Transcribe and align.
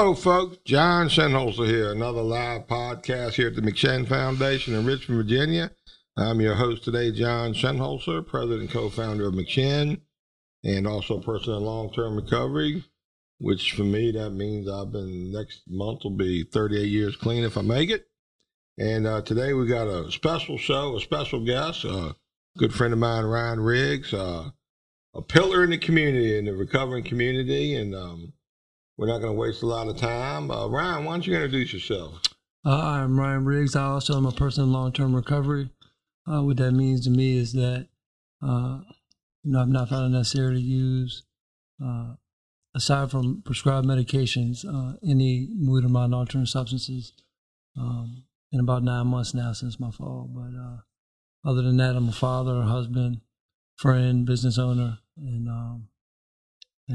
Hello, 0.00 0.14
folks. 0.14 0.56
John 0.64 1.10
Shinholser 1.10 1.66
here. 1.66 1.92
Another 1.92 2.22
live 2.22 2.66
podcast 2.66 3.34
here 3.34 3.48
at 3.48 3.54
the 3.54 3.60
McShin 3.60 4.08
Foundation 4.08 4.72
in 4.72 4.86
Richmond, 4.86 5.22
Virginia. 5.22 5.72
I'm 6.16 6.40
your 6.40 6.54
host 6.54 6.84
today, 6.84 7.12
John 7.12 7.52
Shinholser, 7.52 8.26
president 8.26 8.62
and 8.62 8.70
co-founder 8.70 9.28
of 9.28 9.34
McShin, 9.34 10.00
and 10.64 10.86
also 10.86 11.18
a 11.18 11.22
person 11.22 11.52
in 11.52 11.60
long-term 11.60 12.16
recovery. 12.16 12.82
Which 13.40 13.72
for 13.72 13.82
me, 13.82 14.10
that 14.12 14.30
means 14.30 14.70
I've 14.70 14.90
been 14.90 15.32
next 15.32 15.64
month 15.68 16.04
will 16.04 16.16
be 16.16 16.44
38 16.44 16.86
years 16.86 17.14
clean 17.16 17.44
if 17.44 17.58
I 17.58 17.60
make 17.60 17.90
it. 17.90 18.06
And 18.78 19.06
uh, 19.06 19.20
today 19.20 19.52
we 19.52 19.66
got 19.66 19.86
a 19.86 20.10
special 20.10 20.56
show, 20.56 20.96
a 20.96 21.00
special 21.02 21.44
guest, 21.44 21.84
a 21.84 22.16
good 22.56 22.72
friend 22.72 22.94
of 22.94 22.98
mine, 22.98 23.24
Ryan 23.24 23.60
Riggs, 23.60 24.14
uh, 24.14 24.48
a 25.12 25.20
pillar 25.20 25.62
in 25.62 25.68
the 25.68 25.78
community, 25.78 26.38
in 26.38 26.46
the 26.46 26.54
recovering 26.54 27.04
community, 27.04 27.74
and 27.74 27.94
um, 27.94 28.32
we're 29.00 29.06
not 29.06 29.22
going 29.22 29.32
to 29.32 29.40
waste 29.40 29.62
a 29.62 29.66
lot 29.66 29.88
of 29.88 29.96
time. 29.96 30.50
Uh, 30.50 30.68
Ryan, 30.68 31.06
why 31.06 31.14
don't 31.14 31.26
you 31.26 31.32
introduce 31.32 31.72
yourself? 31.72 32.20
Uh, 32.66 32.82
I'm 32.82 33.18
Ryan 33.18 33.46
Riggs. 33.46 33.74
I 33.74 33.84
also 33.84 34.14
am 34.14 34.26
a 34.26 34.30
person 34.30 34.64
in 34.64 34.72
long-term 34.72 35.16
recovery. 35.16 35.70
Uh, 36.30 36.42
what 36.42 36.58
that 36.58 36.72
means 36.72 37.04
to 37.04 37.10
me 37.10 37.38
is 37.38 37.54
that 37.54 37.88
uh, 38.46 38.80
you 39.42 39.52
know 39.52 39.62
I've 39.62 39.68
not 39.68 39.88
found 39.88 40.14
it 40.14 40.18
necessary 40.18 40.56
to 40.56 40.60
use, 40.60 41.22
uh, 41.82 42.12
aside 42.76 43.10
from 43.10 43.40
prescribed 43.42 43.86
medications, 43.86 44.66
uh, 44.66 44.98
any 45.02 45.48
mood 45.54 45.86
or 45.86 45.88
mind 45.88 46.14
altering 46.14 46.44
substances 46.44 47.14
um, 47.78 48.24
in 48.52 48.60
about 48.60 48.82
nine 48.82 49.06
months 49.06 49.32
now 49.32 49.54
since 49.54 49.80
my 49.80 49.90
fall. 49.90 50.28
But 50.30 51.50
other 51.50 51.62
than 51.62 51.78
that, 51.78 51.96
I'm 51.96 52.10
a 52.10 52.12
father, 52.12 52.56
a 52.56 52.66
husband, 52.66 53.22
friend, 53.78 54.26
business 54.26 54.58
owner, 54.58 54.98
and 55.16 55.48
um, 55.48 55.88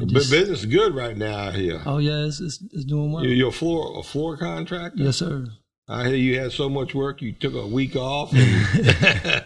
just, 0.05 0.31
business 0.31 0.59
is 0.59 0.65
good 0.65 0.95
right 0.95 1.17
now 1.17 1.37
out 1.37 1.55
here. 1.55 1.81
Oh 1.85 1.97
yeah, 1.97 2.25
it's, 2.25 2.39
it's, 2.39 2.61
it's 2.71 2.85
doing 2.85 3.11
well. 3.11 3.25
You're 3.25 3.49
a 3.49 3.51
floor 3.51 3.99
a 3.99 4.03
floor 4.03 4.37
contractor. 4.37 5.03
Yes, 5.03 5.17
sir. 5.17 5.47
I 5.87 6.07
hear 6.07 6.15
you 6.15 6.39
had 6.39 6.51
so 6.51 6.67
much 6.67 6.95
work, 6.95 7.21
you 7.21 7.31
took 7.31 7.53
a 7.53 7.67
week 7.67 7.95
off. 7.95 8.33
yeah, 8.33 9.45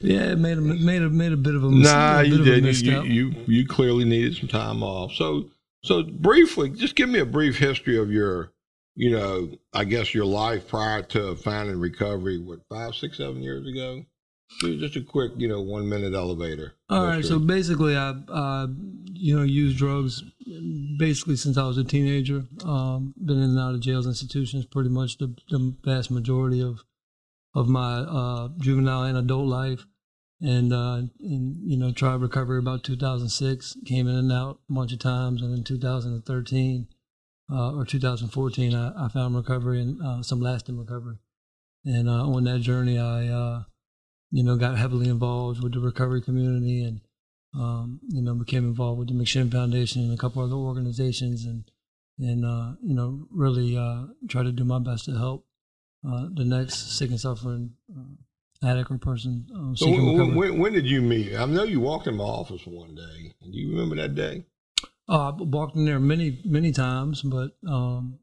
it 0.00 0.38
made 0.38 0.58
a 0.58 0.60
made 0.60 1.02
a 1.02 1.10
made 1.10 1.32
a 1.32 1.36
bit 1.36 1.54
of 1.54 1.64
a 1.64 1.70
mistake. 1.70 1.94
Nah, 1.94 2.20
you 2.20 2.44
didn't. 2.44 2.80
You, 2.82 3.02
you 3.02 3.34
you 3.46 3.66
clearly 3.66 4.04
needed 4.04 4.36
some 4.36 4.48
time 4.48 4.82
off. 4.82 5.12
So 5.12 5.50
so 5.84 6.04
briefly, 6.04 6.70
just 6.70 6.94
give 6.94 7.08
me 7.08 7.18
a 7.18 7.26
brief 7.26 7.58
history 7.58 7.98
of 7.98 8.10
your, 8.12 8.52
you 8.94 9.10
know, 9.10 9.50
I 9.72 9.84
guess 9.84 10.14
your 10.14 10.24
life 10.24 10.68
prior 10.68 11.02
to 11.02 11.34
finding 11.36 11.80
recovery. 11.80 12.38
What 12.38 12.60
five, 12.68 12.94
six, 12.94 13.16
seven 13.16 13.42
years 13.42 13.66
ago? 13.66 14.04
Just 14.60 14.96
a 14.96 15.02
quick, 15.02 15.32
you 15.36 15.48
know, 15.48 15.60
one 15.60 15.88
minute 15.88 16.14
elevator. 16.14 16.74
All 16.88 17.04
right. 17.04 17.24
So 17.24 17.38
basically, 17.38 17.96
I, 17.96 18.10
uh, 18.28 18.68
you 19.12 19.36
know, 19.36 19.42
used 19.42 19.78
drugs 19.78 20.22
basically 20.98 21.36
since 21.36 21.56
I 21.56 21.66
was 21.66 21.78
a 21.78 21.84
teenager. 21.84 22.44
Um, 22.64 23.14
been 23.24 23.38
in 23.38 23.50
and 23.50 23.58
out 23.58 23.74
of 23.74 23.80
jails, 23.80 24.06
institutions, 24.06 24.66
pretty 24.66 24.90
much 24.90 25.18
the, 25.18 25.34
the 25.50 25.74
vast 25.84 26.10
majority 26.10 26.60
of 26.60 26.80
of 27.54 27.68
my 27.68 27.98
uh, 28.00 28.48
juvenile 28.58 29.02
and 29.02 29.18
adult 29.18 29.46
life. 29.46 29.84
And, 30.40 30.72
uh, 30.72 31.02
and, 31.20 31.56
you 31.70 31.76
know, 31.76 31.92
tried 31.92 32.20
recovery 32.20 32.58
about 32.58 32.82
2006, 32.82 33.76
came 33.86 34.08
in 34.08 34.16
and 34.16 34.32
out 34.32 34.58
a 34.68 34.72
bunch 34.72 34.92
of 34.92 34.98
times. 34.98 35.40
And 35.40 35.56
in 35.56 35.62
2013 35.62 36.88
uh, 37.50 37.76
or 37.76 37.84
2014, 37.84 38.74
I, 38.74 39.04
I 39.04 39.08
found 39.08 39.36
recovery 39.36 39.80
and 39.80 40.02
uh, 40.02 40.22
some 40.22 40.40
lasting 40.40 40.78
recovery. 40.78 41.18
And 41.84 42.08
uh, 42.08 42.26
on 42.26 42.44
that 42.44 42.60
journey, 42.60 42.98
I, 42.98 43.28
uh, 43.28 43.62
you 44.32 44.42
know, 44.42 44.56
got 44.56 44.78
heavily 44.78 45.08
involved 45.08 45.62
with 45.62 45.74
the 45.74 45.80
recovery 45.80 46.22
community 46.22 46.82
and, 46.82 47.00
um, 47.54 48.00
you 48.08 48.22
know, 48.22 48.34
became 48.34 48.64
involved 48.64 48.98
with 48.98 49.08
the 49.08 49.14
McShin 49.14 49.52
Foundation 49.52 50.02
and 50.02 50.14
a 50.14 50.16
couple 50.16 50.42
other 50.42 50.54
organizations 50.54 51.44
and, 51.44 51.70
and, 52.18 52.44
uh, 52.44 52.72
you 52.82 52.94
know, 52.94 53.26
really 53.30 53.76
uh, 53.76 54.06
try 54.28 54.42
to 54.42 54.50
do 54.50 54.64
my 54.64 54.78
best 54.78 55.04
to 55.04 55.12
help 55.12 55.46
uh, 56.08 56.28
the 56.32 56.44
next 56.44 56.98
sick 56.98 57.10
and 57.10 57.20
suffering 57.20 57.74
uh, 57.94 58.68
addict 58.68 58.90
or 58.90 58.98
person 58.98 59.46
um, 59.54 59.76
so 59.76 59.90
when, 59.90 60.34
when, 60.34 60.58
when, 60.58 60.72
did 60.72 60.86
you 60.86 61.02
meet? 61.02 61.34
I 61.36 61.44
know 61.44 61.64
you 61.64 61.80
walked 61.80 62.06
in 62.06 62.16
my 62.16 62.24
office 62.24 62.62
one 62.64 62.94
day. 62.94 63.34
Do 63.42 63.58
you 63.58 63.70
remember 63.70 63.96
that 63.96 64.14
day? 64.14 64.46
Uh, 65.08 65.30
I 65.30 65.34
walked 65.36 65.76
in 65.76 65.84
there 65.84 66.00
many, 66.00 66.40
many 66.44 66.72
times, 66.72 67.22
but 67.22 67.50
um, 67.68 68.18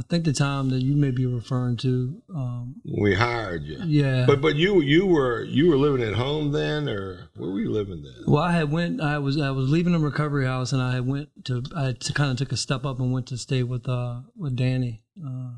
I 0.00 0.02
think 0.08 0.24
the 0.24 0.32
time 0.32 0.70
that 0.70 0.80
you 0.80 0.96
may 0.96 1.10
be 1.10 1.26
referring 1.26 1.76
to. 1.78 2.22
Um, 2.34 2.76
we 2.90 3.14
hired 3.14 3.64
you. 3.64 3.80
Yeah. 3.84 4.24
But 4.26 4.40
but 4.40 4.56
you 4.56 4.80
you 4.80 5.04
were 5.04 5.44
you 5.44 5.68
were 5.68 5.76
living 5.76 6.02
at 6.02 6.14
home 6.14 6.52
then, 6.52 6.88
or 6.88 7.28
where 7.36 7.50
were 7.50 7.60
you 7.60 7.70
living 7.70 8.02
then? 8.02 8.24
Well, 8.26 8.42
I 8.42 8.52
had 8.52 8.72
went. 8.72 9.02
I 9.02 9.18
was 9.18 9.38
I 9.38 9.50
was 9.50 9.68
leaving 9.68 9.94
a 9.94 9.98
recovery 9.98 10.46
house, 10.46 10.72
and 10.72 10.80
I 10.80 10.94
had 10.94 11.06
went 11.06 11.28
to 11.44 11.62
I 11.76 11.94
kind 12.14 12.30
of 12.30 12.38
took 12.38 12.50
a 12.50 12.56
step 12.56 12.86
up 12.86 12.98
and 12.98 13.12
went 13.12 13.26
to 13.26 13.36
stay 13.36 13.62
with 13.62 13.86
uh 13.90 14.22
with 14.34 14.56
Danny. 14.56 15.04
Uh, 15.22 15.56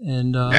and 0.00 0.36
uh, 0.36 0.50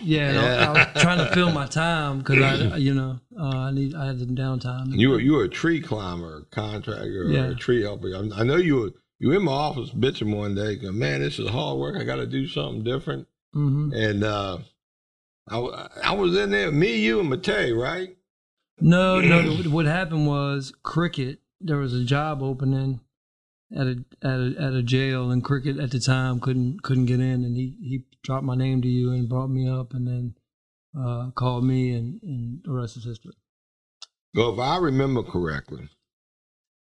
yeah, 0.00 0.32
yeah. 0.32 0.68
I, 0.68 0.72
was 0.92 1.02
trying 1.02 1.18
to 1.18 1.34
fill 1.34 1.50
my 1.50 1.66
time 1.66 2.18
because 2.18 2.40
I, 2.40 2.76
you 2.76 2.94
know, 2.94 3.18
uh, 3.36 3.56
I 3.56 3.70
need 3.72 3.96
I 3.96 4.06
had 4.06 4.20
the 4.20 4.26
downtime. 4.26 4.96
You 4.96 5.10
were 5.10 5.20
you 5.20 5.32
were 5.32 5.44
a 5.44 5.48
tree 5.48 5.80
climber, 5.80 6.46
contractor, 6.52 7.22
or 7.22 7.30
yeah. 7.32 7.50
a 7.50 7.54
tree 7.56 7.82
helper. 7.82 8.14
I, 8.14 8.40
I 8.40 8.44
know 8.44 8.54
you 8.54 8.76
were 8.76 8.90
you 9.18 9.32
in 9.32 9.44
my 9.44 9.52
office 9.52 9.90
bitching 9.90 10.34
one 10.34 10.54
day, 10.54 10.76
going, 10.76 10.98
man, 10.98 11.20
this 11.20 11.38
is 11.38 11.48
hard 11.48 11.78
work. 11.78 11.96
I 11.96 12.04
got 12.04 12.16
to 12.16 12.26
do 12.26 12.46
something 12.46 12.84
different. 12.84 13.26
Mm-hmm. 13.54 13.92
And 13.92 14.24
uh, 14.24 14.58
I, 15.48 15.88
I 16.04 16.14
was 16.14 16.36
in 16.36 16.50
there, 16.50 16.70
me, 16.70 16.96
you, 16.98 17.20
and 17.20 17.30
Matei, 17.30 17.76
right? 17.76 18.16
No, 18.80 19.20
no. 19.20 19.54
what 19.70 19.86
happened 19.86 20.26
was 20.26 20.72
Cricket. 20.82 21.40
There 21.60 21.78
was 21.78 21.94
a 21.94 22.04
job 22.04 22.42
opening 22.42 23.00
at 23.76 23.86
a 23.86 24.04
at 24.22 24.38
a 24.38 24.54
at 24.58 24.72
a 24.72 24.82
jail, 24.82 25.32
and 25.32 25.42
Cricket 25.42 25.78
at 25.78 25.90
the 25.90 25.98
time 25.98 26.38
couldn't 26.38 26.84
couldn't 26.84 27.06
get 27.06 27.18
in, 27.18 27.44
and 27.44 27.56
he 27.56 27.74
he 27.82 28.04
dropped 28.22 28.44
my 28.44 28.54
name 28.54 28.80
to 28.82 28.88
you 28.88 29.10
and 29.10 29.28
brought 29.28 29.48
me 29.48 29.68
up, 29.68 29.94
and 29.94 30.06
then 30.06 30.34
uh, 30.96 31.30
called 31.32 31.64
me, 31.64 31.90
and, 31.90 32.20
and 32.22 32.60
the 32.64 32.70
rest 32.70 32.96
is 32.96 33.04
history. 33.04 33.32
Well, 34.34 34.54
if 34.54 34.60
I 34.60 34.76
remember 34.76 35.24
correctly, 35.24 35.88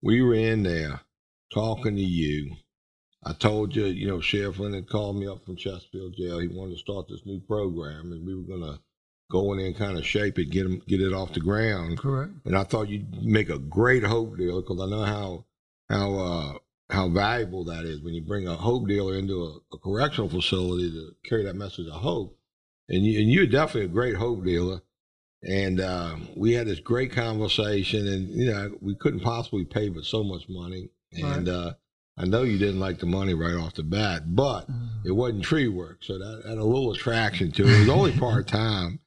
we 0.01 0.23
were 0.23 0.35
in 0.35 0.63
there 0.63 1.03
talking 1.53 1.97
to 1.97 2.03
you. 2.03 2.57
I 3.25 3.33
told 3.35 3.77
you, 3.77 3.87
you 3.87 4.09
know, 4.09 4.21
Sheriff 4.21 4.59
Lynn 4.59 4.75
had 4.75 4.89
called 4.89 5.17
me 5.17 5.29
up 5.29 5.45
from 5.45 5.57
Chesterfield 5.57 6.15
Jail. 6.17 6.41
He 6.41 6.49
wanted 6.49 6.75
to 6.75 6.79
start 6.79 7.07
this 7.09 7.25
new 7.25 7.41
program, 7.41 8.11
and 8.11 8.27
we 8.27 8.35
were 8.35 8.43
going 8.43 8.63
to 8.63 8.81
go 9.31 9.53
in 9.53 9.59
there 9.59 9.69
and 9.69 9.77
kind 9.77 9.97
of 9.97 10.05
shape 10.05 10.39
it, 10.39 10.51
get 10.51 10.67
him, 10.67 10.83
get 10.89 11.01
it 11.01 11.13
off 11.13 11.33
the 11.33 11.41
ground. 11.41 11.99
Correct. 11.99 12.33
And 12.45 12.57
I 12.57 12.65
thought 12.65 12.89
you'd 12.89 13.25
make 13.25 13.49
a 13.49 13.59
great 13.59 14.03
hope 14.03 14.37
deal 14.37 14.61
because 14.61 14.81
I 14.81 14.87
know 14.87 15.05
how 15.05 15.45
how 15.89 16.15
uh, 16.19 16.53
how 16.91 17.09
valuable 17.09 17.65
that 17.65 17.85
is 17.85 18.03
when 18.03 18.15
you 18.15 18.23
bring 18.23 18.49
a 18.49 18.57
hope 18.57 18.89
dealer 18.89 19.17
into 19.17 19.43
a, 19.45 19.77
a 19.77 19.79
correctional 19.79 20.29
facility 20.29 20.91
to 20.91 21.15
carry 21.29 21.45
that 21.45 21.57
message 21.57 21.87
of 21.87 22.01
hope. 22.01 22.37
And 22.89 23.07
you 23.07 23.21
and 23.21 23.31
you're 23.31 23.47
definitely 23.47 23.85
a 23.85 23.89
great 23.89 24.17
hope 24.17 24.45
dealer. 24.45 24.83
And 25.45 25.81
uh, 25.81 26.17
we 26.37 26.53
had 26.53 26.69
this 26.69 26.79
great 26.79 27.13
conversation, 27.13 28.07
and 28.07 28.29
you 28.31 28.53
know 28.53 28.77
we 28.81 28.95
couldn't 28.97 29.21
possibly 29.21 29.65
pay 29.65 29.89
but 29.89 30.05
so 30.05 30.25
much 30.25 30.49
money 30.49 30.91
and 31.13 31.49
right. 31.49 31.55
uh, 31.55 31.73
I 32.17 32.27
know 32.27 32.43
you 32.43 32.59
didn't 32.59 32.81
like 32.81 32.99
the 32.99 33.07
money 33.07 33.35
right 33.35 33.55
off 33.55 33.75
the 33.75 33.83
bat, 33.83 34.35
but 34.35 34.71
mm. 34.71 34.89
it 35.05 35.13
wasn't 35.13 35.45
tree 35.45 35.69
work, 35.69 35.99
so 36.03 36.19
that 36.19 36.43
had 36.47 36.59
a 36.59 36.65
little 36.65 36.93
attraction 36.93 37.51
to 37.53 37.63
it. 37.63 37.71
It 37.71 37.81
was 37.81 37.89
only 37.89 38.13
part 38.19 38.47
time, 38.47 39.01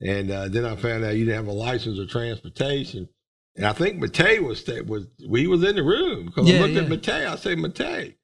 and 0.00 0.30
uh, 0.30 0.48
then 0.48 0.64
I 0.64 0.76
found 0.76 1.04
out 1.04 1.16
you 1.16 1.24
didn't 1.24 1.46
have 1.46 1.54
a 1.54 1.58
license 1.58 1.98
or 1.98 2.06
transportation. 2.06 3.08
And 3.56 3.66
I 3.66 3.72
think 3.72 4.02
Matei 4.02 4.40
was 4.40 4.66
was 4.86 5.06
he 5.18 5.46
was 5.46 5.62
in 5.62 5.76
the 5.76 5.82
room 5.82 6.26
because 6.26 6.48
yeah, 6.48 6.56
I 6.56 6.60
looked 6.60 6.74
yeah. 6.74 6.82
at 6.82 6.88
Matei. 6.88 7.26
I 7.26 7.36
said, 7.36 7.58
Matei, 7.58 8.14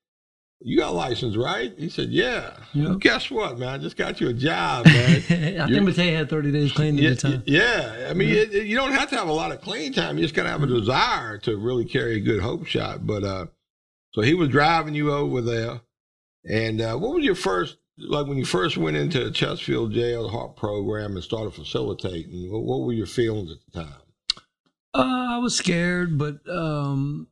you 0.62 0.78
got 0.78 0.90
a 0.90 0.92
license, 0.92 1.36
right? 1.36 1.72
He 1.78 1.88
said, 1.88 2.10
Yeah. 2.10 2.54
Yep. 2.74 2.98
Guess 3.00 3.30
what, 3.30 3.58
man? 3.58 3.68
I 3.68 3.78
just 3.78 3.96
got 3.96 4.20
you 4.20 4.28
a 4.28 4.32
job, 4.34 4.84
man. 4.84 5.16
I 5.30 5.66
think 5.66 5.88
Matei 5.88 6.14
had 6.14 6.28
30 6.28 6.52
days 6.52 6.72
clean 6.72 6.98
yeah, 6.98 7.10
at 7.10 7.18
the 7.18 7.30
time. 7.30 7.42
Yeah. 7.46 8.08
I 8.10 8.14
mean, 8.14 8.28
yeah. 8.28 8.42
It, 8.42 8.54
it, 8.54 8.66
you 8.66 8.76
don't 8.76 8.92
have 8.92 9.08
to 9.10 9.16
have 9.16 9.28
a 9.28 9.32
lot 9.32 9.52
of 9.52 9.62
clean 9.62 9.92
time. 9.92 10.18
You 10.18 10.24
just 10.24 10.34
got 10.34 10.42
to 10.42 10.50
have 10.50 10.62
a 10.62 10.66
desire 10.66 11.38
to 11.38 11.56
really 11.56 11.86
carry 11.86 12.16
a 12.16 12.20
good 12.20 12.42
hope 12.42 12.66
shot. 12.66 13.06
But 13.06 13.24
uh, 13.24 13.46
so 14.12 14.20
he 14.20 14.34
was 14.34 14.50
driving 14.50 14.94
you 14.94 15.12
over 15.12 15.40
there. 15.40 15.80
And 16.44 16.80
uh, 16.80 16.96
what 16.96 17.14
was 17.14 17.24
your 17.24 17.34
first, 17.34 17.78
like 17.98 18.26
when 18.26 18.36
you 18.36 18.44
first 18.44 18.76
went 18.76 18.98
into 18.98 19.24
the 19.24 19.30
Chesterfield 19.30 19.92
Jail 19.92 20.28
HARP 20.28 20.56
Program 20.56 21.14
and 21.14 21.24
started 21.24 21.54
facilitating, 21.54 22.52
what, 22.52 22.64
what 22.64 22.80
were 22.80 22.92
your 22.92 23.06
feelings 23.06 23.50
at 23.50 23.58
the 23.72 23.84
time? 23.84 24.00
Uh, 24.92 25.36
I 25.36 25.38
was 25.38 25.56
scared, 25.56 26.18
but 26.18 26.40
um, 26.48 27.28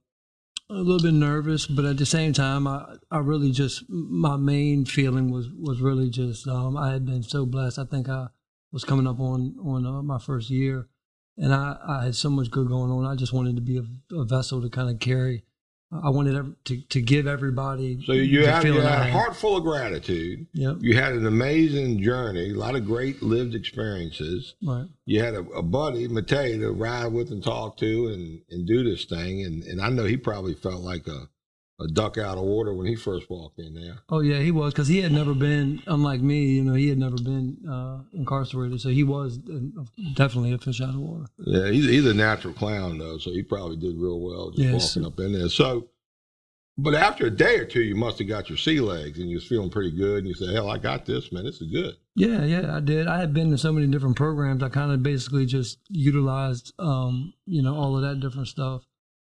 a 0.70 0.74
little 0.74 1.02
bit 1.02 1.14
nervous, 1.14 1.66
but 1.66 1.84
at 1.84 1.96
the 1.96 2.06
same 2.06 2.32
time, 2.32 2.66
I, 2.66 2.96
I 3.10 3.18
really 3.18 3.52
just 3.52 3.84
my 3.88 4.36
main 4.36 4.84
feeling 4.84 5.30
was 5.30 5.48
was 5.50 5.80
really 5.80 6.10
just 6.10 6.46
um, 6.46 6.76
I 6.76 6.92
had 6.92 7.06
been 7.06 7.22
so 7.22 7.46
blessed. 7.46 7.78
I 7.78 7.84
think 7.84 8.08
I 8.08 8.28
was 8.72 8.84
coming 8.84 9.06
up 9.06 9.18
on 9.20 9.56
on 9.64 9.86
uh, 9.86 10.02
my 10.02 10.18
first 10.18 10.50
year, 10.50 10.88
and 11.36 11.54
I, 11.54 11.76
I 11.86 12.04
had 12.04 12.14
so 12.14 12.28
much 12.28 12.50
good 12.50 12.68
going 12.68 12.90
on. 12.90 13.06
I 13.06 13.16
just 13.16 13.32
wanted 13.32 13.56
to 13.56 13.62
be 13.62 13.78
a, 13.78 14.14
a 14.14 14.24
vessel 14.24 14.60
to 14.60 14.68
kind 14.68 14.90
of 14.90 15.00
carry 15.00 15.44
I 15.90 16.10
wanted 16.10 16.54
to 16.66 16.80
to 16.82 17.00
give 17.00 17.26
everybody. 17.26 18.02
So 18.04 18.12
you 18.12 18.44
had, 18.44 18.62
you 18.64 18.74
had 18.74 19.08
a 19.08 19.10
heart 19.10 19.34
full 19.34 19.56
of 19.56 19.62
gratitude. 19.62 20.46
Yep. 20.52 20.76
You 20.80 20.94
had 20.94 21.14
an 21.14 21.26
amazing 21.26 22.02
journey, 22.02 22.50
a 22.50 22.54
lot 22.54 22.74
of 22.76 22.84
great 22.84 23.22
lived 23.22 23.54
experiences. 23.54 24.54
Right. 24.62 24.86
You 25.06 25.22
had 25.22 25.34
a, 25.34 25.40
a 25.40 25.62
buddy, 25.62 26.06
Matei, 26.06 26.58
to 26.60 26.72
ride 26.72 27.12
with 27.12 27.30
and 27.30 27.42
talk 27.42 27.78
to 27.78 28.08
and, 28.08 28.42
and 28.50 28.66
do 28.66 28.84
this 28.84 29.06
thing. 29.06 29.42
And, 29.44 29.62
and 29.64 29.80
I 29.80 29.88
know 29.88 30.04
he 30.04 30.18
probably 30.18 30.54
felt 30.54 30.82
like 30.82 31.06
a, 31.06 31.28
a 31.80 31.86
duck 31.86 32.18
out 32.18 32.36
of 32.38 32.44
order 32.44 32.74
when 32.74 32.86
he 32.86 32.96
first 32.96 33.30
walked 33.30 33.58
in 33.58 33.74
there. 33.74 33.98
Oh 34.08 34.20
yeah, 34.20 34.38
he 34.40 34.50
was 34.50 34.72
because 34.72 34.88
he 34.88 35.00
had 35.00 35.12
never 35.12 35.32
been, 35.34 35.80
unlike 35.86 36.20
me, 36.20 36.46
you 36.46 36.64
know, 36.64 36.74
he 36.74 36.88
had 36.88 36.98
never 36.98 37.16
been 37.16 37.56
uh, 37.70 38.00
incarcerated, 38.12 38.80
so 38.80 38.88
he 38.88 39.04
was 39.04 39.38
uh, 39.48 39.84
definitely 40.14 40.52
a 40.52 40.58
fish 40.58 40.80
out 40.80 40.90
of 40.90 40.96
water. 41.00 41.26
Yeah, 41.38 41.70
he's, 41.70 41.84
he's 41.84 42.06
a 42.06 42.14
natural 42.14 42.52
clown 42.54 42.98
though, 42.98 43.18
so 43.18 43.30
he 43.30 43.42
probably 43.42 43.76
did 43.76 43.96
real 43.96 44.20
well 44.20 44.50
just 44.50 44.62
Yes. 44.62 44.96
walking 44.96 45.06
up 45.06 45.20
in 45.20 45.32
there. 45.32 45.48
So, 45.48 45.88
but 46.76 46.94
after 46.94 47.26
a 47.26 47.30
day 47.30 47.58
or 47.58 47.64
two, 47.64 47.82
you 47.82 47.94
must 47.94 48.18
have 48.18 48.28
got 48.28 48.48
your 48.48 48.58
sea 48.58 48.80
legs 48.80 49.18
and 49.18 49.28
you 49.28 49.36
was 49.36 49.46
feeling 49.46 49.70
pretty 49.70 49.92
good, 49.92 50.18
and 50.18 50.28
you 50.28 50.34
said, 50.34 50.52
"Hell, 50.54 50.70
I 50.70 50.78
got 50.78 51.06
this, 51.06 51.30
man. 51.32 51.44
This 51.44 51.60
is 51.60 51.70
good." 51.70 51.94
Yeah, 52.16 52.44
yeah, 52.44 52.74
I 52.76 52.80
did. 52.80 53.06
I 53.06 53.18
had 53.20 53.32
been 53.32 53.52
to 53.52 53.58
so 53.58 53.72
many 53.72 53.86
different 53.86 54.16
programs. 54.16 54.62
I 54.64 54.68
kind 54.68 54.90
of 54.90 55.02
basically 55.04 55.46
just 55.46 55.78
utilized, 55.88 56.72
um, 56.80 57.34
you 57.46 57.62
know, 57.62 57.76
all 57.76 57.94
of 57.94 58.02
that 58.02 58.18
different 58.18 58.48
stuff. 58.48 58.82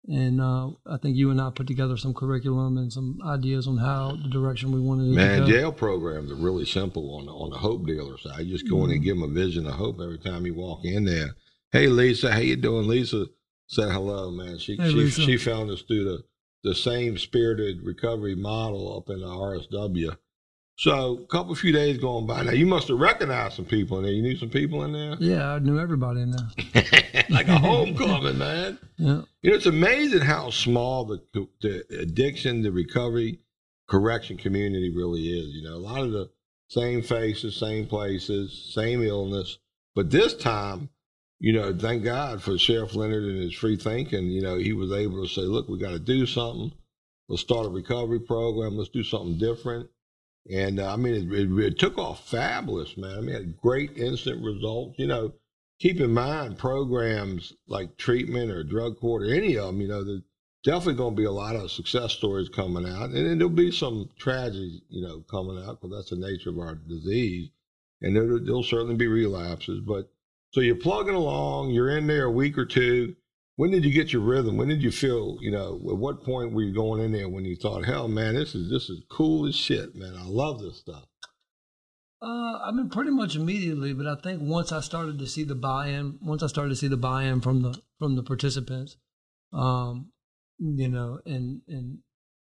And 0.06 0.40
uh, 0.40 0.70
I 0.86 0.98
think 0.98 1.16
you 1.16 1.30
and 1.30 1.40
I 1.40 1.50
put 1.50 1.66
together 1.66 1.96
some 1.96 2.12
curriculum 2.12 2.76
and 2.76 2.92
some 2.92 3.18
ideas 3.26 3.66
on 3.66 3.78
how 3.78 4.18
the 4.22 4.28
direction 4.28 4.70
we 4.70 4.80
wanted 4.80 5.04
Man, 5.04 5.14
to 5.14 5.16
go. 5.16 5.40
Man, 5.40 5.50
jail 5.50 5.72
programs 5.72 6.30
are 6.30 6.36
really 6.36 6.66
simple 6.66 7.16
on 7.16 7.26
the, 7.26 7.32
on 7.32 7.50
the 7.50 7.56
hope 7.56 7.86
dealer 7.86 8.18
side. 8.18 8.40
You 8.40 8.52
just 8.52 8.68
go 8.68 8.84
in 8.84 8.90
and 8.90 9.02
give 9.02 9.16
them 9.18 9.30
a 9.30 9.32
vision 9.32 9.66
of 9.66 9.74
hope 9.74 10.00
every 10.00 10.18
time 10.18 10.44
you 10.44 10.54
walk 10.54 10.84
in 10.84 11.04
there. 11.04 11.30
Hey, 11.72 11.86
Lisa, 11.86 12.30
how 12.30 12.38
you 12.38 12.56
doing? 12.56 12.86
Lisa 12.86 13.26
said 13.66 13.90
hello, 13.90 14.30
man. 14.30 14.58
She 14.58 14.76
Hey, 14.76 14.90
she 14.90 14.94
Lisa. 14.94 15.22
she 15.22 15.36
found 15.38 15.70
us 15.70 15.82
through 15.82 16.04
the 16.04 16.24
the 16.64 16.74
same 16.74 17.18
spirited 17.18 17.82
recovery 17.82 18.34
model 18.34 18.96
up 18.96 19.10
in 19.10 19.20
the 19.20 19.26
RSW. 19.26 20.16
So, 20.76 21.20
a 21.22 21.26
couple 21.26 21.52
of 21.52 21.58
few 21.58 21.72
days 21.72 21.98
going 21.98 22.26
by 22.26 22.42
now, 22.42 22.50
you 22.50 22.66
must 22.66 22.88
have 22.88 22.98
recognized 22.98 23.54
some 23.54 23.64
people 23.64 23.98
in 23.98 24.04
there. 24.04 24.12
You 24.12 24.22
knew 24.22 24.36
some 24.36 24.50
people 24.50 24.82
in 24.82 24.92
there, 24.92 25.16
Yeah, 25.20 25.52
I 25.52 25.58
knew 25.60 25.78
everybody 25.78 26.20
in 26.22 26.32
there. 26.32 26.84
like 27.30 27.46
a 27.46 27.58
homecoming, 27.58 28.38
man. 28.38 28.78
Yeah, 28.96 29.22
You 29.42 29.50
know, 29.50 29.56
it's 29.56 29.66
amazing 29.66 30.22
how 30.22 30.50
small 30.50 31.04
the 31.04 31.48
the 31.60 31.84
addiction, 32.00 32.62
the 32.62 32.72
recovery, 32.72 33.38
correction 33.88 34.36
community 34.36 34.92
really 34.94 35.22
is. 35.28 35.54
You 35.54 35.62
know, 35.62 35.76
a 35.76 35.84
lot 35.84 36.02
of 36.02 36.10
the 36.10 36.30
same 36.68 37.02
faces, 37.02 37.56
same 37.56 37.86
places, 37.86 38.72
same 38.74 39.00
illness, 39.02 39.58
but 39.94 40.10
this 40.10 40.34
time, 40.34 40.88
you 41.38 41.52
know, 41.52 41.76
thank 41.76 42.02
God 42.02 42.42
for 42.42 42.58
Sheriff 42.58 42.96
Leonard 42.96 43.22
and 43.22 43.42
his 43.42 43.54
free 43.54 43.76
thinking. 43.76 44.26
You 44.26 44.42
know, 44.42 44.56
he 44.56 44.72
was 44.72 44.90
able 44.90 45.22
to 45.22 45.28
say, 45.28 45.42
"Look, 45.42 45.68
we 45.68 45.78
got 45.78 45.90
to 45.90 46.00
do 46.00 46.26
something. 46.26 46.72
Let's 47.28 47.42
start 47.42 47.66
a 47.66 47.68
recovery 47.68 48.20
program. 48.20 48.76
Let's 48.76 48.90
do 48.90 49.04
something 49.04 49.38
different." 49.38 49.88
And 50.50 50.78
uh, 50.78 50.92
I 50.92 50.96
mean, 50.96 51.32
it, 51.32 51.32
it, 51.32 51.58
it 51.58 51.78
took 51.78 51.96
off 51.98 52.28
fabulous, 52.28 52.96
man. 52.96 53.16
I 53.16 53.20
mean, 53.20 53.54
great 53.62 53.96
instant 53.96 54.44
results. 54.44 54.98
You 54.98 55.06
know, 55.06 55.32
keep 55.80 56.00
in 56.00 56.12
mind 56.12 56.58
programs 56.58 57.52
like 57.66 57.96
treatment 57.96 58.50
or 58.50 58.62
drug 58.62 58.98
court 58.98 59.22
or 59.22 59.32
any 59.32 59.56
of 59.56 59.66
them, 59.66 59.80
you 59.80 59.88
know, 59.88 60.04
there's 60.04 60.22
definitely 60.64 60.94
going 60.94 61.14
to 61.14 61.20
be 61.20 61.26
a 61.26 61.32
lot 61.32 61.56
of 61.56 61.70
success 61.70 62.12
stories 62.12 62.48
coming 62.48 62.88
out. 62.88 63.10
And 63.10 63.40
there'll 63.40 63.52
be 63.52 63.70
some 63.70 64.10
tragedies, 64.18 64.80
you 64.88 65.02
know, 65.02 65.20
coming 65.30 65.62
out 65.62 65.80
because 65.80 65.96
that's 65.96 66.10
the 66.10 66.16
nature 66.16 66.50
of 66.50 66.58
our 66.58 66.74
disease. 66.74 67.50
And 68.02 68.14
there, 68.16 68.38
there'll 68.38 68.62
certainly 68.62 68.96
be 68.96 69.06
relapses. 69.06 69.80
But 69.80 70.10
so 70.52 70.60
you're 70.60 70.76
plugging 70.76 71.14
along, 71.14 71.70
you're 71.70 71.96
in 71.96 72.06
there 72.06 72.26
a 72.26 72.30
week 72.30 72.58
or 72.58 72.66
two. 72.66 73.16
When 73.56 73.70
did 73.70 73.84
you 73.84 73.92
get 73.92 74.12
your 74.12 74.22
rhythm? 74.22 74.56
When 74.56 74.68
did 74.68 74.82
you 74.82 74.90
feel, 74.90 75.36
you 75.40 75.50
know, 75.52 75.76
at 75.88 75.96
what 75.96 76.24
point 76.24 76.52
were 76.52 76.62
you 76.62 76.74
going 76.74 77.00
in 77.00 77.12
there 77.12 77.28
when 77.28 77.44
you 77.44 77.54
thought, 77.56 77.84
hell, 77.84 78.08
man, 78.08 78.34
this 78.34 78.54
is 78.54 78.68
this 78.70 78.88
is 78.90 79.02
cool 79.10 79.46
as 79.46 79.54
shit, 79.54 79.94
man. 79.94 80.14
I 80.18 80.24
love 80.24 80.60
this 80.60 80.78
stuff. 80.78 81.04
uh, 82.20 82.58
I 82.66 82.70
mean, 82.72 82.88
pretty 82.90 83.10
much 83.10 83.36
immediately. 83.36 83.92
But 83.92 84.06
I 84.06 84.16
think 84.20 84.40
once 84.42 84.72
I 84.72 84.80
started 84.80 85.18
to 85.20 85.26
see 85.26 85.44
the 85.44 85.54
buy-in, 85.54 86.18
once 86.22 86.42
I 86.42 86.46
started 86.48 86.70
to 86.70 86.76
see 86.76 86.88
the 86.88 86.96
buy-in 86.96 87.40
from 87.42 87.62
the 87.62 87.80
from 87.98 88.16
the 88.16 88.22
participants, 88.24 88.96
um, 89.52 90.10
you 90.58 90.88
know, 90.88 91.20
and 91.26 91.60
and 91.68 91.98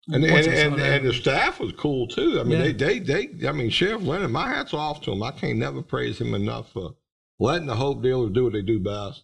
And 0.09 0.25
and, 0.25 0.33
once 0.33 0.49
I 0.49 0.55
saw 0.55 0.61
and, 0.75 0.81
and 0.81 1.07
the 1.07 1.13
staff 1.13 1.61
was 1.61 1.73
cool 1.73 2.09
too. 2.09 2.41
I 2.41 2.43
mean, 2.43 2.59
Yeah. 2.59 2.73
they, 2.73 2.99
they 2.99 3.27
they 3.29 3.49
I 3.49 3.53
mean, 3.53 3.71
Sheriff 3.71 4.03
Leonard, 4.03 4.33
my 4.33 4.49
hat's 4.49 4.75
off 4.75 5.03
to 5.03 5.13
him. 5.13 5.23
I 5.23 5.31
can't 5.31 5.59
never 5.59 5.83
praise 5.83 6.21
him 6.21 6.35
enough 6.35 6.73
for 6.73 6.95
letting 7.39 7.67
the 7.69 7.77
hope 7.77 8.03
dealers 8.03 8.33
do 8.33 8.45
what 8.45 8.55
they 8.55 8.63
do 8.63 8.81
best. 8.81 9.23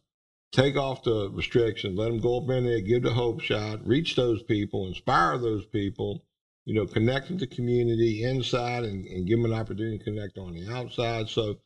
Take 0.53 0.77
off 0.77 1.03
the 1.03 1.31
restrictions, 1.33 1.99
let 1.99 2.09
them 2.09 2.21
go 2.21 2.39
up 2.39 2.51
in 2.51 2.67
there, 2.67 2.81
give 2.81 3.03
the 3.03 3.11
hope 3.11 3.41
shot, 3.41 3.87
reach 3.87 4.17
those 4.17 4.43
people, 4.43 4.87
inspire 4.87 5.39
those 5.39 5.65
people, 5.65 6.25
you 6.67 6.75
know, 6.75 6.87
connect 6.87 7.31
with 7.31 7.41
the 7.41 7.47
community 7.47 8.23
inside 8.23 8.85
and, 8.85 9.07
and 9.07 9.27
give 9.27 9.41
them 9.41 9.51
an 9.51 9.59
opportunity 9.59 9.99
to 9.99 10.05
connect 10.05 10.37
on 10.37 10.53
the 10.53 10.71
outside. 10.71 11.29
So 11.31 11.57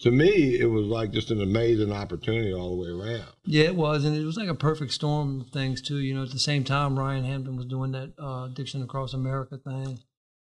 to 0.00 0.12
me, 0.12 0.58
it 0.58 0.66
was 0.66 0.86
like 0.86 1.10
just 1.10 1.30
an 1.32 1.42
amazing 1.42 1.92
opportunity 1.92 2.54
all 2.54 2.70
the 2.70 2.82
way 2.82 2.88
around. 2.88 3.32
Yeah, 3.44 3.64
it 3.64 3.74
was, 3.74 4.04
and 4.04 4.16
it 4.16 4.24
was 4.24 4.36
like 4.36 4.48
a 4.48 4.54
perfect 4.54 4.92
storm 4.92 5.40
of 5.40 5.48
things 5.48 5.82
too. 5.82 5.98
You 5.98 6.14
know, 6.14 6.22
at 6.22 6.30
the 6.30 6.38
same 6.38 6.62
time, 6.62 6.98
Ryan 6.98 7.24
Hampton 7.24 7.56
was 7.56 7.66
doing 7.66 7.92
that 7.92 8.12
uh, 8.18 8.44
Addiction 8.44 8.82
Across 8.82 9.14
America 9.14 9.58
thing. 9.58 9.98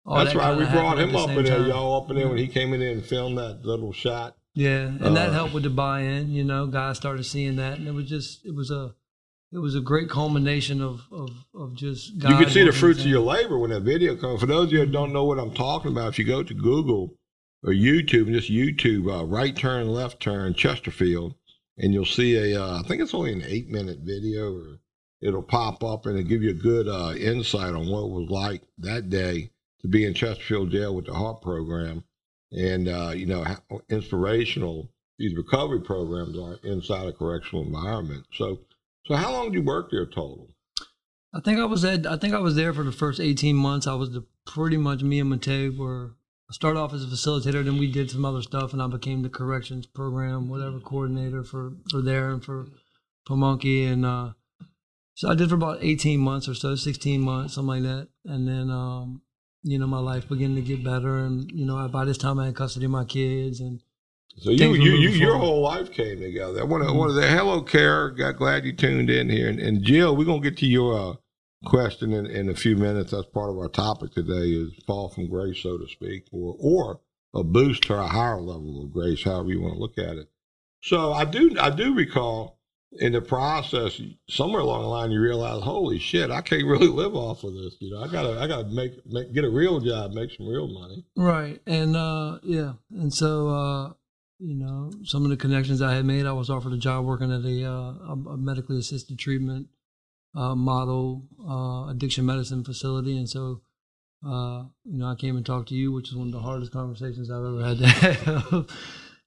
All 0.06 0.16
That's 0.16 0.32
that 0.32 0.38
right. 0.38 0.56
We 0.56 0.64
brought 0.64 0.98
him 0.98 1.14
up 1.16 1.30
in 1.30 1.44
there, 1.44 1.66
y'all 1.66 2.02
up 2.02 2.10
in 2.10 2.16
there 2.16 2.28
when 2.28 2.38
he 2.38 2.46
came 2.46 2.72
in 2.72 2.80
there 2.80 2.92
and 2.92 3.04
filmed 3.04 3.38
that 3.38 3.64
little 3.64 3.92
shot. 3.92 4.36
Yeah, 4.54 4.86
and 4.86 5.16
that 5.16 5.30
Uh, 5.30 5.32
helped 5.32 5.54
with 5.54 5.64
the 5.64 5.70
buy-in. 5.70 6.30
You 6.30 6.44
know, 6.44 6.66
guys 6.66 6.96
started 6.96 7.24
seeing 7.24 7.56
that, 7.56 7.78
and 7.78 7.88
it 7.88 7.92
was 7.92 8.08
just, 8.08 8.44
it 8.46 8.54
was 8.54 8.70
a, 8.70 8.94
it 9.52 9.58
was 9.58 9.74
a 9.74 9.80
great 9.80 10.08
culmination 10.08 10.80
of 10.80 11.02
of, 11.10 11.30
of 11.54 11.74
just. 11.74 12.18
God 12.18 12.30
you 12.30 12.44
can 12.44 12.52
see 12.52 12.64
the 12.64 12.72
fruits 12.72 13.00
of 13.00 13.06
your 13.06 13.20
labor 13.20 13.58
when 13.58 13.70
that 13.70 13.82
video 13.82 14.16
comes. 14.16 14.40
For 14.40 14.46
those 14.46 14.66
of 14.66 14.72
you 14.72 14.78
that 14.80 14.92
don't 14.92 15.12
know 15.12 15.24
what 15.24 15.38
I'm 15.38 15.52
talking 15.54 15.90
about, 15.92 16.08
if 16.08 16.18
you 16.18 16.24
go 16.24 16.42
to 16.42 16.54
Google 16.54 17.14
or 17.62 17.72
YouTube 17.72 18.26
and 18.26 18.34
just 18.34 18.50
YouTube, 18.50 19.12
uh, 19.12 19.24
right 19.24 19.56
turn, 19.56 19.88
left 19.88 20.20
turn, 20.20 20.54
Chesterfield, 20.54 21.34
and 21.78 21.92
you'll 21.92 22.04
see 22.04 22.36
a, 22.36 22.60
uh, 22.62 22.80
I 22.80 22.82
think 22.86 23.00
it's 23.00 23.14
only 23.14 23.32
an 23.32 23.42
eight 23.46 23.68
minute 23.68 23.98
video, 24.02 24.54
or 24.54 24.78
it'll 25.20 25.42
pop 25.42 25.82
up 25.82 26.06
and 26.06 26.18
it'll 26.18 26.28
give 26.28 26.42
you 26.42 26.50
a 26.50 26.54
good 26.54 26.86
uh, 26.88 27.14
insight 27.14 27.74
on 27.74 27.88
what 27.88 28.04
it 28.04 28.10
was 28.10 28.28
like 28.30 28.62
that 28.78 29.08
day 29.08 29.50
to 29.80 29.88
be 29.88 30.04
in 30.04 30.14
Chesterfield 30.14 30.70
jail 30.70 30.94
with 30.94 31.06
the 31.06 31.14
HARP 31.14 31.42
program, 31.42 32.04
and 32.54 32.88
uh, 32.88 33.12
you 33.14 33.26
know 33.26 33.44
how 33.44 33.80
inspirational 33.88 34.90
these 35.18 35.36
recovery 35.36 35.80
programs 35.80 36.38
are 36.38 36.58
inside 36.64 37.06
a 37.06 37.12
correctional 37.12 37.64
environment. 37.64 38.24
So, 38.32 38.60
so 39.06 39.14
how 39.14 39.32
long 39.32 39.52
did 39.52 39.54
you 39.54 39.62
work 39.62 39.90
there 39.90 40.06
total? 40.06 40.48
I 41.32 41.40
think 41.40 41.58
I 41.58 41.64
was 41.64 41.84
at. 41.84 42.06
I 42.06 42.16
think 42.16 42.34
I 42.34 42.38
was 42.38 42.54
there 42.54 42.72
for 42.72 42.84
the 42.84 42.92
first 42.92 43.20
eighteen 43.20 43.56
months. 43.56 43.86
I 43.86 43.94
was 43.94 44.10
the 44.10 44.24
pretty 44.46 44.76
much 44.76 45.02
me 45.02 45.20
and 45.20 45.32
Matei 45.32 45.76
were. 45.76 46.14
I 46.50 46.52
started 46.52 46.78
off 46.78 46.92
as 46.92 47.02
a 47.02 47.06
facilitator, 47.06 47.64
then 47.64 47.78
we 47.78 47.90
did 47.90 48.10
some 48.10 48.24
other 48.24 48.42
stuff, 48.42 48.74
and 48.74 48.82
I 48.82 48.86
became 48.86 49.22
the 49.22 49.30
corrections 49.30 49.86
program, 49.86 50.48
whatever 50.48 50.78
coordinator 50.78 51.42
for 51.42 51.72
for 51.90 52.02
there 52.02 52.30
and 52.30 52.44
for 52.44 52.66
Pamunkey, 53.26 53.90
and 53.90 54.04
uh, 54.04 54.32
so 55.14 55.30
I 55.30 55.34
did 55.34 55.48
for 55.48 55.54
about 55.54 55.82
eighteen 55.82 56.20
months 56.20 56.46
or 56.46 56.54
so, 56.54 56.76
sixteen 56.76 57.22
months, 57.22 57.54
something 57.54 57.82
like 57.82 57.82
that, 57.82 58.08
and 58.26 58.46
then 58.46 58.70
um, 58.70 59.22
you 59.64 59.78
know 59.78 59.86
my 59.86 59.98
life 59.98 60.28
began 60.28 60.54
to 60.54 60.62
get 60.62 60.84
better, 60.84 61.18
and 61.18 61.50
you 61.50 61.64
know 61.66 61.88
by 61.88 62.04
this 62.04 62.18
time 62.18 62.38
I 62.38 62.46
had 62.46 62.54
custody 62.54 62.84
of 62.84 62.92
my 62.92 63.04
kids, 63.04 63.60
and 63.60 63.80
So 64.36 64.50
you, 64.50 64.74
you, 64.74 64.92
you 64.92 65.08
your 65.10 65.38
whole 65.38 65.62
life 65.62 65.90
came 65.92 66.20
together. 66.20 66.60
I 66.60 66.64
want 66.64 66.86
to, 66.86 66.92
want 66.92 67.12
to 67.14 67.20
say 67.20 67.28
hello, 67.28 67.62
Kara. 67.62 68.14
Got 68.14 68.36
glad 68.36 68.64
you 68.64 68.72
tuned 68.72 69.10
in 69.10 69.30
here. 69.30 69.48
And, 69.48 69.58
and 69.58 69.82
Jill, 69.82 70.16
we're 70.16 70.26
gonna 70.26 70.40
get 70.40 70.58
to 70.58 70.66
your 70.66 70.98
uh, 70.98 71.14
question 71.64 72.12
in, 72.12 72.26
in 72.26 72.48
a 72.50 72.54
few 72.54 72.76
minutes. 72.76 73.12
That's 73.12 73.26
part 73.26 73.50
of 73.50 73.58
our 73.58 73.68
topic 73.68 74.12
today 74.12 74.50
is 74.50 74.72
fall 74.86 75.08
from 75.08 75.28
grace, 75.28 75.62
so 75.62 75.78
to 75.78 75.88
speak, 75.88 76.26
or 76.30 76.56
or 76.60 77.00
a 77.34 77.42
boost 77.42 77.84
to 77.84 77.94
a 77.94 78.06
higher 78.06 78.40
level 78.40 78.82
of 78.82 78.92
grace, 78.92 79.24
however 79.24 79.48
you 79.48 79.60
want 79.60 79.74
to 79.74 79.80
look 79.80 79.98
at 79.98 80.16
it. 80.16 80.28
So 80.82 81.12
I 81.12 81.24
do 81.24 81.56
I 81.58 81.70
do 81.70 81.94
recall 81.94 82.58
in 83.00 83.12
the 83.12 83.20
process 83.20 84.00
somewhere 84.28 84.60
along 84.60 84.82
the 84.82 84.88
line 84.88 85.10
you 85.10 85.20
realize, 85.20 85.62
holy 85.62 85.98
shit, 85.98 86.30
I 86.30 86.40
can't 86.40 86.64
really 86.64 86.88
live 86.88 87.14
off 87.14 87.44
of 87.44 87.54
this. 87.54 87.76
You 87.80 87.92
know, 87.92 88.02
I 88.02 88.08
gotta 88.08 88.40
I 88.40 88.46
gotta 88.46 88.68
make, 88.68 89.04
make 89.06 89.32
get 89.32 89.44
a 89.44 89.50
real 89.50 89.80
job, 89.80 90.12
make 90.12 90.30
some 90.30 90.48
real 90.48 90.68
money. 90.68 91.04
Right. 91.16 91.60
And 91.66 91.96
uh 91.96 92.38
yeah. 92.42 92.74
And 92.90 93.12
so 93.12 93.48
uh 93.48 93.92
you 94.38 94.56
know, 94.56 94.90
some 95.04 95.24
of 95.24 95.30
the 95.30 95.36
connections 95.36 95.80
I 95.80 95.94
had 95.94 96.04
made, 96.04 96.26
I 96.26 96.32
was 96.32 96.50
offered 96.50 96.72
a 96.72 96.78
job 96.78 97.04
working 97.04 97.32
at 97.32 97.44
a 97.44 97.64
uh, 97.64 98.12
a, 98.12 98.36
medically 98.36 98.78
assisted 98.78 99.18
treatment 99.18 99.68
uh, 100.34 100.54
model 100.54 101.22
uh, 101.48 101.88
addiction 101.88 102.26
medicine 102.26 102.64
facility, 102.64 103.16
and 103.16 103.28
so 103.28 103.62
uh, 104.26 104.64
you 104.84 104.98
know, 104.98 105.06
I 105.06 105.14
came 105.14 105.36
and 105.36 105.44
talked 105.44 105.68
to 105.68 105.74
you, 105.74 105.92
which 105.92 106.08
is 106.08 106.16
one 106.16 106.28
of 106.28 106.32
the 106.32 106.40
hardest 106.40 106.72
conversations 106.72 107.30
I've 107.30 107.44
ever 107.44 107.64
had 107.64 107.78
to 107.78 107.86
have. 107.88 108.66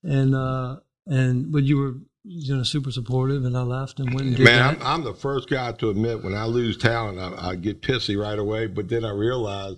and 0.03 0.35
uh, 0.35 0.77
and 1.05 1.51
but 1.51 1.63
you 1.63 1.77
were 1.77 1.93
you 2.27 2.55
know 2.55 2.63
super 2.63 2.91
supportive, 2.91 3.45
and 3.45 3.57
I 3.57 3.61
left 3.61 3.99
and 3.99 4.13
went 4.13 4.27
and 4.27 4.35
did 4.35 4.43
Man. 4.43 4.61
I'm, 4.61 4.81
I'm 4.81 5.03
the 5.03 5.13
first 5.13 5.49
guy 5.49 5.71
to 5.71 5.89
admit 5.89 6.23
when 6.23 6.35
I 6.35 6.45
lose 6.45 6.77
talent, 6.77 7.19
I, 7.19 7.49
I 7.49 7.55
get 7.55 7.81
pissy 7.81 8.21
right 8.21 8.37
away. 8.37 8.67
But 8.67 8.89
then 8.89 9.05
I 9.05 9.11
realize 9.11 9.77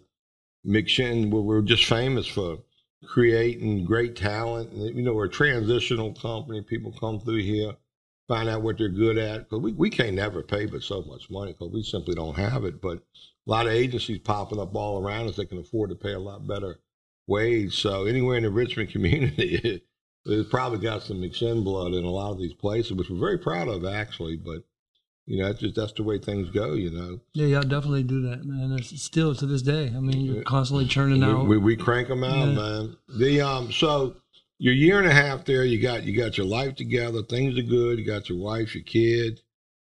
McShin, 0.65 1.29
we're, 1.29 1.41
we're 1.41 1.61
just 1.61 1.85
famous 1.85 2.27
for 2.27 2.57
creating 3.05 3.85
great 3.85 4.15
talent. 4.15 4.71
And, 4.71 4.95
you 4.95 5.03
know, 5.03 5.13
we're 5.13 5.25
a 5.25 5.29
transitional 5.29 6.13
company. 6.13 6.61
People 6.61 6.91
come 6.99 7.19
through 7.19 7.43
here, 7.43 7.73
find 8.27 8.49
out 8.49 8.61
what 8.61 8.77
they're 8.77 8.89
good 8.89 9.17
at. 9.17 9.49
Because 9.49 9.61
we, 9.61 9.73
we 9.73 9.89
can't 9.89 10.15
never 10.15 10.41
pay 10.41 10.65
but 10.65 10.81
so 10.81 11.01
much 11.03 11.29
money 11.29 11.53
because 11.53 11.71
we 11.71 11.83
simply 11.83 12.15
don't 12.15 12.37
have 12.37 12.65
it. 12.65 12.81
But 12.81 12.97
a 12.97 13.51
lot 13.51 13.67
of 13.67 13.73
agencies 13.73 14.19
popping 14.19 14.59
up 14.59 14.75
all 14.75 15.01
around 15.01 15.29
us 15.29 15.35
that 15.37 15.49
can 15.49 15.59
afford 15.59 15.91
to 15.91 15.95
pay 15.95 16.13
a 16.13 16.19
lot 16.19 16.47
better 16.47 16.79
wage. 17.27 17.81
So 17.81 18.05
anywhere 18.05 18.37
in 18.37 18.43
the 18.43 18.49
Richmond 18.49 18.89
community, 18.89 19.83
it's 20.25 20.49
probably 20.49 20.79
got 20.79 21.03
some 21.03 21.17
McShin 21.21 21.63
blood 21.63 21.93
in 21.93 22.03
a 22.03 22.09
lot 22.09 22.31
of 22.31 22.37
these 22.39 22.53
places, 22.53 22.93
which 22.93 23.09
we're 23.09 23.19
very 23.19 23.37
proud 23.37 23.67
of 23.67 23.85
actually. 23.85 24.37
But 24.37 24.63
You 25.25 25.37
know, 25.39 25.45
that's 25.47 25.59
just 25.59 25.75
that's 25.75 25.91
the 25.93 26.03
way 26.03 26.17
things 26.17 26.49
go. 26.49 26.73
You 26.73 26.89
know, 26.91 27.19
Yeah, 27.33 27.45
y'all 27.47 27.61
definitely 27.61 28.03
do 28.03 28.21
that, 28.29 28.43
man. 28.45 28.71
It's 28.77 29.01
still 29.01 29.35
to 29.35 29.45
this 29.45 29.61
day. 29.61 29.93
I 29.95 29.99
mean, 29.99 30.21
you're 30.25 30.43
constantly 30.43 30.87
churning 30.87 31.23
out. 31.23 31.43
we, 31.43 31.57
we, 31.57 31.57
we 31.57 31.75
crank 31.77 32.07
them 32.07 32.23
out, 32.23 32.47
Yeah. 32.47 32.53
man. 32.55 32.97
The 33.07 33.41
um, 33.41 33.71
so 33.71 34.15
your 34.57 34.73
year 34.73 34.97
and 34.99 35.07
a 35.07 35.13
half 35.13 35.45
there, 35.45 35.63
you 35.63 35.79
got 35.81 36.03
you 36.03 36.17
got 36.17 36.37
your 36.37 36.47
life 36.47 36.75
together. 36.75 37.21
Things 37.21 37.57
are 37.57 37.61
good. 37.63 37.99
You 37.99 38.05
got 38.05 38.27
your 38.29 38.39
wife, 38.39 38.73
your 38.75 38.83
kid. 38.83 39.41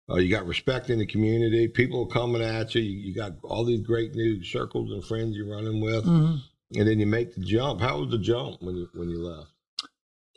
Uh, 0.10 0.16
you 0.18 0.30
got 0.30 0.46
respect 0.46 0.90
in 0.90 1.00
the 1.00 1.06
community. 1.06 1.68
People 1.68 2.04
are 2.04 2.14
coming 2.14 2.42
at 2.42 2.74
you. 2.76 2.82
you. 2.82 3.00
You 3.08 3.14
got 3.16 3.34
all 3.44 3.66
these 3.66 3.82
great 3.86 4.16
new 4.16 4.42
circles 4.44 4.92
and 4.92 5.04
friends 5.04 5.36
you're 5.36 5.50
running 5.54 5.82
with, 5.82 6.06
Mhm. 6.06 6.42
and 6.76 6.88
then 6.88 7.00
you 7.00 7.06
make 7.08 7.36
the 7.36 7.42
jump. 7.42 7.82
How 7.82 8.00
was 8.02 8.12
the 8.12 8.18
jump 8.18 8.62
when 8.62 8.76
you 8.78 8.90
when 8.94 9.10
you 9.10 9.20
left? 9.22 9.50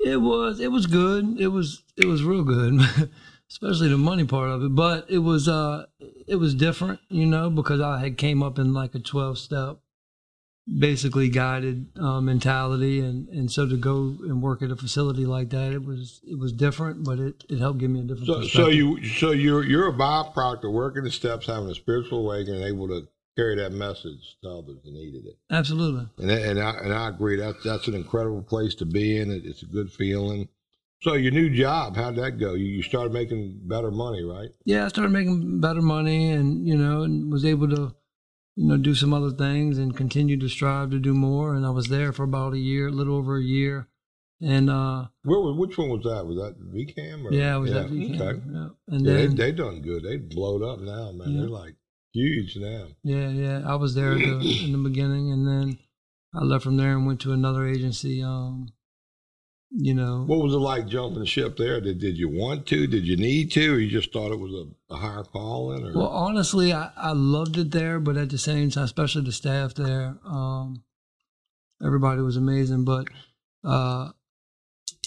It 0.05 0.17
was 0.21 0.61
it 0.61 0.73
was 0.73 0.87
good. 0.87 1.39
It 1.39 1.49
was 1.49 1.83
it 1.97 2.07
was 2.07 2.23
real 2.25 2.43
good, 2.43 2.81
especially 3.51 3.89
the 3.89 3.99
money 3.99 4.25
part 4.25 4.51
of 4.51 4.63
it. 4.63 4.75
But 4.75 5.11
it 5.11 5.19
was 5.19 5.47
uh 5.47 5.87
it 6.27 6.37
was 6.37 6.55
different, 6.55 7.01
you 7.09 7.27
know, 7.27 7.51
because 7.51 7.81
I 7.81 7.99
had 7.99 8.17
came 8.17 8.43
up 8.43 8.59
in 8.59 8.73
like 8.73 8.95
a 8.95 8.99
twelve 8.99 9.39
step, 9.39 9.79
basically 10.79 11.29
guided 11.29 11.89
uh, 11.99 12.21
mentality, 12.23 13.01
and 13.01 13.29
and 13.29 13.53
so 13.53 13.69
to 13.69 13.77
go 13.77 14.17
and 14.23 14.43
work 14.43 14.63
at 14.63 14.71
a 14.71 14.77
facility 14.77 15.27
like 15.27 15.51
that, 15.51 15.73
it 15.73 15.85
was 15.85 16.23
it 16.25 16.39
was 16.39 16.53
different, 16.53 17.05
but 17.05 17.19
it, 17.19 17.45
it 17.51 17.59
helped 17.59 17.79
give 17.79 17.91
me 17.91 18.01
a 18.01 18.05
different. 18.05 18.27
So, 18.27 18.43
so 18.45 18.69
you 18.69 19.05
so 19.05 19.33
you're 19.33 19.65
you're 19.65 19.89
a 19.89 19.93
byproduct 19.93 20.65
of 20.65 20.73
working 20.73 21.05
the 21.05 21.11
steps, 21.11 21.47
having 21.47 21.69
a 21.69 21.75
spiritual 21.75 22.21
awakening, 22.21 22.63
able 22.63 22.89
to 22.89 23.07
carry 23.41 23.57
that 23.57 23.73
message 23.73 24.37
to 24.43 24.51
others 24.51 24.79
that 24.85 24.93
needed 24.93 25.25
it. 25.27 25.37
absolutely. 25.51 26.07
And 26.19 26.31
and 26.31 26.61
I 26.61 26.71
and 26.83 26.93
I 26.93 27.09
agree. 27.09 27.37
That's 27.37 27.63
that's 27.65 27.89
an 27.89 27.95
incredible 27.95 28.43
place 28.43 28.75
to 28.77 28.85
be 28.85 29.17
in. 29.19 29.31
It, 29.31 29.45
it's 29.45 29.63
a 29.63 29.67
good 29.67 29.91
feeling. 29.93 30.49
So 31.03 31.15
your 31.15 31.33
new 31.33 31.49
job, 31.49 31.97
how'd 31.97 32.17
that 32.17 32.33
go? 32.33 32.53
You, 32.53 32.67
you 32.67 32.83
started 32.83 33.13
making 33.13 33.61
better 33.65 33.91
money, 33.91 34.23
right? 34.23 34.51
yeah, 34.67 34.85
I 34.85 34.89
started 34.89 35.13
making 35.13 35.61
better 35.61 35.81
money 35.81 36.31
and, 36.31 36.69
you 36.69 36.77
know, 36.77 37.03
and 37.05 37.33
was 37.33 37.43
able 37.47 37.69
to, 37.71 37.95
you 38.55 38.69
know, 38.69 38.77
do 38.77 38.95
some 38.95 39.15
other 39.15 39.31
things 39.31 39.79
and 39.79 39.97
continue 39.97 40.37
to 40.39 40.49
strive 40.49 40.91
to 40.91 40.99
do 40.99 41.15
more. 41.15 41.55
And 41.55 41.65
I 41.65 41.71
was 41.71 41.89
there 41.89 42.13
for 42.13 42.25
about 42.25 42.53
a 42.53 42.59
year, 42.59 42.89
a 42.89 42.93
little 42.93 43.17
over 43.17 43.39
a 43.39 43.43
year. 43.43 43.89
And, 44.43 44.69
uh, 44.69 45.07
Where 45.25 45.41
was 45.41 45.57
which 45.57 45.79
one 45.79 45.89
was 45.89 46.03
that? 46.03 46.27
Was 46.27 46.37
that 46.37 46.61
VCAM? 46.61 47.25
Or, 47.25 47.33
yeah, 47.33 47.57
was 47.57 47.73
at 47.73 47.87
VCAM. 47.87 48.21
Okay. 48.21 48.41
Yeah. 48.53 48.69
And 48.89 49.07
Yeah, 49.07 49.13
they 49.15 49.27
then, 49.27 49.37
they 49.37 49.53
done 49.53 49.81
good. 49.81 50.03
They 50.05 50.19
blowed 50.19 50.63
up 50.63 50.81
now, 50.81 51.13
man. 51.13 51.31
Yeah. 51.31 51.41
They're 51.41 51.49
like 51.49 51.77
huge 52.13 52.57
now. 52.57 52.89
yeah, 53.03 53.29
yeah, 53.29 53.63
I 53.67 53.75
was 53.77 53.95
there 53.95 54.15
the, 54.15 54.63
in 54.65 54.73
the 54.73 54.89
beginning. 54.89 55.33
And 55.33 55.47
then 55.47 55.79
I 56.35 56.45
left 56.45 56.65
from 56.65 56.77
there 56.77 56.93
and 56.93 57.07
went 57.07 57.21
to 57.21 57.33
another 57.33 57.67
agency, 57.67 58.23
um, 58.23 58.69
you 59.71 59.95
know. 59.95 60.25
What 60.27 60.43
was 60.43 60.55
it 60.55 60.59
like 60.59 60.87
jumping 60.87 61.25
ship 61.25 61.57
there? 61.57 61.81
Did 61.81 62.01
did 62.01 62.19
you 62.19 62.29
want 62.29 62.67
to? 62.67 62.87
Did 62.87 63.07
you 63.07 63.17
need 63.17 63.51
to? 63.53 63.75
Or 63.75 63.79
you 63.79 63.89
just 63.89 64.13
thought 64.13 64.33
it 64.33 64.39
was 64.39 64.53
a, 64.53 64.95
a 64.95 64.97
higher 64.97 65.25
calling? 65.25 65.87
Or 65.87 65.93
Well, 65.93 66.09
honestly, 66.09 66.73
I, 66.73 66.91
I 66.97 67.13
loved 67.13 67.59
it 67.59 67.71
there, 67.71 68.01
but 68.01 68.17
at 68.17 68.31
the 68.31 68.39
same 68.39 68.71
time, 68.71 68.85
especially 68.85 69.25
the 69.25 69.33
staff 69.33 69.75
there, 69.75 70.17
um, 70.25 70.83
everybody 71.85 72.21
was 72.23 72.37
amazing. 72.37 72.85
But 72.85 73.09
uh, 73.65 74.11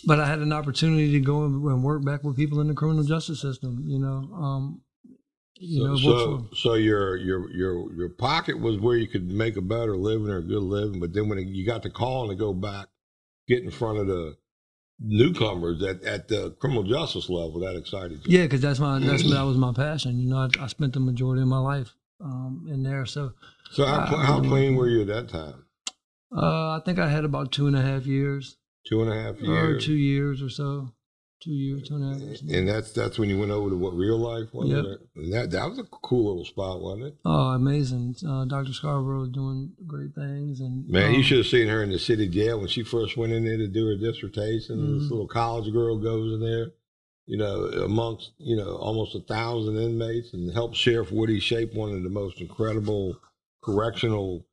but 0.05 0.19
I 0.19 0.27
had 0.27 0.39
an 0.39 0.53
opportunity 0.53 1.11
to 1.11 1.19
go 1.19 1.43
and 1.43 1.63
and 1.65 1.83
work 1.83 2.03
back 2.03 2.23
with 2.23 2.35
people 2.35 2.59
in 2.61 2.67
the 2.67 2.73
criminal 2.73 3.03
justice 3.03 3.41
system. 3.41 3.83
You 3.85 3.99
know, 3.99 4.29
um, 4.33 4.81
you 5.65 5.83
know, 5.87 5.95
so, 5.95 6.17
so, 6.17 6.47
so 6.55 6.73
your 6.73 7.15
your 7.17 7.49
your 7.51 7.93
your 7.93 8.09
pocket 8.09 8.59
was 8.59 8.77
where 8.79 8.97
you 8.97 9.07
could 9.07 9.29
make 9.31 9.55
a 9.57 9.61
better 9.61 9.95
living 9.95 10.29
or 10.29 10.37
a 10.37 10.43
good 10.43 10.61
living, 10.63 10.99
but 10.99 11.13
then 11.13 11.29
when 11.29 11.39
you 11.39 11.65
got 11.65 11.83
the 11.83 11.89
call 11.89 12.27
to 12.27 12.35
go 12.35 12.53
back, 12.53 12.87
get 13.47 13.63
in 13.63 13.71
front 13.71 13.99
of 13.99 14.07
the 14.07 14.35
newcomers 14.99 15.81
at, 15.83 16.03
at 16.03 16.27
the 16.27 16.51
criminal 16.59 16.83
justice 16.83 17.29
level, 17.29 17.59
that 17.59 17.75
excited 17.77 18.19
you. 18.25 18.37
yeah, 18.37 18.43
because 18.43 18.61
that's 18.61 18.79
my 18.79 18.99
that's 18.99 19.23
that 19.23 19.41
was 19.43 19.57
my 19.57 19.73
passion. 19.73 20.19
You 20.19 20.29
know, 20.29 20.37
I, 20.37 20.49
I 20.63 20.67
spent 20.67 20.93
the 20.93 20.99
majority 20.99 21.41
of 21.41 21.47
my 21.47 21.59
life 21.59 21.95
um, 22.21 22.67
in 22.69 22.83
there, 22.83 23.05
so 23.05 23.33
So 23.71 23.85
how, 23.85 24.05
cl- 24.07 24.21
how 24.21 24.39
clean 24.39 24.75
were 24.75 24.87
you 24.87 25.01
at 25.01 25.07
that 25.07 25.29
time? 25.29 25.65
uh, 26.35 26.77
I 26.77 26.81
think 26.85 26.99
I 26.99 27.09
had 27.09 27.25
about 27.25 27.51
two 27.51 27.67
and 27.67 27.75
a 27.75 27.81
half 27.81 28.05
years, 28.05 28.57
Two 28.85 29.01
and 29.01 29.11
a 29.11 29.15
half 29.15 29.35
or 29.41 29.45
years. 29.45 29.85
two 29.85 29.95
years 29.95 30.41
or 30.41 30.49
so, 30.49 30.89
two 31.43 31.51
years, 31.51 31.87
two 31.87 31.95
and 31.95 32.03
a 32.03 32.13
half 32.13 32.21
years. 32.21 32.41
And 32.41 32.67
that's 32.67 32.91
that's 32.93 33.19
when 33.19 33.29
you 33.29 33.37
went 33.39 33.51
over 33.51 33.69
to 33.69 33.75
what 33.75 33.93
real 33.93 34.17
life 34.17 34.53
was. 34.53 34.69
Yep. 34.69 34.85
it? 34.85 34.99
And 35.15 35.33
that 35.33 35.51
that 35.51 35.69
was 35.69 35.79
a 35.79 35.83
cool 35.83 36.29
little 36.29 36.45
spot, 36.45 36.81
wasn't 36.81 37.07
it? 37.07 37.15
Oh, 37.25 37.49
amazing! 37.49 38.15
Uh, 38.27 38.45
Dr. 38.45 38.73
Scarborough 38.73 39.25
doing 39.27 39.71
great 39.85 40.13
things, 40.15 40.59
and 40.61 40.87
Man, 40.87 41.09
um, 41.09 41.13
you 41.15 41.23
should 41.23 41.37
have 41.39 41.47
seen 41.47 41.67
her 41.67 41.83
in 41.83 41.89
the 41.91 41.99
city 41.99 42.27
jail 42.27 42.59
when 42.59 42.67
she 42.69 42.83
first 42.83 43.17
went 43.17 43.33
in 43.33 43.43
there 43.45 43.57
to 43.57 43.67
do 43.67 43.85
her 43.87 43.97
dissertation. 43.97 44.97
This 44.99 45.07
Mhm. 45.07 45.11
little 45.11 45.27
college 45.27 45.71
girl 45.73 45.97
goes 45.97 46.33
in 46.33 46.39
there, 46.39 46.71
you 47.25 47.37
know, 47.37 47.65
amongst 47.83 48.31
you 48.37 48.55
know 48.55 48.75
almost 48.77 49.15
a 49.15 49.19
thousand 49.21 49.77
inmates, 49.77 50.33
and 50.33 50.51
helps 50.53 50.77
Sheriff 50.77 51.11
Woody 51.11 51.39
shape 51.39 51.73
one 51.73 51.93
of 51.95 52.03
the 52.03 52.09
most 52.09 52.39
incredible 52.39 53.17
correctional 53.61 54.45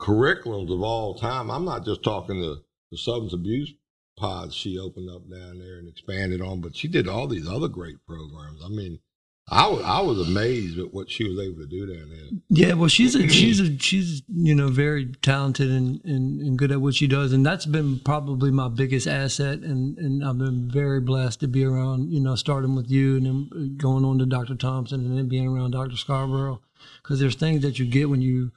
curriculums 0.00 0.72
of 0.72 0.82
all 0.82 1.14
time. 1.14 1.50
I'm 1.50 1.64
not 1.64 1.84
just 1.84 2.02
talking 2.02 2.40
the, 2.40 2.62
the 2.90 2.98
substance 2.98 3.32
abuse 3.32 3.72
pods 4.16 4.54
she 4.54 4.78
opened 4.78 5.10
up 5.10 5.28
down 5.30 5.58
there 5.58 5.78
and 5.78 5.88
expanded 5.88 6.40
on, 6.40 6.60
but 6.60 6.76
she 6.76 6.88
did 6.88 7.08
all 7.08 7.26
these 7.26 7.48
other 7.48 7.68
great 7.68 8.04
programs. 8.06 8.62
I 8.64 8.68
mean, 8.68 9.00
I 9.48 9.68
was 9.68 9.82
I 9.84 10.00
was 10.00 10.26
amazed 10.26 10.76
at 10.80 10.92
what 10.92 11.08
she 11.08 11.22
was 11.22 11.38
able 11.38 11.60
to 11.60 11.68
do 11.68 11.86
down 11.86 12.08
there. 12.08 12.40
Yeah, 12.48 12.72
well, 12.74 12.88
she's 12.88 13.14
a, 13.14 13.28
she's 13.28 13.60
a, 13.60 13.78
she's 13.78 14.22
you 14.28 14.56
know 14.56 14.68
very 14.68 15.06
talented 15.22 15.70
and, 15.70 16.04
and, 16.04 16.40
and 16.40 16.58
good 16.58 16.72
at 16.72 16.80
what 16.80 16.96
she 16.96 17.06
does, 17.06 17.32
and 17.32 17.46
that's 17.46 17.64
been 17.64 18.00
probably 18.00 18.50
my 18.50 18.68
biggest 18.68 19.06
asset. 19.06 19.60
And, 19.60 19.96
and 19.98 20.24
I've 20.24 20.38
been 20.38 20.68
very 20.68 21.00
blessed 21.00 21.40
to 21.40 21.48
be 21.48 21.64
around. 21.64 22.10
You 22.10 22.18
know, 22.18 22.34
starting 22.34 22.74
with 22.74 22.90
you 22.90 23.18
and 23.18 23.26
then 23.26 23.50
uh, 23.52 23.80
going 23.80 24.04
on 24.04 24.18
to 24.18 24.26
Dr. 24.26 24.56
Thompson, 24.56 25.06
and 25.06 25.16
then 25.16 25.28
being 25.28 25.46
around 25.46 25.72
Dr. 25.72 25.96
Scarborough, 25.96 26.60
because 27.02 27.20
there's 27.20 27.36
things 27.36 27.62
that 27.62 27.78
you 27.78 27.86
get 27.86 28.10
when 28.10 28.22
you 28.22 28.50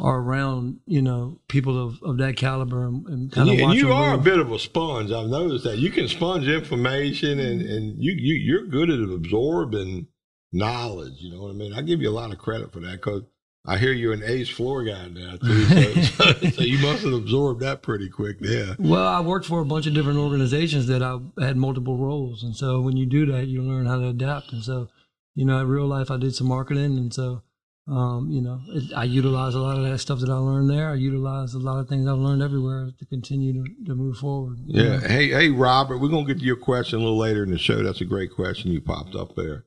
are 0.00 0.18
around 0.18 0.80
you 0.86 1.00
know 1.00 1.38
people 1.48 1.82
of, 1.82 2.02
of 2.02 2.18
that 2.18 2.36
caliber 2.36 2.84
and, 2.86 3.06
and 3.06 3.32
kind 3.32 3.48
And 3.48 3.50
of 3.50 3.58
you, 3.58 3.64
watch 3.64 3.76
and 3.76 3.80
you 3.80 3.92
are 3.92 4.14
a 4.14 4.18
bit 4.18 4.38
of 4.38 4.50
a 4.50 4.58
sponge. 4.58 5.12
I've 5.12 5.28
noticed 5.28 5.64
that 5.64 5.78
you 5.78 5.90
can 5.90 6.08
sponge 6.08 6.48
information, 6.48 7.38
and 7.38 7.60
and 7.62 8.02
you 8.02 8.12
you 8.12 8.34
you're 8.34 8.66
good 8.66 8.90
at 8.90 9.00
absorbing 9.00 10.08
knowledge. 10.52 11.14
You 11.18 11.32
know 11.34 11.42
what 11.42 11.50
I 11.50 11.54
mean? 11.54 11.72
I 11.74 11.82
give 11.82 12.00
you 12.00 12.10
a 12.10 12.12
lot 12.12 12.32
of 12.32 12.38
credit 12.38 12.72
for 12.72 12.80
that 12.80 12.92
because 12.92 13.22
I 13.66 13.78
hear 13.78 13.92
you're 13.92 14.12
an 14.12 14.22
ace 14.24 14.48
floor 14.50 14.84
guy 14.84 15.08
now 15.08 15.36
too. 15.36 15.64
So, 15.64 15.92
so, 16.02 16.32
so 16.50 16.62
you 16.62 16.78
must 16.78 17.02
have 17.02 17.14
absorbed 17.14 17.60
that 17.60 17.82
pretty 17.82 18.10
quick. 18.10 18.36
Yeah. 18.40 18.74
Well, 18.78 19.06
I 19.06 19.20
worked 19.20 19.46
for 19.46 19.60
a 19.60 19.64
bunch 19.64 19.86
of 19.86 19.94
different 19.94 20.18
organizations 20.18 20.86
that 20.88 21.02
I 21.02 21.18
had 21.42 21.56
multiple 21.56 21.96
roles, 21.96 22.42
and 22.42 22.54
so 22.54 22.80
when 22.80 22.96
you 22.96 23.06
do 23.06 23.24
that, 23.26 23.46
you 23.46 23.62
learn 23.62 23.86
how 23.86 23.98
to 23.98 24.08
adapt. 24.08 24.52
And 24.52 24.62
so, 24.62 24.88
you 25.34 25.44
know, 25.46 25.60
in 25.60 25.68
real 25.68 25.86
life, 25.86 26.10
I 26.10 26.18
did 26.18 26.34
some 26.34 26.48
marketing, 26.48 26.98
and 26.98 27.12
so, 27.14 27.42
um, 27.86 28.30
you 28.30 28.40
know, 28.40 28.60
it, 28.68 28.92
I 28.96 29.04
utilize 29.04 29.54
a 29.54 29.60
lot 29.60 29.76
of 29.76 29.84
that 29.84 29.98
stuff 29.98 30.20
that 30.20 30.30
I 30.30 30.36
learned 30.36 30.70
there. 30.70 30.90
I 30.90 30.94
utilize 30.94 31.52
a 31.52 31.58
lot 31.58 31.80
of 31.80 31.88
things 31.88 32.08
I've 32.08 32.16
learned 32.16 32.42
everywhere 32.42 32.90
to 32.98 33.06
continue 33.06 33.52
to, 33.52 33.84
to 33.86 33.94
move 33.94 34.16
forward. 34.16 34.58
Yeah. 34.64 34.84
know. 34.84 34.98
Hey, 35.00 35.28
hey, 35.28 35.50
Robert, 35.50 35.98
we're 35.98 36.08
gonna 36.08 36.26
get 36.26 36.38
to 36.38 36.44
your 36.44 36.56
question 36.56 36.98
a 36.98 37.02
little 37.02 37.18
later 37.18 37.42
in 37.42 37.50
the 37.50 37.58
show. 37.58 37.82
That's 37.82 38.00
a 38.00 38.06
great 38.06 38.34
question 38.34 38.72
you 38.72 38.80
popped 38.80 39.14
up 39.14 39.36
there. 39.36 39.66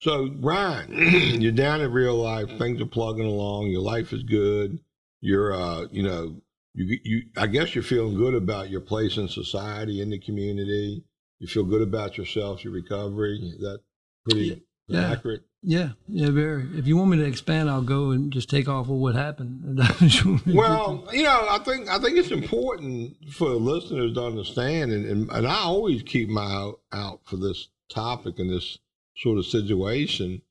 So, 0.00 0.30
Ryan, 0.38 0.92
you're 1.40 1.52
down 1.52 1.80
in 1.80 1.90
real 1.90 2.14
life. 2.14 2.48
Things 2.58 2.80
are 2.80 2.86
plugging 2.86 3.26
along. 3.26 3.68
Your 3.68 3.80
life 3.80 4.12
is 4.12 4.22
good. 4.22 4.78
You're, 5.20 5.52
uh, 5.52 5.86
you 5.90 6.04
know, 6.04 6.40
you, 6.74 6.98
you. 7.02 7.22
I 7.36 7.48
guess 7.48 7.74
you're 7.74 7.82
feeling 7.82 8.16
good 8.16 8.34
about 8.34 8.70
your 8.70 8.82
place 8.82 9.16
in 9.16 9.26
society, 9.28 10.00
in 10.00 10.10
the 10.10 10.20
community. 10.20 11.02
You 11.40 11.48
feel 11.48 11.64
good 11.64 11.82
about 11.82 12.16
yourself, 12.16 12.62
your 12.62 12.74
recovery. 12.74 13.38
Is 13.42 13.58
that 13.58 13.80
pretty 14.24 14.65
Yeah. 14.88 15.10
accurate? 15.10 15.42
Yeah, 15.62 15.90
yeah, 16.06 16.30
very. 16.30 16.68
If 16.74 16.86
you 16.86 16.96
want 16.96 17.10
me 17.10 17.16
to 17.16 17.24
expand, 17.24 17.68
I'll 17.68 17.82
go 17.82 18.12
and 18.12 18.32
just 18.32 18.48
take 18.48 18.68
off 18.68 18.86
with 18.86 19.00
what 19.00 19.16
happened. 19.16 19.80
Well, 20.46 21.08
you 21.12 21.24
know, 21.24 21.46
I 21.50 21.58
think 21.58 21.88
I 21.88 21.98
think 21.98 22.16
it's 22.16 22.30
important 22.30 23.16
for 23.32 23.48
listeners 23.48 24.14
to 24.14 24.24
understand, 24.24 24.92
and, 24.92 25.04
and, 25.04 25.30
and 25.30 25.46
I 25.46 25.62
always 25.62 26.04
keep 26.04 26.28
my 26.28 26.42
eye 26.42 26.72
out 26.92 27.20
for 27.24 27.36
this 27.36 27.68
topic 27.88 28.38
and 28.38 28.48
this 28.48 28.78
sort 29.16 29.38
of 29.38 29.46
situation. 29.46 30.42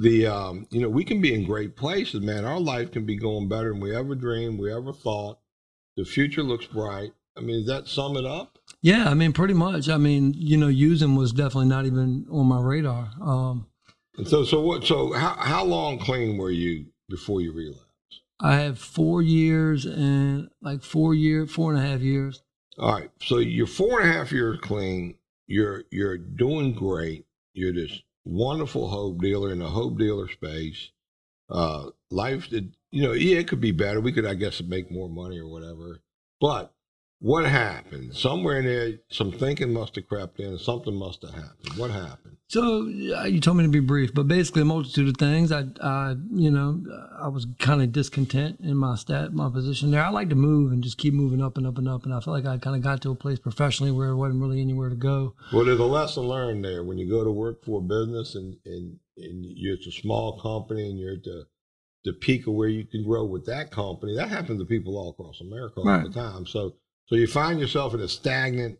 The 0.00 0.26
um, 0.26 0.66
you 0.70 0.82
know, 0.82 0.90
we 0.90 1.04
can 1.04 1.22
be 1.22 1.32
in 1.32 1.46
great 1.46 1.74
places, 1.74 2.20
man. 2.20 2.44
Our 2.44 2.60
life 2.60 2.92
can 2.92 3.06
be 3.06 3.16
going 3.16 3.48
better 3.48 3.70
than 3.70 3.80
we 3.80 3.96
ever 3.96 4.14
dreamed, 4.14 4.58
we 4.58 4.70
ever 4.70 4.92
thought. 4.92 5.38
The 5.96 6.04
future 6.04 6.42
looks 6.42 6.66
bright. 6.66 7.12
I 7.36 7.40
mean, 7.40 7.60
does 7.60 7.66
that 7.68 7.88
sum 7.88 8.16
it 8.16 8.26
up? 8.26 8.58
Yeah, 8.84 9.08
I 9.08 9.14
mean, 9.14 9.32
pretty 9.32 9.54
much. 9.54 9.88
I 9.88 9.96
mean, 9.96 10.34
you 10.36 10.58
know, 10.58 10.68
using 10.68 11.16
was 11.16 11.32
definitely 11.32 11.68
not 11.68 11.86
even 11.86 12.26
on 12.30 12.44
my 12.44 12.60
radar. 12.60 13.08
Um, 13.18 13.66
And 14.18 14.28
so, 14.28 14.44
so 14.44 14.60
what? 14.60 14.84
So, 14.84 15.14
how 15.14 15.36
how 15.38 15.64
long 15.64 15.98
clean 15.98 16.36
were 16.36 16.50
you 16.50 16.86
before 17.08 17.40
you 17.40 17.54
relapsed? 17.54 18.20
I 18.40 18.56
have 18.56 18.78
four 18.78 19.22
years 19.22 19.86
and 19.86 20.50
like 20.60 20.82
four 20.82 21.14
year, 21.14 21.46
four 21.46 21.72
and 21.72 21.82
a 21.82 21.88
half 21.88 22.00
years. 22.00 22.42
All 22.78 22.92
right. 22.92 23.10
So 23.22 23.38
you're 23.38 23.66
four 23.66 24.02
and 24.02 24.10
a 24.10 24.12
half 24.12 24.32
years 24.32 24.58
clean. 24.60 25.14
You're 25.46 25.84
you're 25.90 26.18
doing 26.18 26.74
great. 26.74 27.24
You're 27.54 27.72
this 27.72 28.02
wonderful 28.26 28.88
hope 28.88 29.22
dealer 29.22 29.50
in 29.50 29.60
the 29.60 29.68
hope 29.68 29.98
dealer 29.98 30.28
space. 30.28 30.90
Uh, 31.48 31.86
life 32.10 32.50
did 32.50 32.76
you 32.90 33.02
know? 33.02 33.12
Yeah, 33.12 33.38
it 33.38 33.48
could 33.48 33.62
be 33.62 33.72
better. 33.72 34.00
We 34.00 34.12
could, 34.12 34.26
I 34.26 34.34
guess, 34.34 34.60
make 34.60 34.90
more 34.90 35.08
money 35.08 35.38
or 35.38 35.48
whatever. 35.48 36.00
But 36.38 36.74
what 37.20 37.46
happened? 37.46 38.14
Somewhere 38.14 38.58
in 38.58 38.66
there, 38.66 38.98
some 39.10 39.32
thinking 39.32 39.72
must 39.72 39.94
have 39.96 40.06
crept 40.06 40.40
in. 40.40 40.58
Something 40.58 40.94
must 40.94 41.22
have 41.22 41.32
happened. 41.34 41.72
What 41.76 41.90
happened? 41.90 42.36
So 42.48 42.82
uh, 43.16 43.24
you 43.24 43.40
told 43.40 43.56
me 43.56 43.64
to 43.64 43.70
be 43.70 43.80
brief, 43.80 44.12
but 44.12 44.28
basically 44.28 44.62
a 44.62 44.66
multitude 44.66 45.08
of 45.08 45.16
things. 45.16 45.50
I, 45.50 45.64
I 45.80 46.14
you 46.32 46.50
know, 46.50 46.82
I 47.18 47.28
was 47.28 47.46
kind 47.58 47.80
of 47.82 47.92
discontent 47.92 48.60
in 48.60 48.76
my 48.76 48.96
stat, 48.96 49.32
my 49.32 49.48
position 49.48 49.90
there. 49.90 50.04
I 50.04 50.10
like 50.10 50.28
to 50.28 50.34
move 50.34 50.70
and 50.70 50.82
just 50.82 50.98
keep 50.98 51.14
moving 51.14 51.42
up 51.42 51.56
and 51.56 51.66
up 51.66 51.78
and 51.78 51.88
up, 51.88 52.04
and 52.04 52.12
I 52.12 52.20
felt 52.20 52.36
like 52.36 52.46
I 52.46 52.58
kind 52.58 52.76
of 52.76 52.82
got 52.82 53.00
to 53.02 53.10
a 53.10 53.14
place 53.14 53.38
professionally 53.38 53.90
where 53.92 54.08
there 54.08 54.16
wasn't 54.16 54.42
really 54.42 54.60
anywhere 54.60 54.90
to 54.90 54.94
go. 54.96 55.34
Well, 55.52 55.64
there's 55.64 55.80
a 55.80 55.84
lesson 55.84 56.24
learned 56.24 56.64
there 56.64 56.84
when 56.84 56.98
you 56.98 57.08
go 57.08 57.24
to 57.24 57.30
work 57.32 57.64
for 57.64 57.78
a 57.80 57.82
business 57.82 58.34
and 58.34 58.56
and, 58.66 58.98
and 59.16 59.44
you're 59.46 59.74
it's 59.76 59.86
a 59.86 59.92
small 59.92 60.38
company 60.40 60.90
and 60.90 60.98
you're 60.98 61.14
at 61.14 61.24
the 61.24 61.46
the 62.04 62.12
peak 62.12 62.46
of 62.46 62.52
where 62.52 62.68
you 62.68 62.84
can 62.84 63.02
grow 63.02 63.24
with 63.24 63.46
that 63.46 63.70
company. 63.70 64.14
That 64.14 64.28
happens 64.28 64.60
to 64.60 64.66
people 64.66 64.98
all 64.98 65.10
across 65.10 65.40
America 65.40 65.80
all 65.80 65.86
Right. 65.86 66.04
the 66.04 66.10
time. 66.12 66.44
So 66.46 66.74
so 67.06 67.16
you 67.16 67.26
find 67.26 67.60
yourself 67.60 67.94
in 67.94 68.00
a 68.00 68.08
stagnant 68.08 68.78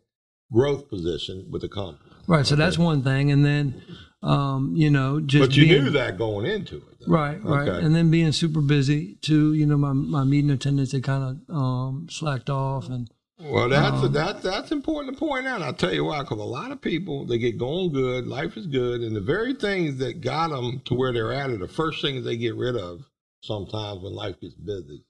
growth 0.51 0.89
position 0.89 1.47
with 1.51 1.61
the 1.61 1.69
company. 1.69 2.11
Right. 2.27 2.45
So 2.45 2.55
that's 2.55 2.77
one 2.77 3.03
thing, 3.03 3.31
and 3.31 3.45
then, 3.45 3.83
um, 4.23 4.73
you 4.75 4.89
know, 4.89 5.19
just 5.19 5.49
But 5.49 5.55
you 5.57 5.65
being- 5.67 5.83
knew 5.85 5.89
that 5.91 6.17
going 6.17 6.45
into 6.45 6.77
it. 6.77 6.83
though. 7.01 7.13
Right, 7.13 7.43
right, 7.43 7.67
Okay. 7.69 7.85
and 7.85 7.93
then 7.95 8.09
being 8.09 8.31
super 8.31 8.61
busy 8.61 9.15
too. 9.21 9.53
You 9.53 9.65
know, 9.67 9.77
my 9.77 9.93
my 9.93 10.23
meeting 10.23 10.49
attendance 10.49 10.91
they 10.91 11.01
kind 11.01 11.23
of 11.49 11.55
um, 11.55 12.07
slacked 12.09 12.49
off, 12.49 12.89
and 12.89 13.09
Well, 13.39 13.67
that's 13.69 14.01
Um, 14.01 14.13
that 14.13 14.41
that's 14.41 14.71
important 14.71 15.13
to 15.13 15.19
point 15.19 15.45
out. 15.45 15.61
I'll 15.61 15.73
tell 15.73 15.93
you 15.93 16.05
why, 16.05 16.21
because 16.21 16.39
a 16.39 16.43
lot 16.43 16.71
of 16.71 16.79
people 16.81 17.25
they 17.25 17.37
get 17.37 17.57
going 17.59 17.91
good, 17.91 18.25
life 18.27 18.55
is 18.57 18.65
good, 18.65 19.01
and 19.01 19.15
the 19.15 19.21
very 19.21 19.53
things 19.53 19.97
that 19.97 20.21
got 20.21 20.49
them 20.51 20.81
to 20.85 20.93
where 20.95 21.11
they're 21.13 21.33
at 21.33 21.49
are 21.51 21.57
the 21.57 21.67
first 21.67 22.01
things 22.01 22.23
they 22.23 22.37
get 22.37 22.55
rid 22.55 22.75
of. 22.77 23.01
Sometimes 23.43 24.01
when 24.01 24.13
life 24.13 24.39
gets 24.39 24.55
busy, 24.55 25.03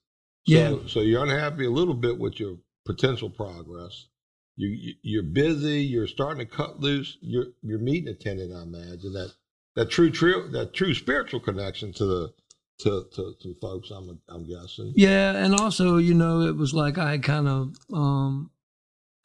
so, 0.47 0.53
Yeah. 0.53 0.75
So 0.87 0.99
you're 1.01 1.23
unhappy 1.23 1.65
a 1.65 1.69
little 1.71 1.93
bit 1.93 2.17
with 2.19 2.39
your 2.39 2.57
potential 2.85 3.29
progress. 3.29 4.07
You 4.57 4.69
you- 4.69 4.95
you're 5.01 5.23
busy. 5.23 5.81
You're 5.81 6.07
starting 6.07 6.45
to 6.47 6.55
cut 6.55 6.79
loose. 6.79 7.17
You're 7.21 7.47
you're 7.61 7.79
meeting 7.79 8.09
attendant. 8.09 8.53
I 8.53 8.63
imagine 8.63 9.13
that 9.13 9.33
that 9.75 9.89
true 9.89 10.09
true 10.11 10.47
that 10.51 10.73
true 10.73 10.93
spiritual 10.93 11.39
connection 11.41 11.91
to 11.93 12.05
the 12.05 12.33
to 12.79 13.05
to, 13.15 13.33
to 13.41 13.55
folks. 13.61 13.89
I'm 13.91 14.19
I'm 14.29 14.45
guessing. 14.47 14.93
yeah, 14.95 15.31
and 15.35 15.53
also 15.55 15.97
you 15.97 16.13
know 16.13 16.41
it 16.41 16.55
was 16.55 16.73
like 16.73 16.97
I 16.97 17.17
kind 17.17 17.47
of 17.47 17.73
um, 17.93 18.51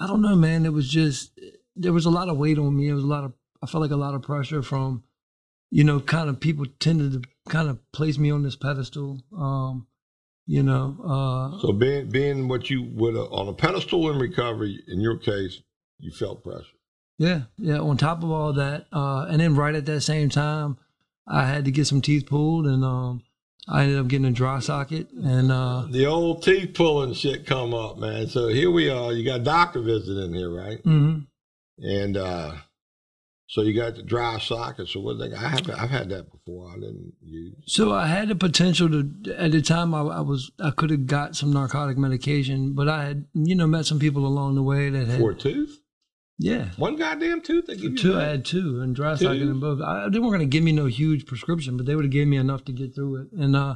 I 0.01 0.07
don't 0.07 0.23
know, 0.23 0.35
man. 0.37 0.65
It 0.67 0.73
was 0.73 0.89
just 0.89 1.39
there 1.77 1.93
was 1.93 2.07
a 2.07 2.11
lot 2.11 2.29
of 2.29 2.37
weight 2.37 2.59
on 2.59 2.77
me. 2.77 2.89
It 2.89 2.95
was 2.95 3.05
a 3.05 3.09
lot 3.09 3.25
of 3.25 3.33
I 3.63 3.67
felt 3.67 3.83
like 3.83 3.91
a 3.91 3.97
lot 3.97 4.15
of 4.15 4.23
pressure 4.23 4.63
from 4.63 5.05
you 5.71 5.85
know 5.85 6.01
kind 6.01 6.29
of 6.29 6.41
people 6.41 6.67
tended 6.81 7.13
to 7.13 7.23
kind 7.49 7.69
of 7.69 7.79
place 7.93 8.19
me 8.19 8.31
on 8.33 8.43
this 8.43 8.57
pedestal. 8.57 9.21
Um, 9.37 9.87
you 10.51 10.65
know, 10.65 10.97
uh, 11.05 11.61
So 11.61 11.73
being 11.73 12.09
being 12.09 12.49
what 12.49 12.71
you 12.71 12.83
would 12.83 13.15
uh, 13.15 13.27
on 13.27 13.47
a 13.47 13.53
pedestal 13.53 14.11
in 14.11 14.19
recovery, 14.19 14.83
in 14.89 15.01
your 15.01 15.17
case, 15.17 15.63
you 16.01 16.11
felt 16.11 16.43
pressure. 16.43 16.65
Yeah, 17.19 17.43
yeah. 17.57 17.79
On 17.79 17.97
top 17.97 18.25
of 18.25 18.31
all 18.33 18.53
that, 18.55 18.87
uh, 18.93 19.27
and 19.31 19.41
then 19.41 19.55
right 19.55 19.75
at 19.77 19.87
that 19.87 20.01
same 20.01 20.29
time, 20.29 20.77
I 21.25 21.47
had 21.47 21.65
to 21.67 21.71
get 21.71 21.87
some 21.87 22.01
teeth 22.03 22.27
pulled, 22.27 22.67
and 22.67 22.83
um, 22.85 23.23
I 23.69 23.83
ended 23.85 23.99
up 24.01 24.09
getting 24.09 24.27
a 24.27 24.33
dry 24.33 24.59
socket. 24.59 25.13
And 25.13 25.53
uh, 25.53 25.87
The 25.89 26.07
old 26.07 26.43
teeth 26.43 26.75
pulling 26.75 27.15
shit 27.15 27.47
come 27.47 27.73
up, 27.73 27.99
man. 27.99 28.27
So 28.27 28.49
here 28.49 28.73
we 28.73 28.91
are. 28.91 29.13
You 29.13 29.25
got 29.25 29.41
a 29.43 29.45
doctor 29.45 29.81
visiting 29.83 30.35
here, 30.35 30.51
right? 30.51 30.83
mhm. 30.83 31.27
And 31.79 32.17
uh 32.17 32.55
so 33.53 33.63
you 33.63 33.75
got 33.75 33.97
the 33.97 34.03
dry 34.05 34.39
socket. 34.39 34.89
So 34.89 35.01
what 35.01 35.19
they 35.19 35.33
I 35.35 35.49
have 35.49 35.69
I've 35.71 35.91
had 35.91 36.09
that 36.11 36.31
before. 36.31 36.71
I 36.71 36.75
didn't 36.75 37.15
use. 37.21 37.55
so 37.67 37.93
I 37.93 38.07
had 38.07 38.29
the 38.29 38.37
potential 38.37 38.89
to. 38.89 39.35
At 39.37 39.51
the 39.53 39.61
time, 39.61 39.93
I, 39.93 40.01
I 40.03 40.21
was 40.21 40.51
I 40.61 40.71
could 40.71 40.91
have 40.91 41.07
got 41.07 41.35
some 41.35 41.53
narcotic 41.53 41.99
medication, 41.99 42.75
but 42.75 42.89
I 42.89 43.05
had 43.05 43.27
you 43.35 43.55
know 43.57 43.67
met 43.67 43.87
some 43.87 43.99
people 43.99 44.25
along 44.25 44.55
the 44.55 44.63
way 44.63 44.89
that 44.91 45.09
had 45.09 45.19
For 45.19 45.33
a 45.33 45.35
tooth? 45.35 45.81
yeah. 46.39 46.67
One 46.77 46.97
goddamn 46.97 47.41
tooth 47.43 47.67
they 47.67 47.75
give 47.75 47.93
you? 47.93 47.97
Two, 47.99 48.19
I 48.19 48.23
had 48.25 48.45
two, 48.45 48.81
and 48.81 48.95
dry 48.95 49.15
socket 49.17 49.41
Two? 49.41 49.51
in 49.51 49.61
both. 49.61 49.81
I, 49.83 50.09
they 50.09 50.19
weren't 50.21 50.33
going 50.33 50.41
to 50.41 50.47
give 50.47 50.63
me 50.65 50.73
no 50.73 50.87
huge 50.87 51.27
prescription, 51.27 51.77
but 51.77 51.87
they 51.87 51.95
would 51.97 52.05
have 52.05 52.13
given 52.13 52.31
me 52.31 52.37
enough 52.37 52.65
to 52.67 52.73
get 52.73 52.95
through 52.95 53.23
it. 53.23 53.33
And 53.33 53.55
uh, 53.57 53.75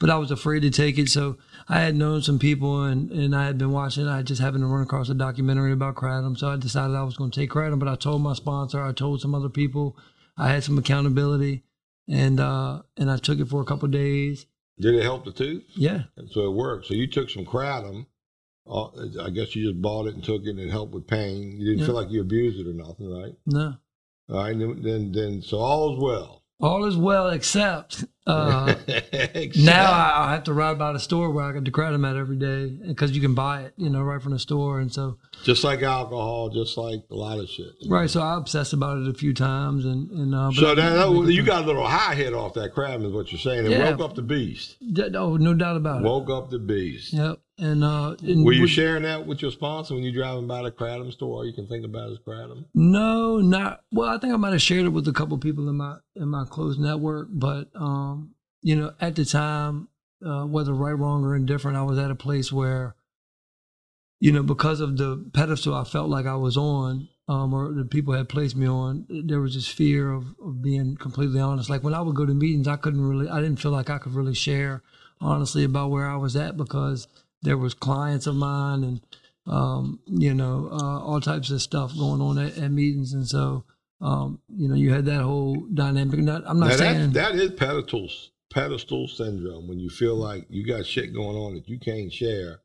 but 0.00 0.10
I 0.10 0.16
was 0.16 0.30
afraid 0.32 0.60
to 0.62 0.70
take 0.70 0.98
it, 0.98 1.08
so 1.08 1.36
I 1.68 1.80
had 1.80 1.94
known 1.94 2.22
some 2.22 2.38
people, 2.40 2.82
and, 2.84 3.10
and 3.12 3.36
I 3.36 3.46
had 3.46 3.58
been 3.58 3.70
watching. 3.70 4.08
I 4.08 4.22
just 4.22 4.40
happened 4.40 4.62
to 4.62 4.66
run 4.66 4.82
across 4.82 5.08
a 5.10 5.14
documentary 5.14 5.72
about 5.72 5.94
kratom, 5.94 6.36
so 6.36 6.48
I 6.50 6.56
decided 6.56 6.96
I 6.96 7.02
was 7.04 7.16
going 7.16 7.30
to 7.30 7.38
take 7.40 7.50
kratom. 7.50 7.78
But 7.78 7.88
I 7.88 7.94
told 7.94 8.22
my 8.22 8.32
sponsor, 8.34 8.82
I 8.82 8.92
told 8.92 9.20
some 9.20 9.34
other 9.34 9.48
people, 9.50 9.96
I 10.36 10.48
had 10.48 10.64
some 10.64 10.78
accountability, 10.78 11.62
and 12.08 12.40
uh, 12.40 12.82
and 12.96 13.10
I 13.10 13.18
took 13.18 13.38
it 13.38 13.48
for 13.48 13.60
a 13.60 13.64
couple 13.66 13.84
of 13.86 13.92
days. 13.92 14.46
Did 14.80 14.94
it 14.94 15.02
help 15.02 15.26
the 15.26 15.32
tooth? 15.32 15.64
Yeah, 15.76 16.04
And 16.16 16.30
so 16.30 16.46
it 16.50 16.54
worked. 16.54 16.86
So 16.86 16.94
you 16.94 17.06
took 17.06 17.28
some 17.28 17.44
kratom. 17.44 18.06
Uh, 18.66 18.86
I 19.22 19.28
guess 19.28 19.54
you 19.54 19.68
just 19.70 19.82
bought 19.82 20.06
it 20.06 20.14
and 20.14 20.24
took 20.24 20.42
it 20.44 20.48
and 20.50 20.58
it 20.60 20.70
helped 20.70 20.94
with 20.94 21.06
pain. 21.06 21.52
You 21.58 21.66
didn't 21.66 21.80
Yeah. 21.80 21.86
feel 21.86 21.94
like 21.96 22.10
you 22.10 22.22
abused 22.22 22.58
it 22.58 22.66
or 22.66 22.72
nothing, 22.72 23.10
right? 23.12 23.34
no, 23.44 23.74
All 24.30 24.36
right, 24.44 24.58
then, 24.58 24.80
then, 24.82 25.12
then 25.12 25.42
so 25.42 25.58
all 25.58 25.92
is 25.94 26.00
well. 26.00 26.39
All 26.60 26.84
is 26.84 26.96
well, 26.96 27.28
except. 27.30 28.04
Uh, 28.26 28.74
Except- 28.86 29.56
Now 29.64 29.90
I, 29.90 30.28
I 30.28 30.32
have 30.32 30.44
to 30.44 30.52
ride 30.52 30.78
by 30.78 30.92
the 30.92 31.00
store 31.00 31.30
where 31.30 31.44
I 31.44 31.52
get 31.52 31.64
the 31.64 31.70
kratom 31.70 32.08
at 32.08 32.16
every 32.16 32.36
day 32.36 32.68
because 32.86 33.10
you 33.12 33.20
can 33.20 33.34
buy 33.34 33.62
it, 33.62 33.74
you 33.76 33.90
know, 33.90 34.02
right 34.02 34.22
from 34.22 34.32
the 34.32 34.38
store. 34.38 34.78
And 34.78 34.92
so, 34.92 35.18
just 35.44 35.64
like 35.64 35.82
alcohol, 35.82 36.48
just 36.50 36.76
like 36.76 37.00
a 37.10 37.14
lot 37.14 37.38
of 37.38 37.48
shit. 37.48 37.72
right, 37.88 38.08
so 38.10 38.20
I 38.20 38.36
obsessed 38.36 38.72
about 38.72 38.98
it 38.98 39.08
a 39.08 39.14
few 39.14 39.32
times, 39.34 39.84
and 39.84 40.10
and 40.10 40.34
uh, 40.34 40.50
So 40.52 40.74
that, 40.74 40.76
that- 40.94 41.32
you 41.32 41.42
got 41.42 41.64
a 41.64 41.66
little 41.66 41.86
high 41.86 42.14
head 42.14 42.32
off 42.34 42.54
that 42.54 42.72
crab, 42.74 43.02
is 43.02 43.12
what 43.12 43.30
you're 43.32 43.38
saying. 43.38 43.66
It 43.66 43.72
Yeah. 43.72 43.90
woke 43.90 44.00
up 44.00 44.14
the 44.16 44.22
beast. 44.22 44.76
that- 44.94 45.14
oh, 45.16 45.36
no 45.36 45.54
doubt 45.54 45.76
about 45.76 46.02
it. 46.02 46.04
Woke 46.04 46.28
up 46.30 46.50
the 46.50 46.58
beast. 46.58 47.12
Yep, 47.12 47.40
and 47.58 47.82
uh, 47.84 48.16
and 48.22 48.44
Were 48.44 48.52
you 48.52 48.62
with- 48.62 48.70
sharing 48.70 49.02
that 49.04 49.26
with 49.26 49.42
your 49.42 49.50
sponsor 49.50 49.94
when 49.94 50.02
you're 50.02 50.12
driving 50.12 50.46
by 50.46 50.62
the 50.62 50.70
kratom 50.70 51.12
store? 51.12 51.36
All 51.38 51.46
you 51.46 51.52
can 51.52 51.66
think 51.66 51.84
about 51.84 52.10
is 52.10 52.18
kratom. 52.26 52.64
No, 52.74 53.38
not 53.38 53.80
well. 53.92 54.08
I 54.08 54.18
think 54.18 54.32
I 54.32 54.36
might 54.36 54.52
have 54.52 54.62
shared 54.62 54.84
it 54.86 54.90
with 54.90 55.06
a 55.08 55.12
couple 55.12 55.36
people 55.38 55.68
in 55.68 55.76
my 55.76 55.96
in 56.16 56.28
my 56.28 56.44
close 56.48 56.78
network, 56.78 57.28
but 57.30 57.68
um, 57.74 58.34
you 58.62 58.76
know, 58.76 58.92
at 59.00 59.16
the 59.16 59.24
time, 59.24 59.88
uh, 60.24 60.44
whether 60.44 60.74
right, 60.74 60.92
wrong, 60.92 61.24
or 61.24 61.34
indifferent, 61.34 61.78
I 61.78 61.82
was 61.82 61.98
at 61.98 62.10
a 62.10 62.14
place 62.14 62.52
where, 62.52 62.94
you 64.20 64.30
know, 64.30 64.42
because 64.42 64.80
of 64.80 64.96
the 64.96 65.28
pedestal 65.32 65.74
I 65.74 65.84
felt 65.84 66.08
like 66.08 66.26
I 66.26 66.36
was 66.36 66.56
on, 66.56 67.08
um, 67.26 67.54
or 67.54 67.72
the 67.72 67.84
people 67.84 68.14
had 68.14 68.28
placed 68.28 68.54
me 68.54 68.68
on, 68.68 69.06
there 69.08 69.40
was 69.40 69.54
this 69.54 69.68
fear 69.68 70.12
of, 70.12 70.34
of 70.44 70.62
being 70.62 70.96
completely 70.96 71.40
honest. 71.40 71.70
Like 71.70 71.82
when 71.82 71.94
I 71.94 72.00
would 72.00 72.14
go 72.14 72.26
to 72.26 72.34
meetings, 72.34 72.68
I 72.68 72.76
couldn't 72.76 73.06
really, 73.06 73.28
I 73.28 73.40
didn't 73.40 73.60
feel 73.60 73.70
like 73.70 73.90
I 73.90 73.98
could 73.98 74.14
really 74.14 74.34
share 74.34 74.82
honestly 75.20 75.64
about 75.64 75.90
where 75.90 76.06
I 76.06 76.16
was 76.16 76.36
at 76.36 76.56
because 76.56 77.08
there 77.42 77.56
was 77.56 77.74
clients 77.74 78.26
of 78.26 78.36
mine 78.36 78.84
and 78.84 79.00
um, 79.46 80.00
you 80.06 80.34
know, 80.34 80.68
uh, 80.70 81.00
all 81.00 81.20
types 81.20 81.50
of 81.50 81.62
stuff 81.62 81.96
going 81.96 82.20
on 82.20 82.38
at, 82.38 82.58
at 82.58 82.70
meetings, 82.70 83.12
and 83.12 83.26
so 83.26 83.64
um, 84.00 84.40
you 84.48 84.68
know, 84.68 84.74
you 84.74 84.92
had 84.92 85.06
that 85.06 85.22
whole 85.22 85.56
dynamic. 85.74 86.20
Not, 86.20 86.42
I'm 86.46 86.60
not 86.60 86.70
Now 86.70 86.76
saying 86.76 87.12
that, 87.12 87.32
that 87.32 87.34
is 87.34 87.50
pedestal 87.52 88.08
pedestal 88.50 89.08
syndrome 89.08 89.68
when 89.68 89.78
you 89.78 89.88
feel 89.88 90.16
like 90.16 90.44
you 90.48 90.66
got 90.66 90.84
shit 90.84 91.14
going 91.14 91.36
on 91.36 91.54
that 91.54 91.68
you 91.68 91.78
can't 91.78 92.12
share 92.12 92.60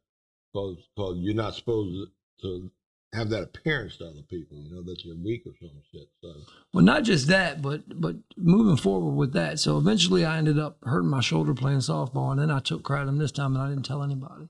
because 0.55 1.17
you're 1.19 1.35
not 1.35 1.55
supposed 1.55 2.09
to 2.41 2.71
have 3.13 3.29
that 3.29 3.43
appearance 3.43 3.97
to 3.97 4.07
other 4.07 4.21
people. 4.29 4.57
You 4.57 4.75
know 4.75 4.83
that 4.83 5.03
you're 5.03 5.15
weak 5.15 5.43
or 5.45 5.53
some 5.59 5.69
shit. 5.91 6.09
So 6.21 6.33
well, 6.73 6.83
not 6.83 7.03
just 7.03 7.27
that, 7.27 7.61
but 7.61 7.83
but 7.99 8.15
moving 8.37 8.77
forward 8.77 9.15
with 9.15 9.33
that. 9.33 9.59
So 9.59 9.77
eventually, 9.77 10.25
I 10.25 10.37
ended 10.37 10.59
up 10.59 10.77
hurting 10.83 11.09
my 11.09 11.21
shoulder 11.21 11.53
playing 11.53 11.79
softball, 11.79 12.31
and 12.31 12.39
then 12.39 12.51
I 12.51 12.59
took 12.59 12.83
kratom 12.83 13.19
this 13.19 13.31
time, 13.31 13.55
and 13.55 13.63
I 13.63 13.69
didn't 13.69 13.85
tell 13.85 14.03
anybody. 14.03 14.49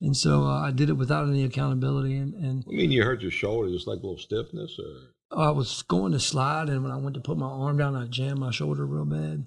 And 0.00 0.16
so 0.16 0.44
uh, 0.44 0.60
I 0.62 0.70
did 0.70 0.88
it 0.88 0.94
without 0.94 1.28
any 1.28 1.44
accountability, 1.44 2.16
and, 2.16 2.32
and 2.34 2.64
I 2.66 2.70
mean, 2.70 2.90
you 2.90 3.04
hurt 3.04 3.20
your 3.20 3.30
shoulder, 3.30 3.70
just 3.70 3.86
like 3.86 3.98
a 3.98 4.02
little 4.02 4.18
stiffness, 4.18 4.78
or 4.78 5.10
I 5.30 5.50
was 5.50 5.82
going 5.82 6.12
to 6.12 6.20
slide, 6.20 6.68
and 6.68 6.82
when 6.82 6.92
I 6.92 6.96
went 6.96 7.14
to 7.14 7.20
put 7.20 7.36
my 7.38 7.46
arm 7.46 7.76
down, 7.76 7.94
I 7.94 8.06
jammed 8.06 8.38
my 8.38 8.50
shoulder 8.50 8.86
real 8.86 9.04
bad. 9.04 9.44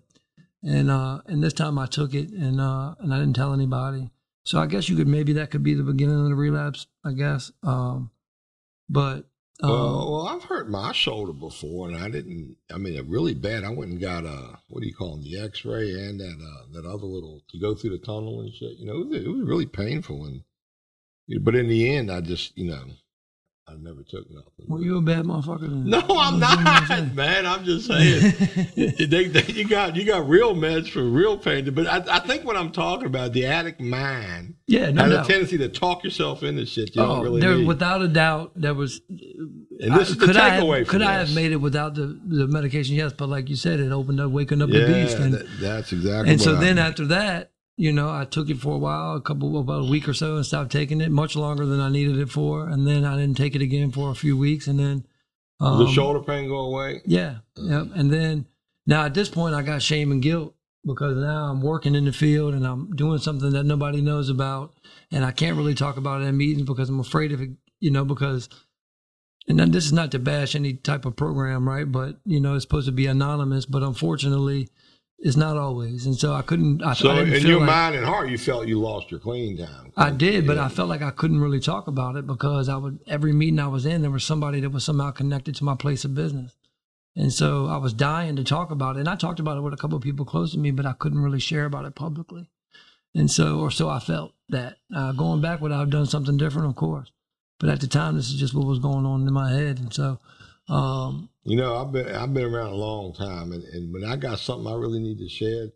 And 0.63 0.89
uh, 0.89 1.21
and 1.25 1.43
this 1.43 1.53
time 1.53 1.77
I 1.77 1.87
took 1.87 2.13
it, 2.13 2.29
and 2.29 2.61
uh, 2.61 2.95
and 2.99 3.13
I 3.13 3.19
didn't 3.19 3.35
tell 3.35 3.53
anybody. 3.53 4.09
So 4.45 4.59
I 4.59 4.65
guess 4.65 4.89
you 4.89 4.95
could 4.95 5.07
maybe 5.07 5.33
that 5.33 5.51
could 5.51 5.63
be 5.63 5.73
the 5.73 5.83
beginning 5.83 6.19
of 6.19 6.25
the 6.25 6.35
relapse. 6.35 6.87
I 7.03 7.13
guess. 7.13 7.51
Um, 7.63 8.11
but 8.89 9.25
um, 9.61 9.69
well, 9.69 10.11
well, 10.11 10.27
I've 10.27 10.43
hurt 10.43 10.69
my 10.69 10.91
shoulder 10.91 11.31
before, 11.31 11.87
and 11.87 11.97
I 11.97 12.09
didn't. 12.09 12.57
I 12.73 12.77
mean, 12.77 12.95
it 12.95 13.05
really 13.05 13.33
bad. 13.33 13.63
I 13.63 13.69
went 13.69 13.91
and 13.91 14.01
got 14.01 14.25
a 14.25 14.59
what 14.67 14.81
do 14.81 14.87
you 14.87 14.95
call 14.95 15.15
them, 15.15 15.23
the 15.23 15.39
X-ray 15.39 15.91
and 15.91 16.19
that 16.19 16.37
uh, 16.41 16.65
that 16.73 16.85
other 16.85 17.05
little 17.05 17.41
to 17.49 17.59
go 17.59 17.75
through 17.75 17.91
the 17.91 17.99
tunnel 17.99 18.41
and 18.41 18.53
shit. 18.53 18.77
You 18.77 18.87
know, 18.87 19.01
it 19.01 19.07
was, 19.07 19.23
it 19.23 19.29
was 19.29 19.47
really 19.47 19.65
painful, 19.65 20.25
and 20.25 20.41
but 21.43 21.55
in 21.55 21.67
the 21.69 21.95
end, 21.95 22.11
I 22.11 22.21
just 22.21 22.57
you 22.57 22.69
know, 22.71 22.83
I 23.73 23.77
never 23.81 24.03
took 24.03 24.29
nothing. 24.29 24.65
well, 24.67 24.81
you 24.81 24.97
a 24.97 25.01
bad 25.01 25.25
motherfucker. 25.25 25.61
Then. 25.61 25.89
no, 25.89 26.01
I'm 26.09 26.39
not, 26.39 27.13
man. 27.15 27.45
I'm 27.47 27.63
just 27.65 27.87
saying. 27.87 28.33
they, 29.09 29.25
they, 29.27 29.43
you 29.53 29.67
got 29.67 29.95
you 29.95 30.05
got 30.05 30.27
real 30.29 30.53
meds 30.53 30.89
for 30.89 31.03
real 31.03 31.37
pain, 31.37 31.73
but 31.73 31.87
I, 31.87 32.17
I 32.17 32.19
think 32.19 32.43
what 32.45 32.55
I'm 32.55 32.71
talking 32.71 33.07
about, 33.07 33.33
the 33.33 33.45
addict 33.47 33.81
mind 33.81 34.55
yeah, 34.67 34.91
no 34.91 35.03
has 35.03 35.13
a 35.13 35.23
tendency 35.31 35.57
to 35.57 35.69
talk 35.69 36.03
yourself 36.03 36.43
into 36.43 36.65
shit 36.65 36.95
you 36.95 37.01
Oh, 37.01 37.07
don't 37.15 37.23
really 37.23 37.41
there, 37.41 37.55
need. 37.55 37.67
without 37.67 38.01
a 38.01 38.07
doubt, 38.07 38.51
there 38.55 38.73
was. 38.75 39.01
and 39.09 39.69
this 39.79 40.09
I- 40.09 40.11
is 40.11 40.17
the 40.17 40.25
could 40.27 40.37
I 40.37 40.59
takeaway 40.59 40.77
have, 40.79 40.87
from 40.87 40.91
Could 40.99 41.01
I 41.07 41.13
have 41.13 41.33
made 41.33 41.51
it 41.51 41.57
without 41.57 41.95
the, 41.95 42.19
the 42.25 42.47
medication? 42.47 42.95
Yes, 42.95 43.13
but 43.13 43.27
like 43.29 43.49
you 43.49 43.55
said, 43.55 43.79
it 43.79 43.91
opened 43.91 44.19
up, 44.19 44.29
waking 44.31 44.61
up 44.61 44.69
yeah, 44.69 44.81
the 44.85 44.93
beast, 44.93 45.17
and 45.17 45.33
that- 45.33 45.47
that's 45.59 45.91
exactly. 45.93 46.31
and 46.31 46.39
so 46.41 46.53
what 46.53 46.61
then 46.61 46.77
I, 46.77 46.87
after 46.89 47.05
that, 47.07 47.52
you 47.75 47.91
know, 47.91 48.09
I 48.09 48.25
took 48.25 48.49
it 48.49 48.59
for 48.59 48.75
a 48.75 48.77
while, 48.77 49.15
a 49.15 49.21
couple 49.21 49.59
about 49.59 49.81
a 49.81 49.89
week 49.89 50.07
or 50.07 50.13
so, 50.13 50.35
and 50.35 50.45
stopped 50.45 50.71
taking 50.71 51.01
it. 51.01 51.11
Much 51.11 51.35
longer 51.35 51.65
than 51.65 51.79
I 51.79 51.89
needed 51.89 52.17
it 52.19 52.29
for, 52.29 52.67
and 52.67 52.87
then 52.87 53.03
I 53.03 53.15
didn't 53.15 53.37
take 53.37 53.55
it 53.55 53.61
again 53.61 53.91
for 53.91 54.11
a 54.11 54.15
few 54.15 54.37
weeks, 54.37 54.67
and 54.67 54.79
then 54.79 55.05
um, 55.59 55.79
the 55.79 55.91
shoulder 55.91 56.21
pain 56.21 56.47
go 56.47 56.59
away. 56.59 57.01
Yeah, 57.05 57.37
yep. 57.57 57.87
And 57.95 58.11
then 58.11 58.47
now 58.85 59.05
at 59.05 59.13
this 59.13 59.29
point, 59.29 59.55
I 59.55 59.61
got 59.61 59.81
shame 59.81 60.11
and 60.11 60.21
guilt 60.21 60.55
because 60.85 61.17
now 61.17 61.45
I'm 61.45 61.61
working 61.61 61.95
in 61.95 62.05
the 62.05 62.11
field 62.11 62.53
and 62.53 62.67
I'm 62.67 62.93
doing 62.95 63.19
something 63.19 63.51
that 63.51 63.63
nobody 63.63 64.01
knows 64.01 64.29
about, 64.29 64.73
and 65.11 65.25
I 65.25 65.31
can't 65.31 65.57
really 65.57 65.75
talk 65.75 65.97
about 65.97 66.21
it 66.21 66.25
in 66.25 66.37
meetings 66.37 66.67
because 66.67 66.89
I'm 66.89 66.99
afraid 66.99 67.31
of 67.31 67.41
it. 67.41 67.51
You 67.79 67.91
know, 67.91 68.05
because 68.05 68.49
and 69.47 69.59
then 69.59 69.71
this 69.71 69.85
is 69.85 69.93
not 69.93 70.11
to 70.11 70.19
bash 70.19 70.55
any 70.55 70.73
type 70.73 71.05
of 71.05 71.15
program, 71.15 71.67
right? 71.67 71.91
But 71.91 72.17
you 72.25 72.39
know, 72.39 72.55
it's 72.55 72.63
supposed 72.63 72.85
to 72.85 72.91
be 72.91 73.07
anonymous, 73.07 73.65
but 73.65 73.83
unfortunately, 73.83 74.69
it's 75.23 75.37
not 75.37 75.55
always. 75.55 76.05
And 76.05 76.15
so 76.15 76.33
I 76.33 76.41
couldn't. 76.41 76.83
I, 76.83 76.93
so 76.93 77.09
I 77.09 77.21
in 77.21 77.47
your 77.47 77.59
like, 77.59 77.67
mind 77.67 77.95
and 77.95 78.05
heart, 78.05 78.29
you 78.29 78.37
felt 78.37 78.67
you 78.67 78.77
lost 78.77 79.09
your 79.09 79.21
clean 79.21 79.57
time. 79.57 79.93
I 79.95 80.09
did, 80.09 80.45
but 80.45 80.57
I 80.57 80.67
felt 80.67 80.89
like 80.89 81.01
I 81.01 81.11
couldn't 81.11 81.39
really 81.39 81.61
talk 81.61 81.87
about 81.87 82.17
it 82.17 82.27
because 82.27 82.67
I 82.67 82.75
would 82.75 82.99
every 83.07 83.31
meeting 83.31 83.59
I 83.59 83.67
was 83.67 83.85
in, 83.85 84.01
there 84.01 84.11
was 84.11 84.25
somebody 84.25 84.59
that 84.59 84.71
was 84.71 84.83
somehow 84.83 85.11
connected 85.11 85.55
to 85.55 85.63
my 85.63 85.75
place 85.75 86.03
of 86.03 86.13
business. 86.13 86.55
And 87.15 87.31
so 87.31 87.67
I 87.67 87.77
was 87.77 87.93
dying 87.93 88.35
to 88.35 88.43
talk 88.43 88.69
about 88.69 88.97
it. 88.97 89.01
And 89.01 89.09
I 89.09 89.15
talked 89.15 89.39
about 89.39 89.57
it 89.57 89.61
with 89.61 89.73
a 89.73 89.77
couple 89.77 89.95
of 89.95 90.03
people 90.03 90.25
close 90.25 90.51
to 90.51 90.57
me, 90.57 90.71
but 90.71 90.85
I 90.85 90.93
couldn't 90.93 91.23
really 91.23 91.39
share 91.39 91.65
about 91.65 91.85
it 91.85 91.95
publicly. 91.95 92.49
And 93.15 93.31
so, 93.31 93.59
or 93.59 93.71
so 93.71 93.87
I 93.87 93.99
felt 93.99 94.33
that 94.49 94.77
uh, 94.93 95.13
going 95.13 95.39
back, 95.39 95.61
would 95.61 95.71
I 95.71 95.79
have 95.79 95.91
done 95.91 96.07
something 96.07 96.35
different? 96.35 96.67
Of 96.67 96.75
course. 96.75 97.11
But 97.59 97.69
at 97.69 97.79
the 97.79 97.87
time, 97.87 98.15
this 98.15 98.29
is 98.29 98.39
just 98.39 98.53
what 98.53 98.65
was 98.65 98.79
going 98.79 99.05
on 99.05 99.25
in 99.25 99.33
my 99.33 99.51
head. 99.51 99.79
And 99.79 99.93
so, 99.93 100.19
um, 100.69 101.29
you 101.43 101.57
know, 101.57 101.75
I've 101.77 101.91
been 101.91 102.07
I've 102.07 102.33
been 102.33 102.45
around 102.45 102.71
a 102.71 102.75
long 102.75 103.13
time, 103.13 103.51
and, 103.51 103.63
and 103.63 103.93
when 103.93 104.03
I 104.03 104.15
got 104.15 104.39
something 104.39 104.71
I 104.71 104.75
really 104.75 104.99
need 104.99 105.19
to 105.19 105.29
share, 105.29 105.69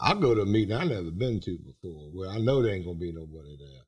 I'll 0.00 0.18
go 0.18 0.34
to 0.34 0.42
a 0.42 0.46
meeting 0.46 0.76
I 0.76 0.84
never 0.84 1.10
been 1.10 1.40
to 1.40 1.58
before, 1.58 2.10
where 2.12 2.28
I 2.30 2.38
know 2.38 2.62
there 2.62 2.74
ain't 2.74 2.84
gonna 2.84 2.98
be 2.98 3.12
nobody 3.12 3.56
there. 3.58 3.82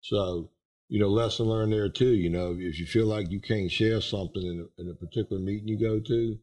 So, 0.00 0.50
you 0.88 1.00
know, 1.00 1.08
lesson 1.08 1.46
learned 1.46 1.72
there 1.72 1.88
too. 1.88 2.14
You 2.14 2.30
know, 2.30 2.56
if 2.58 2.78
you 2.78 2.86
feel 2.86 3.06
like 3.06 3.30
you 3.30 3.40
can't 3.40 3.70
share 3.70 4.00
something 4.00 4.42
in 4.42 4.66
a, 4.66 4.82
in 4.82 4.90
a 4.90 4.94
particular 4.94 5.42
meeting 5.42 5.68
you 5.68 5.78
go 5.78 5.98
to, 5.98 6.38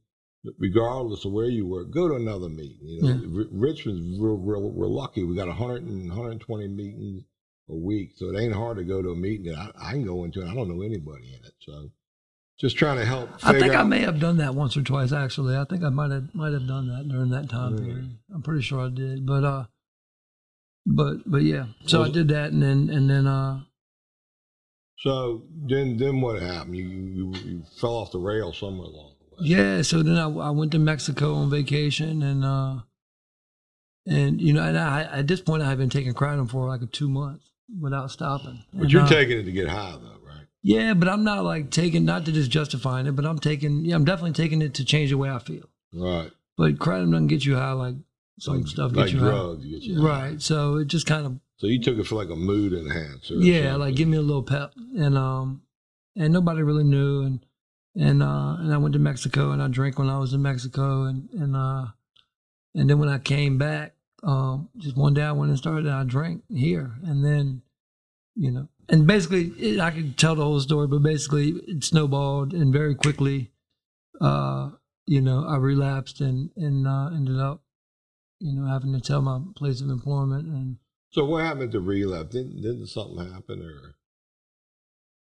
regardless 0.58 1.26
of 1.26 1.32
where 1.32 1.48
you 1.48 1.66
work, 1.68 1.92
go 1.92 2.08
to 2.10 2.16
another 2.16 2.50
meeting. 2.50 2.88
You 2.88 3.02
know, 3.02 3.08
yeah. 3.10 3.44
R- 3.44 3.50
Richmond's 3.52 4.20
real, 4.20 4.38
real, 4.38 4.70
we're 4.72 4.88
lucky. 4.88 5.24
We 5.24 5.36
got 5.36 5.48
100 5.48 5.84
and 5.84 6.10
120 6.10 6.68
meetings 6.68 7.24
a 7.70 7.76
week, 7.76 8.12
so 8.18 8.30
it 8.30 8.40
ain't 8.40 8.54
hard 8.54 8.78
to 8.78 8.84
go 8.84 9.02
to 9.02 9.12
a 9.12 9.16
meeting 9.16 9.52
that 9.52 9.74
I, 9.78 9.90
I 9.90 9.92
can 9.92 10.06
go 10.06 10.24
into. 10.24 10.42
And 10.42 10.50
I 10.50 10.56
don't 10.56 10.70
know 10.70 10.84
anybody 10.84 11.30
in 11.30 11.46
it, 11.46 11.54
so 11.62 11.92
just 12.64 12.78
trying 12.78 12.98
to 12.98 13.04
help. 13.06 13.30
I 13.44 13.60
think. 13.60 13.76
I 13.76 13.84
may 13.84 14.00
have 14.00 14.22
done 14.22 14.38
that 14.38 14.56
once 14.56 14.78
or 14.78 14.84
twice. 14.84 15.12
Actually, 15.12 15.58
I 15.58 15.66
think 15.66 15.84
I 15.84 15.90
might 15.90 16.12
have 16.12 16.34
might 16.34 16.54
have 16.54 16.66
done 16.66 16.88
that 16.88 17.10
during 17.10 17.30
that 17.32 17.50
time 17.50 17.74
mm. 17.74 17.80
period. 17.80 18.18
I'm 18.34 18.42
pretty 18.42 18.62
sure 18.62 18.80
I 18.80 18.90
did, 18.90 19.26
but 19.26 19.44
uh, 19.44 19.66
but 20.86 21.30
but 21.30 21.42
yeah. 21.42 21.66
So 21.88 22.00
well, 22.00 22.10
I 22.10 22.14
did 22.14 22.30
that, 22.30 22.54
and 22.54 22.64
then 22.64 22.90
and 22.90 23.10
then 23.10 23.28
uh. 23.28 23.60
So 25.00 25.44
then, 25.68 25.98
then 25.98 26.22
what 26.22 26.42
happened? 26.42 26.78
You, 26.78 26.86
you 26.86 27.34
you 27.44 27.64
fell 27.82 27.96
off 27.96 28.14
the 28.14 28.20
rail 28.20 28.54
somewhere 28.54 28.88
along 28.88 29.16
the 29.20 29.36
way. 29.36 29.50
Yeah. 29.50 29.82
So 29.82 30.02
then 30.02 30.18
I, 30.18 30.30
I 30.30 30.50
went 30.52 30.72
to 30.72 30.80
Mexico 30.80 31.34
on 31.34 31.50
vacation, 31.50 32.24
and 32.24 32.46
uh, 32.46 32.76
and 34.08 34.40
you 34.40 34.54
know, 34.54 34.64
and 34.64 34.78
I 34.78 35.04
at 35.04 35.28
this 35.28 35.42
point 35.42 35.64
I 35.64 35.68
had 35.68 35.78
been 35.78 35.90
taking 35.90 36.14
kratom 36.14 36.50
for 36.50 36.70
like 36.70 36.82
a 36.82 36.86
two 36.86 37.10
months 37.10 37.50
without 37.82 38.10
stopping. 38.10 38.64
But 38.72 38.84
and, 38.84 38.92
you're 38.94 39.02
uh, 39.02 39.10
taking 39.10 39.40
it 39.40 39.44
to 39.44 39.52
get 39.52 39.68
high, 39.68 39.98
though. 40.02 40.13
Yeah, 40.64 40.94
but 40.94 41.10
I'm 41.10 41.26
not 41.26 41.44
like 41.44 41.70
taking 41.70 42.06
not 42.06 42.26
to 42.26 42.32
just 42.32 42.50
justifying 42.50 43.06
it, 43.06 43.16
but 43.16 43.26
I'm 43.26 43.38
taking 43.38 43.84
yeah, 43.84 43.96
I'm 43.96 44.06
definitely 44.06 44.32
taking 44.32 44.62
it 44.62 44.74
to 44.76 44.86
change 44.86 45.10
the 45.10 45.18
way 45.18 45.30
I 45.30 45.40
feel. 45.40 45.70
Right. 45.94 46.32
But 46.58 46.76
kratom 46.78 47.12
doesn't 47.12 47.28
get 47.28 47.46
you 47.46 47.56
high 47.56 47.74
like 47.74 47.96
some 48.40 48.58
like, 48.58 48.68
stuff 48.68 48.94
like 48.96 49.12
you 49.12 49.20
drugs 49.20 49.64
high. 49.64 49.70
Get 49.70 49.82
you 49.84 50.02
high. 50.02 50.30
right. 50.30 50.42
So 50.42 50.78
it 50.78 50.88
just 50.88 51.06
kind 51.06 51.26
of 51.26 51.40
So 51.58 51.68
you 51.68 51.82
took 51.82 51.98
it 51.98 52.08
for 52.08 52.16
like 52.16 52.30
a 52.30 52.36
mood 52.36 52.72
enhancer. 52.72 53.36
Yeah, 53.36 53.76
like 53.76 53.96
give 53.96 54.08
me 54.08 54.18
a 54.18 54.22
little 54.22 54.42
pep. 54.42 54.74
And 54.98 55.18
um 55.18 55.64
and 56.16 56.32
nobody 56.32 56.64
really 56.64 56.86
knew 56.86 57.24
and 57.24 57.46
and 57.96 58.24
uh 58.24 58.56
and 58.60 58.74
I 58.74 58.78
went 58.78 58.94
to 58.94 59.00
Mexico 59.00 59.52
and 59.52 59.62
I 59.62 59.68
drank 59.68 60.00
when 60.00 60.10
I 60.10 60.18
was 60.18 60.34
in 60.34 60.42
Mexico 60.42 61.04
and 61.04 61.30
and 61.34 61.58
uh 61.58 61.88
and 62.74 62.90
then 62.90 63.00
when 63.00 63.10
I 63.10 63.20
came 63.20 63.58
back, 63.58 63.96
um 64.24 64.70
just 64.78 64.96
one 64.96 65.14
day 65.14 65.24
I 65.24 65.34
went 65.34 65.50
and 65.50 65.58
started 65.58 65.88
and 65.88 65.96
I 65.96 66.06
drank 66.06 66.44
here 66.50 66.94
and 67.04 67.26
then 67.26 67.64
you 68.36 68.50
know 68.50 68.70
and 68.90 69.08
basically, 69.08 69.48
it, 69.58 69.80
I 69.80 69.92
could 69.92 70.18
tell 70.18 70.36
the 70.36 70.44
whole 70.44 70.60
story, 70.60 70.88
but 70.88 71.04
basically, 71.04 71.50
it 71.68 71.84
snowballed, 71.84 72.54
and 72.54 72.74
very 72.74 72.96
quickly, 72.96 73.52
uh, 74.22 74.72
you 75.06 75.22
know, 75.22 75.46
I 75.48 75.58
relapsed 75.58 76.22
and 76.22 76.50
and 76.56 76.88
uh, 76.88 77.10
ended 77.14 77.40
up, 77.40 77.62
you 78.40 78.54
know, 78.54 78.68
having 78.68 78.94
to 78.94 79.02
tell 79.02 79.22
my 79.22 79.40
place 79.56 79.82
of 79.82 79.90
employment. 79.90 80.48
And 80.48 80.78
so, 81.12 81.26
what 81.26 81.44
happened 81.44 81.72
to 81.74 81.80
relapse? 81.80 82.34
Didn't 82.34 82.62
didn't 82.62 82.88
something 82.88 83.32
happen, 83.32 83.62
or? 83.62 83.96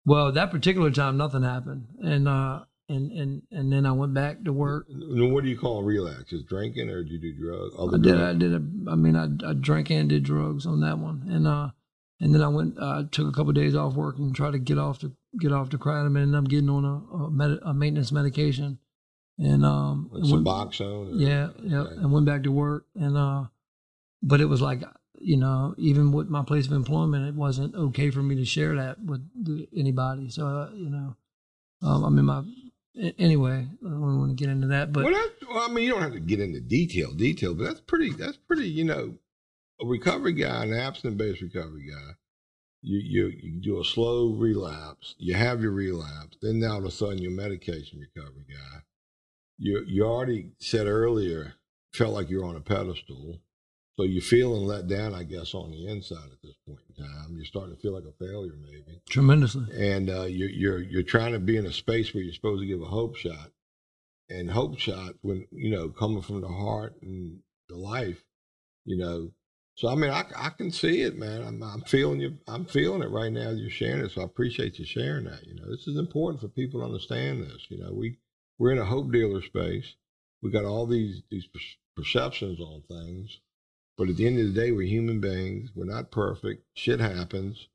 Well, 0.05 0.31
that 0.31 0.51
particular 0.51 0.91
time, 0.91 1.17
nothing 1.17 1.43
happened, 1.43 1.87
and 2.01 2.27
uh, 2.27 2.61
and 2.89 3.11
and 3.11 3.41
and 3.51 3.71
then 3.71 3.85
I 3.85 3.91
went 3.91 4.13
back 4.13 4.43
to 4.43 4.53
work. 4.53 4.85
What 4.89 5.43
do 5.43 5.49
you 5.49 5.57
call 5.57 5.83
relapse? 5.83 6.29
Just 6.29 6.47
drinking, 6.47 6.89
or 6.89 7.03
did 7.03 7.11
you 7.11 7.19
do 7.19 7.33
drugs? 7.33 7.75
I 7.79 7.97
did. 7.97 8.03
Drugs? 8.03 8.21
I 8.21 8.33
did. 8.37 8.53
A, 8.53 8.91
I 8.91 8.95
mean, 8.95 9.15
I, 9.15 9.49
I 9.49 9.53
drank 9.53 9.89
and 9.89 10.09
did 10.09 10.23
drugs 10.23 10.65
on 10.65 10.81
that 10.81 10.99
one, 10.99 11.27
and 11.29 11.47
uh, 11.47 11.69
and 12.25 12.33
then 12.33 12.41
I 12.41 12.47
went, 12.47 12.75
uh, 12.79 13.03
took 13.11 13.27
a 13.27 13.31
couple 13.31 13.49
of 13.49 13.55
days 13.55 13.75
off 13.75 13.93
work 13.93 14.17
and 14.17 14.35
tried 14.35 14.53
to 14.53 14.57
get 14.57 14.79
off 14.79 14.97
to 14.99 15.11
get 15.39 15.51
off 15.51 15.69
the 15.69 15.77
kratom, 15.77 16.17
and 16.17 16.35
I'm 16.35 16.45
getting 16.45 16.71
on 16.71 16.83
a, 16.83 17.15
a, 17.15 17.29
med- 17.29 17.59
a 17.61 17.71
maintenance 17.71 18.11
medication, 18.11 18.79
and 19.37 19.63
um, 19.63 20.09
Suboxone. 20.11 21.19
Yeah, 21.19 21.49
yeah, 21.61 21.81
okay. 21.81 21.95
and 21.97 22.11
went 22.11 22.25
back 22.25 22.41
to 22.41 22.51
work, 22.51 22.87
and 22.95 23.15
uh, 23.15 23.43
but 24.23 24.41
it 24.41 24.45
was 24.45 24.59
like 24.59 24.81
you 25.19 25.37
know, 25.37 25.75
even 25.77 26.11
with 26.11 26.27
my 26.27 26.43
place 26.43 26.65
of 26.65 26.71
employment, 26.71 27.27
it 27.27 27.35
wasn't 27.35 27.75
okay 27.75 28.09
for 28.09 28.23
me 28.23 28.33
to 28.37 28.45
share 28.45 28.75
that 28.75 28.99
with 29.03 29.21
anybody. 29.77 30.31
So 30.31 30.47
uh, 30.47 30.69
you 30.73 30.89
know, 30.89 31.15
um, 31.83 32.05
I 32.05 32.09
mean, 32.09 32.25
my 32.25 32.43
anyway, 33.19 33.67
I 33.85 33.87
don't 33.87 34.17
want 34.17 34.35
to 34.35 34.43
get 34.43 34.51
into 34.51 34.65
that, 34.69 34.91
but 34.91 35.03
well, 35.03 35.29
well, 35.47 35.69
I 35.69 35.71
mean, 35.71 35.83
you 35.83 35.91
don't 35.91 36.01
have 36.01 36.13
to 36.13 36.19
get 36.19 36.39
into 36.39 36.59
detail, 36.59 37.11
detail, 37.11 37.53
but 37.53 37.65
that's 37.65 37.81
pretty, 37.81 38.13
that's 38.13 38.37
pretty, 38.37 38.67
you 38.67 38.83
know, 38.83 39.13
a 39.81 39.85
recovery 39.85 40.33
guy, 40.33 40.63
an 40.63 40.73
abstinent 40.73 41.17
based 41.17 41.41
recovery 41.41 41.87
guy, 41.91 42.13
you, 42.81 42.99
you 42.99 43.33
you 43.41 43.61
do 43.61 43.79
a 43.79 43.85
slow 43.85 44.29
relapse, 44.29 45.15
you 45.17 45.33
have 45.33 45.61
your 45.61 45.71
relapse, 45.71 46.37
then 46.41 46.59
now 46.59 46.73
all 46.73 46.79
of 46.79 46.85
a 46.85 46.91
sudden 46.91 47.17
you're 47.17 47.31
medication 47.31 47.99
recovery 47.99 48.45
guy. 48.47 48.81
You 49.57 49.83
you 49.87 50.05
already 50.05 50.51
said 50.59 50.87
earlier 50.87 51.55
felt 51.93 52.13
like 52.13 52.29
you're 52.29 52.45
on 52.45 52.55
a 52.55 52.61
pedestal. 52.61 53.39
So 53.97 54.03
you're 54.03 54.21
feeling 54.21 54.65
let 54.65 54.89
down, 54.89 55.13
I 55.13 55.23
guess, 55.23 55.53
on 55.53 55.71
the 55.71 55.87
inside 55.87 56.29
at 56.29 56.41
this 56.43 56.57
point 56.67 56.81
in 56.89 57.05
time. 57.05 57.33
You're 57.33 57.45
starting 57.45 57.73
to 57.73 57.81
feel 57.81 57.93
like 57.93 58.03
a 58.03 58.11
failure, 58.11 58.55
maybe 58.61 58.99
tremendously. 59.09 59.67
And 59.73 60.09
uh, 60.09 60.25
you're 60.25 60.49
you're 60.49 60.81
you're 60.81 61.03
trying 61.03 61.31
to 61.31 61.39
be 61.39 61.55
in 61.55 61.65
a 61.65 61.71
space 61.71 62.13
where 62.13 62.21
you're 62.21 62.33
supposed 62.33 62.61
to 62.61 62.67
give 62.67 62.81
a 62.81 62.85
hope 62.85 63.15
shot, 63.15 63.51
and 64.29 64.51
hope 64.51 64.77
shot 64.77 65.15
when 65.21 65.47
you 65.51 65.71
know 65.71 65.89
coming 65.89 66.21
from 66.21 66.41
the 66.41 66.49
heart 66.49 66.95
and 67.01 67.39
the 67.69 67.77
life, 67.77 68.21
you 68.83 68.97
know, 68.97 69.31
so 69.75 69.89
I 69.89 69.95
mean, 69.95 70.09
I, 70.09 70.23
I 70.37 70.49
can 70.51 70.71
see 70.71 71.01
it, 71.01 71.17
man. 71.17 71.43
I'm, 71.43 71.61
I'm 71.61 71.81
feeling 71.81 72.21
you. 72.21 72.37
I'm 72.47 72.65
feeling 72.65 73.01
it 73.01 73.11
right 73.11 73.31
now. 73.31 73.49
You're 73.49 73.69
sharing 73.69 74.05
it, 74.05 74.11
so 74.11 74.21
I 74.21 74.23
appreciate 74.23 74.79
you 74.79 74.85
sharing 74.85 75.25
that. 75.25 75.45
You 75.45 75.55
know, 75.55 75.69
this 75.69 75.85
is 75.85 75.97
important 75.97 76.39
for 76.39 76.47
people 76.47 76.79
to 76.79 76.85
understand 76.85 77.43
this. 77.43 77.65
You 77.67 77.79
know, 77.79 77.91
we 77.91 78.17
we're 78.57 78.71
in 78.71 78.79
a 78.79 78.85
hope 78.85 79.11
dealer 79.11 79.41
space. 79.41 79.95
We 80.41 80.49
got 80.49 80.63
all 80.63 80.87
these 80.87 81.23
these 81.29 81.47
perceptions 81.97 82.61
on 82.61 82.83
things, 82.87 83.41
but 83.97 84.07
at 84.07 84.15
the 84.15 84.25
end 84.25 84.39
of 84.39 84.53
the 84.53 84.61
day, 84.61 84.71
we're 84.71 84.87
human 84.87 85.19
beings. 85.19 85.71
We're 85.75 85.93
not 85.93 86.09
perfect. 86.09 86.63
Shit 86.73 87.01
happens, 87.01 87.67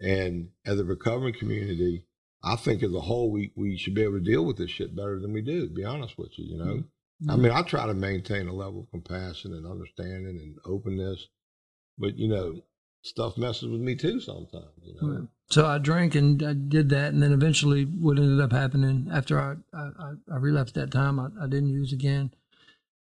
and 0.00 0.50
as 0.66 0.78
a 0.78 0.84
recovering 0.84 1.34
community, 1.34 2.04
I 2.44 2.56
think 2.56 2.82
as 2.82 2.92
a 2.92 3.00
whole, 3.00 3.30
we 3.30 3.52
we 3.56 3.78
should 3.78 3.94
be 3.94 4.02
able 4.02 4.18
to 4.18 4.20
deal 4.20 4.44
with 4.44 4.58
this 4.58 4.70
shit 4.70 4.94
better 4.94 5.18
than 5.18 5.32
we 5.32 5.40
do. 5.40 5.66
To 5.66 5.74
be 5.74 5.84
honest 5.84 6.18
with 6.18 6.38
you, 6.38 6.44
you 6.44 6.58
know. 6.58 6.64
Mm-hmm. 6.64 7.30
I 7.30 7.36
mean, 7.36 7.50
I 7.50 7.62
try 7.62 7.84
to 7.86 7.94
maintain 7.94 8.46
a 8.46 8.52
level 8.52 8.82
of 8.82 8.90
compassion 8.92 9.52
and 9.52 9.66
understanding 9.66 10.38
and 10.38 10.56
openness 10.64 11.26
but 11.98 12.16
you 12.16 12.28
know, 12.28 12.62
stuff 13.02 13.36
messes 13.36 13.68
with 13.68 13.80
me 13.80 13.94
too 13.96 14.20
sometimes. 14.20 14.72
You 14.82 14.94
know. 15.00 15.28
So 15.50 15.66
I 15.66 15.78
drank 15.78 16.14
and 16.14 16.42
I 16.42 16.52
did 16.52 16.90
that, 16.90 17.12
and 17.12 17.22
then 17.22 17.32
eventually, 17.32 17.84
what 17.84 18.18
ended 18.18 18.40
up 18.40 18.52
happening 18.52 19.08
after 19.12 19.40
I 19.40 19.54
I, 19.76 20.12
I 20.32 20.36
relapsed 20.36 20.74
that 20.74 20.90
time, 20.90 21.18
I, 21.18 21.28
I 21.42 21.46
didn't 21.46 21.70
use 21.70 21.92
again 21.92 22.32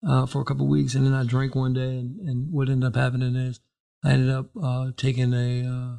uh, 0.07 0.27
for 0.27 0.41
a 0.41 0.45
couple 0.45 0.67
weeks, 0.67 0.95
and 0.95 1.07
then 1.07 1.15
I 1.15 1.25
drank 1.25 1.55
one 1.55 1.75
day, 1.75 1.99
and, 1.99 2.19
and 2.21 2.53
what 2.53 2.69
ended 2.69 2.87
up 2.87 2.97
happening 2.97 3.37
is 3.37 3.61
I 4.05 4.13
ended 4.13 4.31
up 4.31 4.51
uh, 4.61 4.93
taking 4.97 5.35
a 5.35 5.67
uh, 5.67 5.97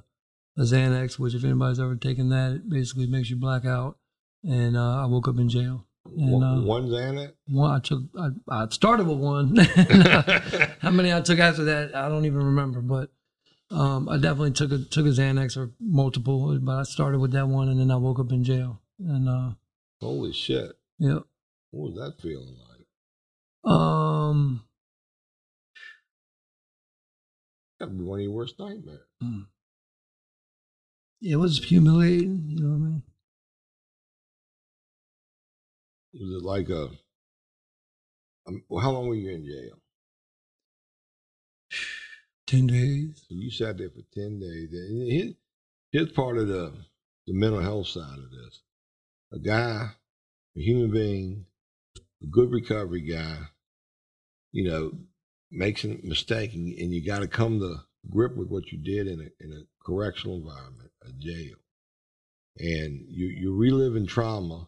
a 0.58 0.64
Xanax, 0.64 1.20
which 1.20 1.36
if 1.36 1.44
anybody's 1.44 1.80
ever 1.80 1.96
taken 1.96 2.30
that, 2.30 2.52
it 2.54 2.70
basically 2.70 3.08
makes 3.08 3.30
you 3.30 3.36
black 3.36 3.66
out, 3.66 3.98
and 4.44 4.76
uh, 4.76 5.04
I 5.04 5.06
woke 5.06 5.28
up 5.28 5.38
in 5.38 5.50
jail. 5.50 5.86
And, 6.06 6.32
one, 6.32 6.44
uh, 6.44 6.62
one 6.62 6.88
Xanax? 6.88 7.34
One 7.48 7.72
I 7.72 7.80
took. 7.80 8.04
I, 8.18 8.30
I 8.50 8.68
started 8.70 9.08
with 9.08 9.20
one. 9.20 9.56
How 10.80 10.92
many 10.92 11.14
I 11.14 11.22
took 11.22 11.40
after 11.40 11.64
that, 11.66 11.96
I 11.96 12.10
don't 12.10 12.26
even 12.26 12.44
remember. 12.44 12.82
But 12.82 13.12
um, 13.70 14.10
I 14.10 14.18
definitely 14.18 14.52
took 14.52 14.72
a 14.72 14.80
took 14.80 15.06
a 15.06 15.10
Xanax 15.10 15.58
or 15.58 15.72
multiple. 15.80 16.58
But 16.60 16.80
I 16.80 16.84
started 16.84 17.20
with 17.20 17.32
that 17.34 17.48
one, 17.48 17.70
and 17.70 17.80
then 17.80 17.92
I 17.92 17.98
woke 17.98 18.20
up 18.20 18.32
in 18.32 18.44
jail. 18.44 18.82
And 19.00 19.30
uh, 19.30 19.52
holy 20.00 20.34
shit! 20.34 20.72
Yep. 21.00 21.24
What 21.72 21.92
was 21.92 21.96
that 21.96 22.22
feeling 22.22 22.56
like? 22.58 23.72
Um, 23.72 24.64
That'd 27.80 27.98
be 27.98 28.04
one 28.04 28.20
of 28.20 28.24
your 28.24 28.32
worst 28.34 28.60
nightmares. 28.60 29.00
Mm. 29.24 29.46
It 31.22 31.36
was 31.36 31.64
humiliating. 31.64 32.46
You 32.50 32.64
know 32.64 32.70
what 32.70 32.76
I 32.76 32.90
mean? 32.90 33.04
Was 36.14 36.42
it 36.42 36.44
like 36.44 36.70
a? 36.70 36.90
Um, 38.48 38.64
well, 38.70 38.84
how 38.84 38.92
long 38.92 39.08
were 39.08 39.16
you 39.16 39.32
in 39.32 39.46
jail? 39.46 39.80
Ten 42.48 42.68
days. 42.68 43.24
So 43.30 43.36
you 43.36 43.52
sat 43.52 43.78
there 43.78 43.90
for 43.90 44.02
ten 44.14 44.40
days. 44.40 44.74
And 44.74 45.12
Here's, 45.12 45.34
here's 45.92 46.12
part 46.12 46.38
of 46.38 46.48
the 46.48 46.74
the 47.28 47.34
mental 47.34 47.62
health 47.62 47.88
side 47.88 48.18
of 48.18 48.32
this. 48.32 48.62
A 49.32 49.40
guy, 49.40 49.92
a 50.58 50.60
human 50.62 50.92
being, 50.92 51.46
a 52.22 52.26
good 52.26 52.52
recovery 52.52 53.02
guy, 53.02 53.38
you 54.52 54.70
know, 54.70 54.92
makes 55.50 55.84
a 55.86 55.98
mistake, 56.04 56.54
and, 56.54 56.68
and 56.78 56.94
you 56.94 57.06
got 57.06 57.20
to 57.20 57.28
come 57.28 57.60
to 57.60 57.78
grip 58.10 58.36
with 58.36 58.50
what 58.50 58.72
you 58.72 58.80
did 58.80 59.08
in 59.08 59.20
a 59.22 59.44
in 59.44 59.54
a 59.54 59.86
correctional 59.86 60.36
environment, 60.38 60.92
a 61.08 61.12
jail, 61.14 61.56
and 62.58 63.06
you 63.08 63.28
you 63.28 63.56
reliving 63.56 64.08
trauma, 64.08 64.68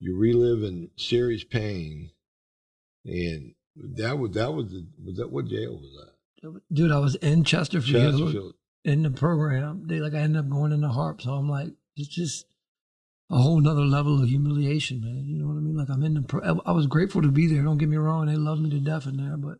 you 0.00 0.16
relive 0.16 0.62
in 0.62 0.90
serious 0.96 1.44
pain, 1.44 2.10
and 3.04 3.54
that 3.76 4.18
was 4.18 4.32
that 4.32 4.52
was 4.52 4.70
the, 4.70 4.86
was 5.04 5.16
that 5.18 5.30
what 5.30 5.46
jail 5.46 5.78
was 5.78 5.90
that? 5.98 6.60
Dude, 6.72 6.90
I 6.90 6.98
was 6.98 7.16
in 7.16 7.44
Chesterfield, 7.44 8.14
Chesterfield. 8.14 8.54
in 8.84 9.02
the 9.02 9.10
program. 9.10 9.86
They 9.86 10.00
like 10.00 10.14
I 10.14 10.18
ended 10.18 10.40
up 10.40 10.48
going 10.48 10.72
into 10.72 10.88
harp, 10.88 11.20
so 11.20 11.32
I'm 11.32 11.48
like, 11.50 11.68
it's 11.96 12.08
just 12.08 12.46
a 13.30 13.36
whole 13.36 13.60
nother 13.60 13.82
level 13.82 14.22
of 14.22 14.28
humiliation, 14.28 15.02
man. 15.02 15.24
You 15.26 15.38
know 15.38 15.46
what 15.48 15.56
I 15.58 15.60
mean? 15.60 15.76
Like 15.76 15.90
I'm 15.90 16.02
in 16.02 16.14
the. 16.14 16.22
Pro- 16.22 16.60
I- 16.64 16.72
was 16.72 16.86
grateful 16.86 17.20
to 17.22 17.28
be 17.28 17.46
there. 17.46 17.62
Don't 17.62 17.78
get 17.78 17.88
me 17.90 17.98
wrong; 17.98 18.26
they 18.26 18.36
loved 18.36 18.62
me 18.62 18.70
to 18.70 18.80
death 18.80 19.06
in 19.06 19.18
there, 19.18 19.36
but 19.36 19.58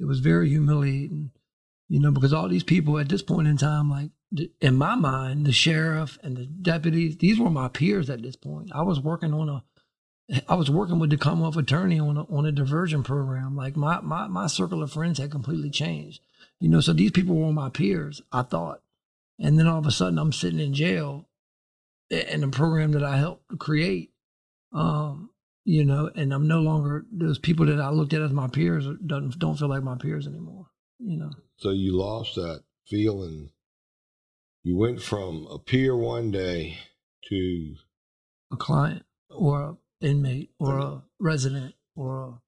it 0.00 0.04
was 0.06 0.18
very 0.20 0.48
humiliating. 0.48 1.30
You 1.88 2.00
know, 2.00 2.10
because 2.10 2.32
all 2.32 2.48
these 2.48 2.64
people 2.64 2.98
at 2.98 3.08
this 3.08 3.22
point 3.22 3.48
in 3.48 3.56
time, 3.56 3.88
like 3.88 4.10
in 4.60 4.76
my 4.76 4.94
mind, 4.94 5.46
the 5.46 5.52
sheriff 5.52 6.18
and 6.22 6.36
the 6.36 6.46
deputies, 6.46 7.16
these 7.16 7.38
were 7.38 7.50
my 7.50 7.68
peers 7.68 8.10
at 8.10 8.22
this 8.22 8.36
point. 8.36 8.70
I 8.74 8.82
was 8.82 9.00
working 9.00 9.32
on 9.32 9.48
a. 9.48 9.64
I 10.46 10.56
was 10.56 10.70
working 10.70 10.98
with 10.98 11.08
the 11.08 11.16
Commonwealth 11.16 11.56
Attorney 11.56 11.98
on 11.98 12.18
a, 12.18 12.24
on 12.24 12.44
a 12.44 12.52
diversion 12.52 13.02
program. 13.02 13.56
Like 13.56 13.76
my, 13.76 14.00
my 14.02 14.26
my 14.26 14.46
circle 14.46 14.82
of 14.82 14.92
friends 14.92 15.18
had 15.18 15.30
completely 15.30 15.70
changed. 15.70 16.20
You 16.60 16.68
know, 16.68 16.80
so 16.80 16.92
these 16.92 17.12
people 17.12 17.34
were 17.34 17.52
my 17.52 17.70
peers. 17.70 18.20
I 18.30 18.42
thought, 18.42 18.82
and 19.38 19.58
then 19.58 19.66
all 19.66 19.78
of 19.78 19.86
a 19.86 19.90
sudden, 19.90 20.18
I'm 20.18 20.32
sitting 20.32 20.60
in 20.60 20.74
jail 20.74 21.28
in 22.10 22.44
a 22.44 22.48
program 22.48 22.92
that 22.92 23.02
I 23.02 23.16
helped 23.16 23.58
create. 23.58 24.10
Um, 24.72 25.30
you 25.64 25.84
know, 25.84 26.10
and 26.14 26.32
I'm 26.32 26.46
no 26.46 26.60
longer 26.60 27.06
those 27.10 27.38
people 27.38 27.66
that 27.66 27.80
I 27.80 27.90
looked 27.90 28.12
at 28.12 28.22
as 28.22 28.32
my 28.32 28.48
peers 28.48 28.86
don't 29.06 29.38
don't 29.38 29.58
feel 29.58 29.68
like 29.68 29.82
my 29.82 29.96
peers 29.96 30.26
anymore. 30.26 30.66
You 30.98 31.18
know, 31.18 31.30
So 31.56 31.70
you 31.70 31.96
lost 31.96 32.34
that 32.34 32.64
feeling. 32.86 33.50
You 34.62 34.76
went 34.76 35.02
from 35.02 35.46
a 35.50 35.58
peer 35.58 35.96
one 35.96 36.30
day 36.30 36.78
to 37.28 37.74
a 38.52 38.56
client 38.56 39.04
or 39.30 39.62
a 39.62 39.76
inmate 40.00 40.50
or 40.58 40.78
a 40.78 41.02
resident 41.18 41.74
or 41.96 42.22
a 42.22 42.40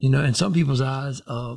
you 0.00 0.08
know, 0.08 0.24
in 0.24 0.34
some 0.34 0.54
people's 0.54 0.80
eyes, 0.80 1.20
uh, 1.26 1.56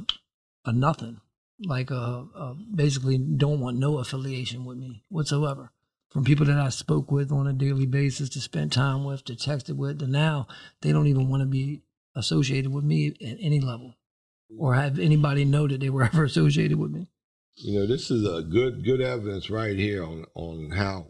a 0.65 0.73
nothing. 0.73 1.21
Like 1.65 1.91
uh, 1.91 2.23
uh, 2.35 2.53
basically 2.75 3.17
don't 3.17 3.61
want 3.61 3.77
no 3.77 3.99
affiliation 3.99 4.65
with 4.65 4.77
me 4.77 5.03
whatsoever. 5.07 5.71
From 6.09 6.25
people 6.25 6.45
that 6.45 6.57
I 6.57 6.69
spoke 6.69 7.09
with 7.09 7.31
on 7.31 7.47
a 7.47 7.53
daily 7.53 7.85
basis, 7.85 8.29
to 8.29 8.41
spend 8.41 8.71
time 8.71 9.03
with, 9.03 9.23
to 9.25 9.33
texted 9.33 9.77
with, 9.77 9.99
to 9.99 10.07
now 10.07 10.47
they 10.81 10.91
don't 10.91 11.07
even 11.07 11.29
want 11.29 11.41
to 11.41 11.47
be 11.47 11.81
associated 12.15 12.71
with 12.71 12.83
me 12.83 13.07
at 13.07 13.37
any 13.39 13.59
level, 13.61 13.95
or 14.55 14.75
have 14.75 14.99
anybody 14.99 15.45
know 15.45 15.67
that 15.67 15.79
they 15.79 15.89
were 15.89 16.03
ever 16.13 16.25
associated 16.25 16.77
with 16.77 16.91
me. 16.91 17.07
You 17.55 17.79
know 17.79 17.87
this 17.87 18.09
is 18.09 18.25
a 18.27 18.41
good 18.41 18.83
good 18.83 19.01
evidence 19.01 19.49
right 19.49 19.77
here 19.77 20.03
on 20.03 20.25
on 20.35 20.71
how 20.71 21.07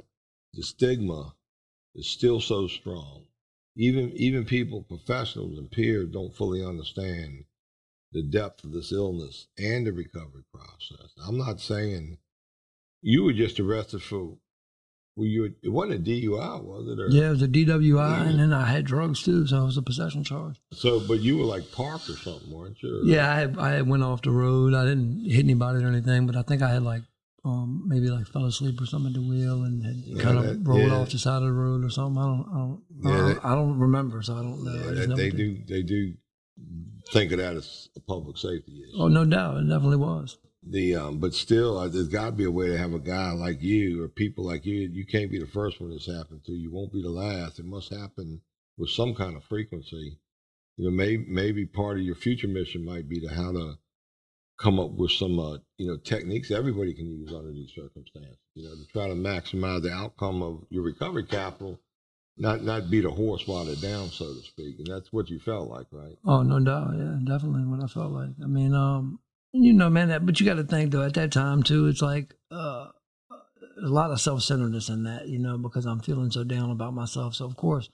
the 0.53 0.63
stigma 0.63 1.33
is 1.95 2.07
still 2.07 2.39
so 2.39 2.67
strong. 2.67 3.25
Even 3.75 4.11
even 4.15 4.45
people, 4.45 4.83
professionals 4.83 5.57
and 5.57 5.71
peers, 5.71 6.09
don't 6.11 6.35
fully 6.35 6.63
understand 6.63 7.45
the 8.11 8.21
depth 8.21 8.63
of 8.63 8.71
this 8.71 8.91
illness 8.91 9.47
and 9.57 9.87
the 9.87 9.93
recovery 9.93 10.43
process. 10.53 11.11
I'm 11.25 11.37
not 11.37 11.59
saying 11.59 12.19
you 13.01 13.23
were 13.23 13.33
just 13.33 13.59
arrested 13.59 14.03
for. 14.03 14.37
Well, 15.15 15.27
you 15.27 15.53
it 15.61 15.69
wasn't 15.69 15.99
a 16.07 16.09
DUI, 16.11 16.63
was 16.63 16.87
it? 16.87 16.99
Or, 16.99 17.07
Yeah, 17.09 17.27
it 17.27 17.31
was 17.31 17.41
a 17.43 17.47
DWI, 17.47 18.27
and 18.27 18.39
then 18.39 18.51
I 18.51 18.65
had 18.65 18.85
drugs 18.85 19.21
too, 19.21 19.45
so 19.45 19.61
it 19.61 19.65
was 19.65 19.77
a 19.77 19.83
possession 19.83 20.23
charge. 20.23 20.55
So, 20.71 20.99
but 21.07 21.19
you 21.21 21.37
were 21.37 21.45
like 21.45 21.71
parked 21.71 22.09
or 22.09 22.13
something, 22.17 22.51
weren't 22.51 22.81
you? 22.81 23.01
Or- 23.01 23.05
Yeah, 23.05 23.31
I 23.31 23.35
had, 23.35 23.57
I 23.59 23.69
had 23.73 23.87
went 23.87 24.01
off 24.03 24.23
the 24.23 24.31
road. 24.31 24.73
I 24.73 24.85
didn't 24.85 25.25
hit 25.29 25.43
anybody 25.43 25.83
or 25.83 25.87
anything, 25.87 26.25
but 26.25 26.35
I 26.35 26.41
think 26.41 26.63
I 26.63 26.69
had 26.73 26.81
like 26.81 27.03
um, 27.45 27.83
maybe 27.87 28.07
like 28.09 28.25
fell 28.25 28.45
asleep 28.45 28.81
or 28.81 28.85
something 28.87 29.09
at 29.09 29.13
the 29.13 29.21
wheel 29.21 29.63
and 29.63 29.85
had 29.85 29.95
Yeah, 29.97 30.23
kind 30.23 30.37
of 30.39 30.45
that- 30.45 30.67
rolled 30.67 30.81
yeah. 30.81 30.95
off 30.95 31.11
the 31.11 31.19
side 31.19 31.37
of 31.43 31.43
the 31.43 31.51
road 31.51 31.83
or 31.83 31.89
something. 31.91 32.17
I 32.19 32.25
don't, 32.25 32.47
I 32.49 32.57
don't, 32.57 32.81
I 33.05 33.17
don't, 33.17 33.33
that- 33.35 33.45
I 33.45 33.55
don't 33.55 33.77
remember, 33.79 34.21
so 34.23 34.33
I 34.35 34.41
don't 34.41 34.63
know. 34.63 34.73
Yeah, 34.73 34.79
I 34.91 34.93
just 34.95 34.99
they, 35.01 35.07
know 35.07 35.15
they 35.15 35.29
do. 35.29 35.57
They 35.67 35.81
do 35.83 36.13
think 37.11 37.31
of 37.33 37.37
that 37.37 37.55
as 37.55 37.89
a 37.95 37.99
public 37.99 38.37
safety 38.37 38.81
issue. 38.81 38.97
Oh, 38.99 39.07
no 39.09 39.25
doubt, 39.25 39.57
it 39.57 39.67
definitely 39.67 39.97
was. 39.97 40.37
The 40.65 40.95
um, 40.95 41.19
but 41.19 41.33
still, 41.33 41.77
uh, 41.77 41.89
there's 41.89 42.07
got 42.07 42.25
to 42.25 42.31
be 42.31 42.45
a 42.45 42.51
way 42.51 42.67
to 42.67 42.77
have 42.77 42.93
a 42.93 42.99
guy 42.99 43.31
like 43.31 43.61
you 43.61 44.01
or 44.01 44.07
people 44.07 44.45
like 44.45 44.65
you. 44.65 44.89
You 44.91 45.05
can't 45.05 45.31
be 45.31 45.39
the 45.39 45.47
first 45.47 45.81
one 45.81 45.89
that's 45.89 46.05
happened 46.05 46.45
to. 46.45 46.53
You 46.53 46.71
won't 46.71 46.93
be 46.93 47.01
the 47.01 47.09
last. 47.09 47.59
It 47.59 47.65
must 47.65 47.93
happen 47.93 48.41
with 48.77 48.89
some 48.89 49.13
kind 49.13 49.35
of 49.35 49.43
frequency. 49.43 50.19
You 50.77 50.85
know, 50.85 50.91
maybe 50.91 51.25
maybe 51.27 51.65
part 51.65 51.97
of 51.97 52.03
your 52.03 52.15
future 52.15 52.47
mission 52.47 52.85
might 52.85 53.09
be 53.09 53.19
to 53.21 53.27
how 53.27 53.51
to 53.51 53.77
come 54.57 54.79
up 54.79 54.91
with 54.91 55.11
some 55.11 55.37
uh, 55.39 55.57
you 55.77 55.87
know 55.87 55.97
techniques 55.97 56.51
everybody 56.51 56.93
can 56.93 57.09
use 57.09 57.33
under 57.33 57.51
these 57.51 57.73
circumstances. 57.75 58.37
You 58.55 58.63
know, 58.63 58.75
to 58.75 58.85
try 58.91 59.07
to 59.07 59.15
maximize 59.15 59.83
the 59.83 59.91
outcome 59.91 60.41
of 60.41 60.65
your 60.69 60.83
recovery 60.83 61.25
capital, 61.25 61.79
not 62.37 62.63
not 62.63 62.89
beat 62.89 63.05
a 63.05 63.11
horse 63.11 63.47
while 63.47 63.65
they're 63.65 63.75
down, 63.75 64.09
so 64.09 64.33
to 64.33 64.41
speak. 64.41 64.77
And 64.79 64.87
that's 64.87 65.11
what 65.11 65.29
you 65.29 65.39
felt 65.39 65.69
like, 65.69 65.87
right? 65.91 66.15
Oh, 66.25 66.41
no 66.41 66.59
doubt. 66.59 66.91
Yeah, 66.95 67.17
definitely 67.23 67.65
what 67.65 67.83
I 67.83 67.87
felt 67.87 68.11
like. 68.11 68.31
I 68.41 68.47
mean, 68.47 68.73
um, 68.73 69.19
you 69.53 69.73
know, 69.73 69.89
man, 69.89 70.09
that, 70.09 70.25
but 70.25 70.39
you 70.39 70.45
got 70.45 70.55
to 70.55 70.63
think 70.63 70.91
though, 70.91 71.03
at 71.03 71.13
that 71.13 71.31
time 71.31 71.63
too, 71.63 71.87
it's 71.87 72.01
like, 72.01 72.33
uh, 72.51 72.87
a 73.83 73.87
lot 73.87 74.11
of 74.11 74.21
self-centeredness 74.21 74.89
in 74.89 75.03
that, 75.03 75.27
you 75.27 75.39
know, 75.39 75.57
because 75.57 75.85
I'm 75.85 75.99
feeling 75.99 76.31
so 76.31 76.43
down 76.43 76.69
about 76.69 76.93
myself. 76.93 77.35
So 77.35 77.45
of 77.45 77.55
course 77.55 77.89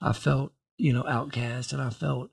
I 0.00 0.12
felt, 0.12 0.52
you 0.76 0.92
know, 0.92 1.04
outcast 1.08 1.72
and 1.72 1.82
I 1.82 1.90
felt, 1.90 2.30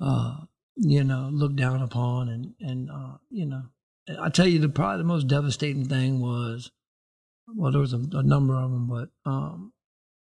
uh, 0.00 0.36
you 0.76 1.04
know, 1.04 1.28
looked 1.32 1.56
down 1.56 1.82
upon 1.82 2.28
and, 2.28 2.54
and, 2.60 2.90
uh, 2.90 3.18
you 3.30 3.46
know, 3.46 3.62
I 4.20 4.28
tell 4.28 4.46
you, 4.46 4.58
the 4.58 4.68
probably 4.68 4.98
the 4.98 5.04
most 5.04 5.28
devastating 5.28 5.86
thing 5.86 6.20
was, 6.20 6.70
well, 7.48 7.72
there 7.72 7.80
was 7.80 7.92
a, 7.92 8.02
a 8.12 8.22
number 8.22 8.54
of 8.54 8.70
them, 8.70 8.86
but, 8.86 9.08
um, 9.24 9.72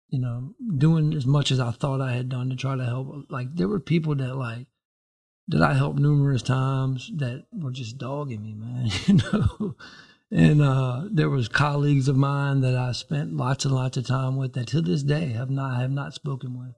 you 0.10 0.20
know, 0.20 0.54
doing 0.78 1.14
as 1.14 1.26
much 1.26 1.52
as 1.52 1.60
I 1.60 1.72
thought 1.72 2.02
I 2.02 2.14
had 2.14 2.30
done 2.30 2.50
to 2.50 2.56
try 2.56 2.76
to 2.76 2.86
help. 2.86 3.26
Like 3.30 3.56
there 3.56 3.68
were 3.68 3.80
people 3.80 4.14
that 4.16 4.36
like 4.36 4.68
that 5.52 5.62
I 5.62 5.74
helped 5.74 6.00
numerous 6.00 6.42
times 6.42 7.12
that 7.16 7.46
were 7.52 7.72
just 7.72 7.98
dogging 7.98 8.42
me, 8.42 8.54
man. 8.54 8.90
You 9.08 9.16
know, 9.16 9.76
and 10.34 10.62
uh, 10.62 11.04
there 11.12 11.30
was 11.30 11.50
colleagues 11.50 12.08
of 12.08 12.16
mine 12.16 12.62
that 12.62 12.76
I 12.76 12.94
spent 12.94 13.36
lots 13.36 13.66
and 13.66 13.76
lots 13.76 13.98
of 13.98 14.08
time 14.08 14.38
with 14.38 14.54
that 14.54 14.68
to 14.68 14.82
this 14.82 15.04
day 15.04 15.34
have 15.34 15.50
not 15.50 15.80
have 15.82 15.92
not 15.92 16.14
spoken 16.14 16.58
with. 16.58 16.74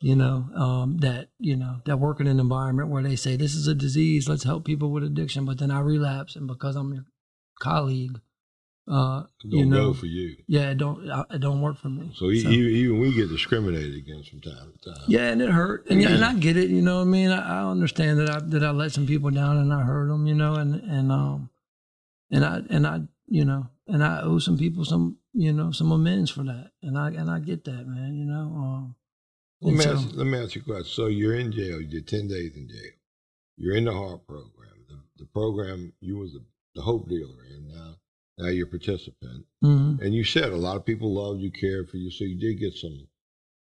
You 0.00 0.16
know, 0.16 0.48
um, 0.54 0.98
that 0.98 1.30
you 1.38 1.56
know 1.56 1.80
that 1.84 1.98
work 1.98 2.20
in 2.20 2.28
an 2.28 2.38
environment 2.38 2.88
where 2.88 3.02
they 3.02 3.16
say 3.16 3.36
this 3.36 3.54
is 3.54 3.66
a 3.66 3.74
disease, 3.74 4.28
let's 4.28 4.44
help 4.44 4.64
people 4.64 4.92
with 4.92 5.02
addiction, 5.02 5.44
but 5.44 5.58
then 5.58 5.72
I 5.72 5.80
relapse, 5.80 6.36
and 6.36 6.46
because 6.46 6.76
I'm 6.76 6.92
your 6.92 7.06
colleague, 7.60 8.20
uh, 8.88 9.22
Don't 9.42 9.52
you 9.52 9.66
know, 9.66 9.88
go 9.88 9.94
for 9.94 10.06
you. 10.06 10.36
yeah, 10.48 10.70
it 10.70 10.78
don't 10.78 11.08
I- 11.10 11.24
it 11.30 11.38
don't 11.40 11.60
work 11.60 11.78
for 11.78 11.88
me. 11.88 12.12
So, 12.16 12.30
e- 12.30 12.38
even, 12.38 12.52
even 12.70 13.00
we 13.00 13.12
get 13.14 13.28
discriminated 13.28 13.94
against 13.94 14.30
from 14.30 14.40
time 14.40 14.72
to 14.82 14.90
time. 14.94 15.04
Yeah, 15.08 15.28
and 15.30 15.40
it 15.40 15.50
hurt, 15.50 15.86
and, 15.88 16.02
and 16.02 16.24
I 16.24 16.34
get 16.34 16.56
it. 16.56 16.68
You 16.70 16.82
know, 16.82 16.96
what 16.96 17.02
I 17.02 17.04
mean, 17.04 17.30
I, 17.30 17.60
I 17.62 17.70
understand 17.70 18.18
that 18.18 18.30
I 18.30 18.40
that 18.40 18.64
I 18.64 18.70
let 18.70 18.92
some 18.92 19.06
people 19.06 19.30
down 19.30 19.56
and 19.58 19.72
I 19.72 19.82
hurt 19.82 20.08
them. 20.08 20.26
You 20.26 20.34
know, 20.34 20.54
and 20.54 20.74
and 20.74 21.12
um, 21.12 21.50
and 22.30 22.44
I 22.44 22.60
and 22.70 22.86
I 22.86 23.00
you 23.28 23.44
know, 23.44 23.68
and 23.86 24.02
I 24.04 24.20
owe 24.22 24.38
some 24.40 24.58
people 24.58 24.84
some 24.84 25.16
you 25.32 25.52
know 25.52 25.70
some 25.70 25.92
amends 25.92 26.30
for 26.30 26.42
that, 26.42 26.72
and 26.82 26.98
I 26.98 27.10
and 27.12 27.30
I 27.30 27.38
get 27.38 27.64
that, 27.64 27.86
man. 27.86 28.16
You 28.16 28.24
know, 28.24 28.40
um, 28.56 28.96
Let 29.60 29.74
me, 29.76 29.84
and 29.84 29.92
ask, 29.98 30.08
let 30.14 30.26
me 30.26 30.38
ask 30.38 30.54
you 30.56 30.62
a 30.62 30.64
question. 30.64 30.86
So 30.92 31.06
you're 31.06 31.36
in 31.36 31.52
jail. 31.52 31.80
You 31.80 31.86
did 31.86 32.08
10 32.08 32.26
days 32.28 32.56
in 32.56 32.68
jail. 32.68 32.90
You're 33.56 33.76
in 33.76 33.84
the 33.84 33.92
HARP 33.92 34.26
program. 34.26 34.74
The, 34.88 34.98
the 35.18 35.26
program 35.26 35.92
you 36.00 36.18
was 36.18 36.32
the, 36.32 36.44
the 36.74 36.82
hope 36.82 37.08
dealer 37.08 37.44
in. 37.54 37.68
Now, 37.68 37.94
now 38.38 38.48
you're 38.48 38.66
a 38.66 38.70
participant. 38.70 39.44
mhm. 39.62 40.00
And 40.00 40.14
you 40.14 40.24
said 40.24 40.50
a 40.52 40.56
lot 40.56 40.76
of 40.76 40.84
people 40.84 41.14
loved 41.14 41.40
you, 41.40 41.50
cared 41.50 41.90
for 41.90 41.96
you. 41.96 42.10
So 42.10 42.24
you 42.24 42.38
did 42.38 42.58
get 42.58 42.74
some, 42.74 43.06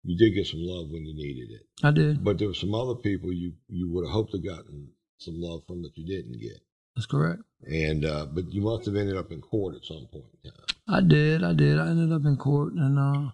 you 0.03 0.17
did 0.17 0.34
get 0.36 0.47
some 0.47 0.62
love 0.62 0.89
when 0.89 1.05
you 1.05 1.13
needed 1.15 1.49
it. 1.51 1.67
I 1.84 1.91
did. 1.91 2.23
But 2.23 2.38
there 2.38 2.47
were 2.47 2.53
some 2.53 2.73
other 2.73 2.95
people 2.95 3.34
you, 3.34 3.53
you 3.67 3.89
would 3.91 4.05
have 4.05 4.13
hoped 4.13 4.32
to 4.32 4.39
gotten 4.39 4.89
some 5.17 5.36
love 5.38 5.62
from 5.67 5.82
that 5.84 5.97
you 5.97 6.05
didn't 6.05 6.39
get. 6.39 6.62
That's 6.95 7.05
correct. 7.05 7.41
And, 7.63 8.05
uh, 8.05 8.25
but 8.27 8.51
you 8.53 8.62
must 8.62 8.86
have 8.86 8.95
ended 8.95 9.17
up 9.17 9.32
in 9.32 9.41
court 9.41 9.75
at 9.75 9.86
some 9.86 10.08
point 10.12 10.25
in 10.43 10.51
time. 10.51 10.65
I 10.88 11.01
did. 11.01 11.43
I 11.43 11.53
did. 11.53 11.77
I 11.77 11.89
ended 11.89 12.12
up 12.12 12.25
in 12.25 12.36
court 12.38 12.73
and 12.73 12.97
uh, 12.97 13.32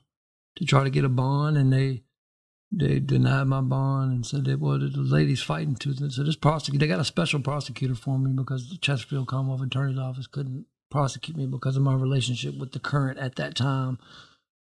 to 0.58 0.66
try 0.66 0.84
to 0.84 0.90
get 0.90 1.06
a 1.06 1.10
bond, 1.10 1.58
and 1.58 1.72
they 1.72 2.04
they 2.72 3.00
denied 3.00 3.46
my 3.48 3.62
bond 3.62 4.12
and 4.12 4.26
said 4.26 4.44
that 4.46 4.60
well 4.60 4.78
the 4.78 4.90
lady's 4.98 5.42
fighting 5.42 5.76
to 5.76 5.94
them. 5.94 6.12
So 6.12 6.24
this 6.24 6.36
prosecutor 6.36 6.80
they 6.80 6.88
got 6.88 7.00
a 7.00 7.06
special 7.06 7.40
prosecutor 7.40 7.96
for 7.96 8.20
me 8.20 8.34
because 8.36 8.70
the 8.70 8.78
Chesterfield 8.78 9.28
Commonwealth 9.28 9.62
Attorney's 9.62 9.98
Office 10.00 10.28
couldn't 10.28 10.66
prosecute 10.90 11.38
me 11.38 11.46
because 11.46 11.76
of 11.76 11.84
my 11.84 11.94
relationship 11.94 12.58
with 12.58 12.72
the 12.72 12.80
current 12.80 13.20
at 13.20 13.36
that 13.36 13.56
time 13.56 14.00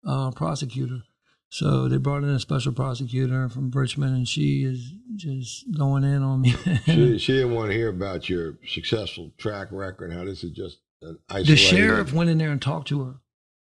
uh, 0.07 0.31
prosecutor. 0.31 1.03
So 1.51 1.89
they 1.89 1.97
brought 1.97 2.25
in 2.25 2.29
a 2.29 2.41
special 2.41 2.73
prosecutor 2.73 3.49
from 3.49 3.71
Richmond, 3.71 4.15
and 4.15 4.29
she 4.29 4.65
is 4.65 4.93
just 5.17 5.65
going 5.73 6.05
in 6.05 6.23
on 6.23 6.43
me. 6.43 6.51
she, 6.85 7.19
she 7.19 7.33
didn't 7.33 7.55
want 7.55 7.71
to 7.71 7.77
hear 7.77 7.89
about 7.89 8.29
your 8.29 8.59
successful 8.67 9.33
track 9.39 9.69
record. 9.71 10.13
How 10.13 10.25
this 10.25 10.45
is 10.45 10.51
just 10.51 10.79
an 11.01 11.19
isolated. 11.31 11.53
the 11.53 11.57
sheriff 11.57 12.13
went 12.13 12.29
in 12.29 12.37
there 12.37 12.51
and 12.51 12.61
talked 12.61 12.89
to 12.89 13.03
her 13.03 13.15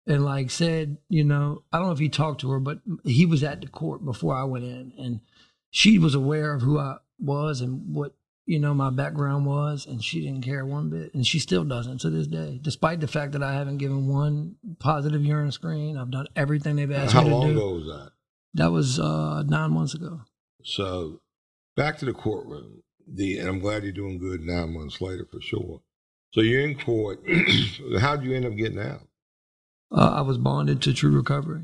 and 0.07 0.25
like 0.25 0.51
said, 0.51 0.99
you 1.09 1.25
know, 1.25 1.63
I 1.73 1.79
don't 1.79 1.89
know 1.89 1.93
if 1.93 1.99
he 1.99 2.09
talked 2.09 2.41
to 2.43 2.51
her, 2.51 2.61
but 2.61 2.79
he 3.05 3.27
was 3.27 3.43
at 3.43 3.61
the 3.61 3.67
court 3.67 4.05
before 4.05 4.35
I 4.35 4.45
went 4.45 4.65
in, 4.65 4.93
and 4.99 5.21
she 5.71 5.99
was 5.99 6.15
aware 6.15 6.55
of 6.55 6.63
who 6.63 6.79
I 6.79 6.97
was 7.19 7.61
and 7.61 7.95
what 7.95 8.15
you 8.47 8.59
know 8.59 8.73
my 8.73 8.91
background 8.91 9.45
was, 9.45 9.87
and 9.87 10.03
she 10.03 10.21
didn't 10.23 10.43
care 10.43 10.65
one 10.65 10.89
bit, 10.89 11.13
and 11.15 11.27
she 11.27 11.39
still 11.39 11.65
doesn't 11.65 12.01
to 12.01 12.11
this 12.11 12.27
day, 12.27 12.59
despite 12.63 13.01
the 13.01 13.09
fact 13.09 13.33
that 13.33 13.43
I 13.43 13.53
haven't 13.53 13.79
given 13.79 14.07
one 14.07 14.57
positive 14.79 15.25
urine 15.25 15.53
screen. 15.53 15.97
I've 15.97 16.11
done 16.11 16.29
everything 16.35 16.77
they've 16.77 16.91
asked 16.91 17.13
How 17.13 17.23
me 17.23 17.31
to 17.31 17.35
long 17.37 17.51
ago 17.51 17.75
was 17.75 17.85
that? 17.87 18.13
That 18.55 18.73
was 18.73 18.99
uh, 18.99 19.43
nine 19.47 19.73
months 19.73 19.95
ago. 19.95 20.21
So 20.63 21.21
back 21.77 21.99
to 21.99 22.05
the 22.07 22.13
courtroom. 22.13 22.83
The 23.09 23.39
and 23.39 23.49
I'm 23.49 23.61
glad 23.61 23.83
you're 23.85 23.93
doing 23.93 24.19
good 24.19 24.41
nine 24.41 24.73
months 24.73 25.01
later 25.01 25.27
for 25.31 25.41
sure. 25.41 25.83
So 26.33 26.41
you're 26.41 26.63
in 26.63 26.79
court. 26.79 27.21
How'd 28.01 28.25
you 28.25 28.35
end 28.35 28.47
up 28.47 28.57
getting 28.57 28.81
out? 28.81 29.03
uh, 29.93 30.15
I 30.17 30.21
was 30.23 30.39
bonded 30.39 30.83
to 30.83 30.93
True 30.93 31.11
Recovery. 31.17 31.63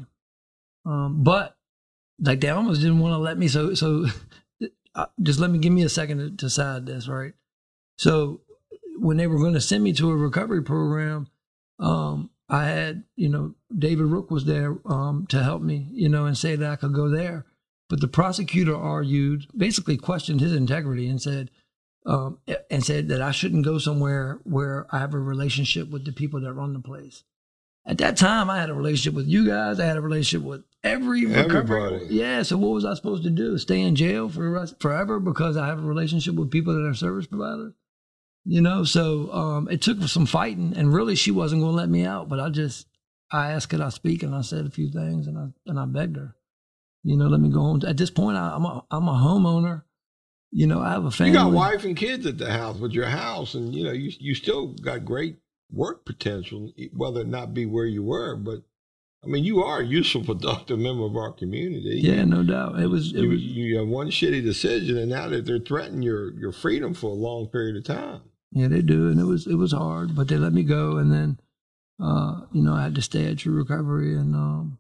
Um, 0.85 1.23
but 1.23 1.57
like 2.21 2.41
they 2.41 2.49
almost 2.51 2.81
didn't 2.81 3.01
want 3.01 3.13
to 3.13 3.19
let 3.19 3.39
me. 3.39 3.49
So 3.49 3.75
so 3.75 4.07
uh, 4.95 5.07
just 5.23 5.39
let 5.39 5.51
me 5.51 5.59
give 5.59 5.73
me 5.73 5.83
a 5.83 5.89
second 5.89 6.39
to, 6.39 6.51
side 6.51 6.87
this 6.87 7.09
right. 7.09 7.33
So 7.97 8.41
when 8.99 9.17
they 9.17 9.27
were 9.27 9.39
going 9.39 9.55
to 9.55 9.61
send 9.61 9.83
me 9.85 9.93
to 9.95 10.11
a 10.11 10.17
recovery 10.17 10.63
program, 10.63 11.29
um, 11.79 12.31
I 12.49 12.65
had 12.65 13.05
you 13.17 13.29
know 13.29 13.55
David 13.77 14.07
Rook 14.07 14.31
was 14.31 14.45
there 14.45 14.77
um, 14.85 15.27
to 15.29 15.43
help 15.43 15.63
me, 15.63 15.89
you 15.93 16.09
know, 16.09 16.27
and 16.27 16.37
say 16.37 16.57
that 16.57 16.71
I 16.71 16.77
could 16.77 16.93
go 16.93 17.09
there. 17.09 17.47
But 17.89 18.01
the 18.01 18.09
prosecutor 18.09 18.77
argued, 18.77 19.47
basically 19.57 19.97
questioned 19.97 20.41
his 20.41 20.55
integrity, 20.55 21.09
and 21.09 21.21
said. 21.21 21.51
Um, 22.05 22.39
and 22.69 22.85
said 22.85 23.07
that 23.11 23.23
I 23.23 23.31
shouldn't 23.31 23.65
go 23.65 23.79
somewhere 23.79 24.41
where 24.43 24.89
I 24.91 24.99
have 24.99 25.15
a 25.15 25.21
relationship 25.21 25.89
with 25.89 26.05
the 26.05 26.11
people 26.11 26.41
that 26.41 26.53
run 26.53 26.73
the 26.73 26.81
place. 26.81 27.23
At 27.85 27.99
that 27.99 28.17
time, 28.17 28.49
I 28.49 28.61
had 28.61 28.71
a 28.71 28.75
relationship 28.75 29.15
with 29.15 29.27
you 29.27 29.47
guys. 29.47 29.81
I 29.81 29.87
had 29.87 29.97
a 29.97 30.01
relationship 30.01 30.47
with 30.47 30.63
every. 30.85 31.27
Everybody. 31.35 32.07
Yeah. 32.11 32.43
So 32.43 32.57
what 32.57 32.71
was 32.71 32.85
I 32.85 32.95
supposed 32.95 33.25
to 33.25 33.31
do? 33.31 33.59
Stay 33.59 33.81
in 33.81 33.97
jail 33.97 34.29
for 34.29 34.41
the 34.41 34.51
rest, 34.51 34.81
forever 34.81 35.19
because 35.19 35.57
I 35.57 35.67
have 35.67 35.81
a 35.81 35.87
relationship 35.87 36.37
with 36.37 36.51
people 36.51 36.75
that 36.75 36.89
are 36.89 36.95
service 36.95 37.27
providers? 37.27 37.73
You 38.45 38.61
know. 38.61 38.85
So 38.85 39.33
um, 39.33 39.69
it 39.69 39.83
took 39.83 40.01
some 40.05 40.27
fighting, 40.27 40.75
and 40.77 40.95
really, 40.95 41.17
she 41.17 41.33
wasn't 41.33 41.63
going 41.63 41.73
to 41.73 41.77
let 41.77 41.89
me 41.89 42.05
out. 42.05 42.29
But 42.29 42.39
I 42.39 42.51
just, 42.51 42.87
I 43.33 43.51
asked, 43.51 43.71
could 43.71 43.81
I 43.81 43.89
speak, 43.89 44.23
and 44.23 44.35
I 44.35 44.43
said 44.43 44.65
a 44.65 44.71
few 44.71 44.89
things, 44.89 45.27
and 45.27 45.37
I 45.37 45.49
and 45.67 45.81
I 45.81 45.87
begged 45.87 46.17
her. 46.17 46.37
You 47.03 47.17
know, 47.17 47.27
let 47.27 47.41
me 47.41 47.49
go 47.49 47.61
home. 47.61 47.81
At 47.85 47.97
this 47.97 48.11
point, 48.11 48.37
I, 48.37 48.55
I'm 48.55 48.65
a 48.65 48.85
I'm 48.93 49.09
a 49.09 49.13
homeowner. 49.13 49.83
You 50.53 50.69
know, 50.69 50.81
I 50.81 50.91
have 50.91 51.05
a 51.05 51.11
family. 51.11 51.33
You 51.33 51.39
got 51.39 51.53
wife 51.53 51.83
and 51.83 51.97
kids 51.97 52.27
at 52.27 52.39
the 52.39 52.53
house 52.53 52.79
with 52.79 52.93
your 52.93 53.07
house, 53.07 53.55
and 53.55 53.75
you 53.75 53.83
know 53.83 53.93
you 53.93 54.13
you 54.21 54.37
still 54.37 54.69
got 54.75 55.05
great 55.05 55.39
work 55.73 56.05
potential, 56.05 56.73
whether 56.93 57.23
it 57.23 57.29
not 57.29 57.55
be 57.55 57.67
where 57.67 57.87
you 57.87 58.03
were, 58.03 58.37
but 58.37 58.63
I 59.25 59.29
mean 59.29 59.45
you 59.45 59.63
are 59.63 59.81
a 59.81 59.87
useful, 59.87 60.25
productive 60.25 60.79
member 60.79 61.05
of 61.05 61.17
our 61.17 61.33
community. 61.33 62.01
Yeah, 62.03 62.25
no 62.25 62.43
doubt. 62.43 62.79
It 62.81 62.89
was. 62.89 63.13
It 63.13 63.21
you, 63.21 63.29
was. 63.31 63.41
you 63.41 63.79
have 63.79 63.89
one 63.89 64.11
shitty 64.11 64.43
decision, 64.43 64.99
and 64.99 65.11
now 65.11 65.29
that 65.29 65.47
they're 65.47 65.59
threatening 65.59 66.03
your 66.03 66.33
your 66.35 66.53
freedom 66.53 66.95
for 66.95 67.09
a 67.09 67.15
long 67.15 67.49
period 67.49 67.77
of 67.77 67.85
time. 67.85 68.23
Yeah, 68.53 68.69
they 68.69 68.83
do, 68.83 69.09
and 69.09 69.19
it 69.19 69.25
was 69.25 69.47
it 69.47 69.55
was 69.55 69.73
hard, 69.73 70.15
but 70.15 70.29
they 70.29 70.37
let 70.37 70.53
me 70.53 70.63
go, 70.63 70.99
and 70.99 71.11
then, 71.11 71.41
uh, 71.99 72.43
you 72.53 72.63
know, 72.63 72.75
I 72.75 72.83
had 72.83 72.95
to 72.97 73.03
stay 73.03 73.27
at 73.27 73.39
True 73.39 73.55
Recovery, 73.55 74.15
and 74.15 74.35
um, 74.35 74.79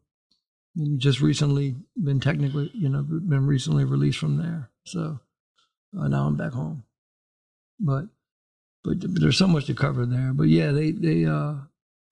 and 0.76 1.00
just 1.00 1.20
recently 1.20 1.76
been 1.96 2.20
technically, 2.20 2.70
you 2.74 2.90
know, 2.90 3.02
been 3.02 3.46
recently 3.46 3.84
released 3.84 4.18
from 4.18 4.36
there. 4.36 4.70
So 4.84 5.20
uh, 5.98 6.08
now 6.08 6.26
I'm 6.26 6.36
back 6.36 6.52
home, 6.52 6.84
but 7.80 8.06
but 8.84 8.96
there's 9.00 9.38
so 9.38 9.46
much 9.46 9.66
to 9.66 9.74
cover 9.74 10.06
there. 10.06 10.32
But 10.32 10.48
yeah, 10.48 10.72
they 10.72 10.92
they 10.92 11.24
uh, 11.24 11.54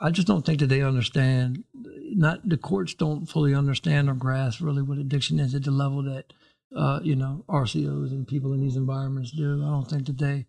I 0.01 0.11
just 0.11 0.27
don't 0.27 0.45
think 0.45 0.61
that 0.61 0.67
they 0.67 0.83
understand. 0.83 1.65
Not 2.13 2.49
the 2.49 2.57
courts 2.57 2.95
don't 2.95 3.27
fully 3.27 3.55
understand 3.55 4.09
or 4.11 4.15
grasp 4.15 4.61
really 4.61 4.83
what 4.83 4.99
addiction 4.99 5.39
is 5.39 5.55
at 5.55 5.65
the 5.65 5.71
level 5.71 6.03
that 6.03 6.33
uh, 6.77 7.01
you 7.03 7.17
know 7.17 7.45
RCOs 7.49 8.11
and 8.11 8.27
people 8.27 8.53
in 8.53 8.61
these 8.61 8.77
environments 8.77 9.31
do. 9.31 9.63
I 9.63 9.71
don't 9.71 9.89
think 9.89 10.07
that 10.07 10.19
they 10.19 10.47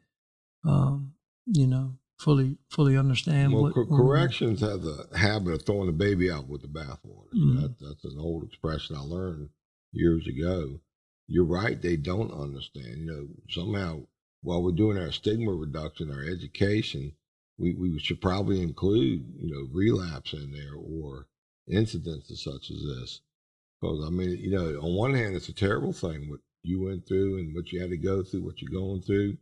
um, 0.63 1.13
you 1.45 1.67
know, 1.67 1.95
fully 2.19 2.57
fully 2.69 2.97
understand 2.97 3.53
Well, 3.53 3.63
what 3.63 3.73
cor- 3.73 3.87
corrections 3.87 4.61
have 4.61 4.81
the 4.81 5.07
habit 5.15 5.53
of 5.53 5.65
throwing 5.65 5.87
the 5.87 5.93
baby 5.93 6.31
out 6.31 6.47
with 6.47 6.61
the 6.61 6.67
bathwater. 6.67 7.33
Mhm. 7.33 7.61
That, 7.61 7.79
that's 7.79 8.05
an 8.05 8.19
old 8.19 8.43
expression 8.43 8.95
I 8.95 9.01
learned 9.01 9.49
years 9.91 10.27
ago. 10.27 10.79
You're 11.27 11.45
right; 11.45 11.81
they 11.81 11.95
don't 11.97 12.31
understand. 12.31 12.99
You 12.99 13.05
know, 13.05 13.27
somehow 13.49 14.01
while 14.41 14.61
we're 14.63 14.71
doing 14.71 14.97
our 14.97 15.11
stigma 15.11 15.51
reduction, 15.51 16.11
our 16.11 16.23
education, 16.23 17.13
we, 17.57 17.75
we 17.75 17.99
should 17.99 18.21
probably 18.21 18.61
include 18.61 19.25
you 19.37 19.51
know 19.51 19.67
relapse 19.71 20.33
in 20.33 20.51
there 20.51 20.75
or 20.75 21.27
incidents 21.69 22.29
such 22.43 22.71
as 22.71 22.81
this. 22.83 23.21
Because 23.81 24.03
I 24.05 24.09
mean, 24.09 24.37
you 24.37 24.51
know, 24.51 24.79
on 24.79 24.95
one 24.95 25.13
hand, 25.13 25.35
it's 25.35 25.49
a 25.49 25.53
terrible 25.53 25.93
thing 25.93 26.29
what 26.29 26.39
you 26.63 26.83
went 26.83 27.07
through 27.07 27.39
and 27.39 27.55
what 27.55 27.71
you 27.71 27.81
had 27.81 27.89
to 27.89 27.97
go 27.97 28.23
through, 28.23 28.43
what 28.43 28.61
you're 28.61 28.71
going 28.71 29.01
through 29.01 29.37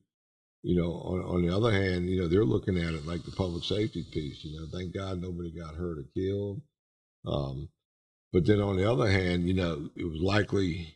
you 0.62 0.76
know, 0.76 0.92
on, 0.92 1.22
on 1.22 1.42
the 1.42 1.56
other 1.56 1.72
hand, 1.72 2.10
you 2.10 2.22
know, 2.22 2.28
they're 2.28 2.44
looking 2.44 2.78
at 2.78 2.94
it 2.94 3.06
like 3.06 3.24
the 3.24 3.32
public 3.32 3.64
safety 3.64 4.04
piece. 4.12 4.44
You 4.44 4.60
know, 4.60 4.68
thank 4.72 4.94
God 4.94 5.22
nobody 5.22 5.52
got 5.52 5.76
hurt 5.76 6.00
or 6.00 6.06
killed. 6.14 6.62
Um, 7.26 7.70
but 8.34 8.46
then 8.46 8.60
on 8.60 8.78
the 8.78 8.90
other 8.90 9.10
hand, 9.10 9.48
you 9.48 9.54
know, 9.54 9.90
it 9.96 10.04
was 10.04 10.20
likely 10.20 10.94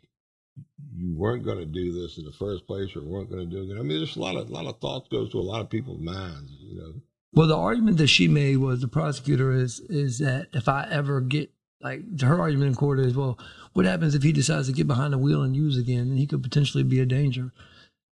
you 0.95 1.15
weren't 1.15 1.43
going 1.43 1.57
to 1.57 1.65
do 1.65 1.91
this 1.91 2.17
in 2.17 2.25
the 2.25 2.31
first 2.31 2.67
place 2.67 2.95
or 2.95 3.01
weren't 3.01 3.29
going 3.29 3.49
to 3.49 3.55
do 3.55 3.71
it. 3.71 3.79
I 3.79 3.81
mean, 3.81 3.97
there's 3.97 4.15
a 4.15 4.21
lot 4.21 4.35
of 4.35 4.49
lot 4.49 4.65
of 4.65 4.79
thoughts 4.79 5.07
goes 5.09 5.31
to 5.31 5.39
a 5.39 5.41
lot 5.41 5.61
of 5.61 5.69
people's 5.69 6.01
minds. 6.01 6.51
You 6.59 6.79
know, 6.79 6.93
Well, 7.33 7.47
the 7.47 7.57
argument 7.57 7.97
that 7.97 8.07
she 8.07 8.27
made 8.27 8.57
was 8.57 8.81
the 8.81 8.87
prosecutor 8.87 9.51
is 9.51 9.79
is 9.81 10.19
that 10.19 10.47
if 10.53 10.67
I 10.67 10.87
ever 10.89 11.21
get 11.21 11.51
like 11.81 12.21
her 12.21 12.39
argument 12.39 12.69
in 12.69 12.75
court 12.75 12.99
is, 12.99 13.15
well, 13.15 13.37
what 13.73 13.85
happens 13.85 14.15
if 14.15 14.23
he 14.23 14.31
decides 14.31 14.67
to 14.67 14.73
get 14.73 14.87
behind 14.87 15.13
the 15.13 15.17
wheel 15.17 15.41
and 15.41 15.55
use 15.55 15.77
again, 15.77 16.07
and 16.09 16.17
he 16.17 16.27
could 16.27 16.43
potentially 16.43 16.83
be 16.83 16.99
a 16.99 17.05
danger. 17.05 17.51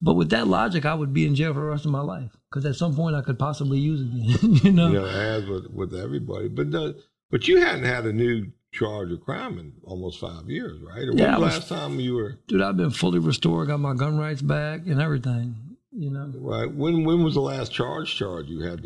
But 0.03 0.15
with 0.15 0.31
that 0.31 0.49
logic, 0.49 0.87
I 0.87 0.95
would 0.95 1.13
be 1.13 1.27
in 1.27 1.35
jail 1.35 1.53
for 1.53 1.61
the 1.61 1.67
rest 1.67 1.85
of 1.85 1.91
my 1.91 2.01
life 2.01 2.35
because 2.51 2.65
at 2.65 2.77
some 2.77 2.97
point 2.97 3.15
I 3.15 3.21
could 3.21 3.39
possibly 3.39 3.79
use 3.79 4.01
again. 4.01 4.55
you 4.65 4.73
know, 4.73 4.89
you 4.89 5.01
know, 5.01 5.07
as 5.07 5.47
with 5.47 5.67
with 5.71 5.95
everybody. 5.95 6.49
But 6.49 6.71
the, 6.71 7.03
but 7.31 7.47
you 7.47 7.61
hadn't 7.61 7.85
had 7.85 8.07
a 8.07 8.13
new 8.13 8.51
charge 8.73 9.11
of 9.11 9.21
crime 9.21 9.59
in 9.59 9.73
almost 9.85 10.21
five 10.21 10.49
years, 10.49 10.81
right? 10.83 11.09
Or 11.09 11.13
Yeah, 11.15 11.33
when 11.33 11.41
was 11.43 11.55
last 11.59 11.69
time 11.69 11.99
you 12.01 12.15
were 12.15 12.39
dude, 12.47 12.63
I've 12.63 12.77
been 12.77 12.91
fully 12.91 13.19
restored, 13.19 13.69
got 13.69 13.81
my 13.81 13.95
gun 13.95 14.17
rights 14.19 14.43
back 14.43 14.87
and 14.87 15.01
everything. 15.01 15.57
You 15.93 16.11
know, 16.11 16.33
right? 16.37 16.73
When 16.73 17.05
when 17.05 17.25
was 17.25 17.35
the 17.35 17.41
last 17.41 17.73
charge 17.73 18.15
charge 18.15 18.47
you 18.47 18.61
had 18.63 18.81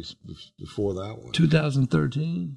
before 0.58 0.94
that 0.94 1.18
one? 1.22 1.32
2013. 1.32 2.56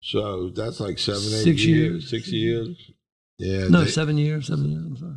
So 0.00 0.50
that's 0.50 0.80
like 0.80 0.98
seven, 0.98 1.22
eight 1.24 1.42
Six 1.44 1.64
years, 1.64 1.66
years. 1.66 2.10
six 2.10 2.28
years. 2.32 2.90
Yeah, 3.38 3.68
No, 3.68 3.84
they- 3.84 3.90
seven 3.90 4.16
years. 4.16 4.46
Seven 4.46 4.70
years. 4.70 4.84
I'm 4.84 4.96
sorry. 4.96 5.16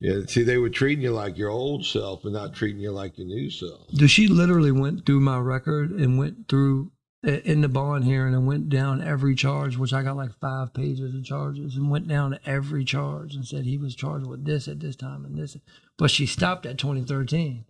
yeah. 0.00 0.26
See, 0.26 0.42
they 0.42 0.56
were 0.58 0.70
treating 0.70 1.04
you 1.04 1.12
like 1.12 1.38
your 1.38 1.50
old 1.50 1.84
self, 1.86 2.22
but 2.24 2.32
not 2.32 2.54
treating 2.54 2.80
you 2.80 2.90
like 2.90 3.18
your 3.18 3.26
new 3.26 3.50
self. 3.50 3.86
Dude, 3.94 4.10
she 4.10 4.26
literally 4.26 4.72
went 4.72 5.06
through 5.06 5.20
my 5.20 5.38
record 5.38 5.90
and 5.92 6.18
went 6.18 6.48
through 6.48 6.90
in 7.22 7.60
the 7.60 7.68
bond 7.68 8.04
hearing 8.04 8.34
and 8.34 8.46
went 8.46 8.68
down 8.68 9.02
every 9.02 9.34
charge, 9.34 9.76
which 9.76 9.92
I 9.92 10.02
got 10.02 10.16
like 10.16 10.38
five 10.40 10.72
pages 10.72 11.14
of 11.14 11.24
charges, 11.24 11.76
and 11.76 11.90
went 11.90 12.08
down 12.08 12.30
to 12.30 12.40
every 12.48 12.84
charge 12.84 13.34
and 13.34 13.46
said 13.46 13.64
he 13.64 13.76
was 13.76 13.94
charged 13.94 14.26
with 14.26 14.44
this 14.44 14.68
at 14.68 14.80
this 14.80 14.96
time 14.96 15.24
and 15.24 15.36
this. 15.36 15.56
But 15.98 16.10
she 16.10 16.26
stopped 16.26 16.64
at 16.64 16.78
2013. 16.78 17.64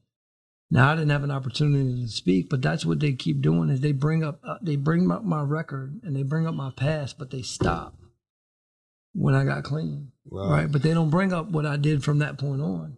Now 0.70 0.92
I 0.92 0.94
didn't 0.94 1.10
have 1.10 1.24
an 1.24 1.32
opportunity 1.32 2.02
to 2.02 2.08
speak, 2.08 2.48
but 2.48 2.62
that's 2.62 2.86
what 2.86 3.00
they 3.00 3.12
keep 3.12 3.40
doing 3.40 3.70
is 3.70 3.80
they 3.80 3.90
bring 3.90 4.22
up 4.22 4.38
uh, 4.44 4.58
they 4.62 4.76
bring 4.76 5.10
up 5.10 5.24
my 5.24 5.42
record 5.42 6.00
and 6.04 6.14
they 6.14 6.22
bring 6.22 6.46
up 6.46 6.54
my 6.54 6.70
past, 6.70 7.18
but 7.18 7.30
they 7.30 7.42
stop 7.42 7.96
when 9.12 9.34
I 9.34 9.44
got 9.44 9.64
clean, 9.64 10.12
Well, 10.26 10.48
right? 10.48 10.70
But 10.70 10.82
they 10.82 10.94
don't 10.94 11.10
bring 11.10 11.32
up 11.32 11.50
what 11.50 11.66
I 11.66 11.76
did 11.76 12.04
from 12.04 12.18
that 12.18 12.38
point 12.38 12.60
on. 12.62 12.96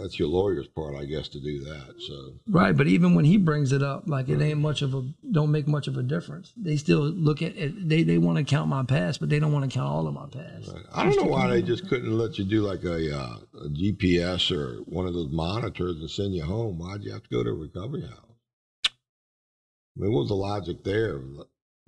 That's 0.00 0.18
your 0.18 0.28
lawyer's 0.28 0.68
part, 0.68 0.94
I 0.96 1.04
guess, 1.04 1.28
to 1.28 1.40
do 1.40 1.60
that. 1.64 1.94
So 2.06 2.34
Right, 2.48 2.76
but 2.76 2.86
even 2.86 3.14
when 3.14 3.24
he 3.24 3.36
brings 3.36 3.72
it 3.72 3.82
up, 3.82 4.04
like 4.06 4.28
it 4.28 4.40
ain't 4.40 4.60
much 4.60 4.82
of 4.82 4.94
a 4.94 5.02
don't 5.30 5.50
make 5.50 5.66
much 5.66 5.88
of 5.88 5.96
a 5.96 6.02
difference. 6.02 6.52
They 6.56 6.76
still 6.76 7.00
look 7.00 7.42
at 7.42 7.56
it. 7.56 7.88
They 7.88 8.02
they 8.02 8.18
want 8.18 8.38
to 8.38 8.44
count 8.44 8.68
my 8.68 8.84
past, 8.84 9.20
but 9.20 9.28
they 9.28 9.38
don't 9.38 9.52
want 9.52 9.70
to 9.70 9.74
count 9.76 9.88
all 9.88 10.06
of 10.06 10.14
my 10.14 10.26
past. 10.26 10.70
I 10.94 11.04
don't 11.04 11.16
know 11.16 11.30
why 11.30 11.48
they 11.48 11.62
just 11.62 11.88
couldn't 11.88 12.16
let 12.16 12.38
you 12.38 12.44
do 12.44 12.62
like 12.62 12.84
a, 12.84 13.16
uh, 13.16 13.36
a 13.64 13.68
GPS 13.68 14.50
or 14.50 14.82
one 14.82 15.06
of 15.06 15.14
those 15.14 15.30
monitors 15.30 15.96
and 16.00 16.10
send 16.10 16.34
you 16.34 16.44
home. 16.44 16.78
Why'd 16.78 17.02
you 17.02 17.12
have 17.12 17.22
to 17.24 17.30
go 17.30 17.42
to 17.42 17.50
a 17.50 17.54
recovery 17.54 18.02
house? 18.02 18.24
I 18.86 20.02
mean, 20.02 20.12
what 20.12 20.20
was 20.20 20.28
the 20.28 20.34
logic 20.34 20.84
there? 20.84 21.20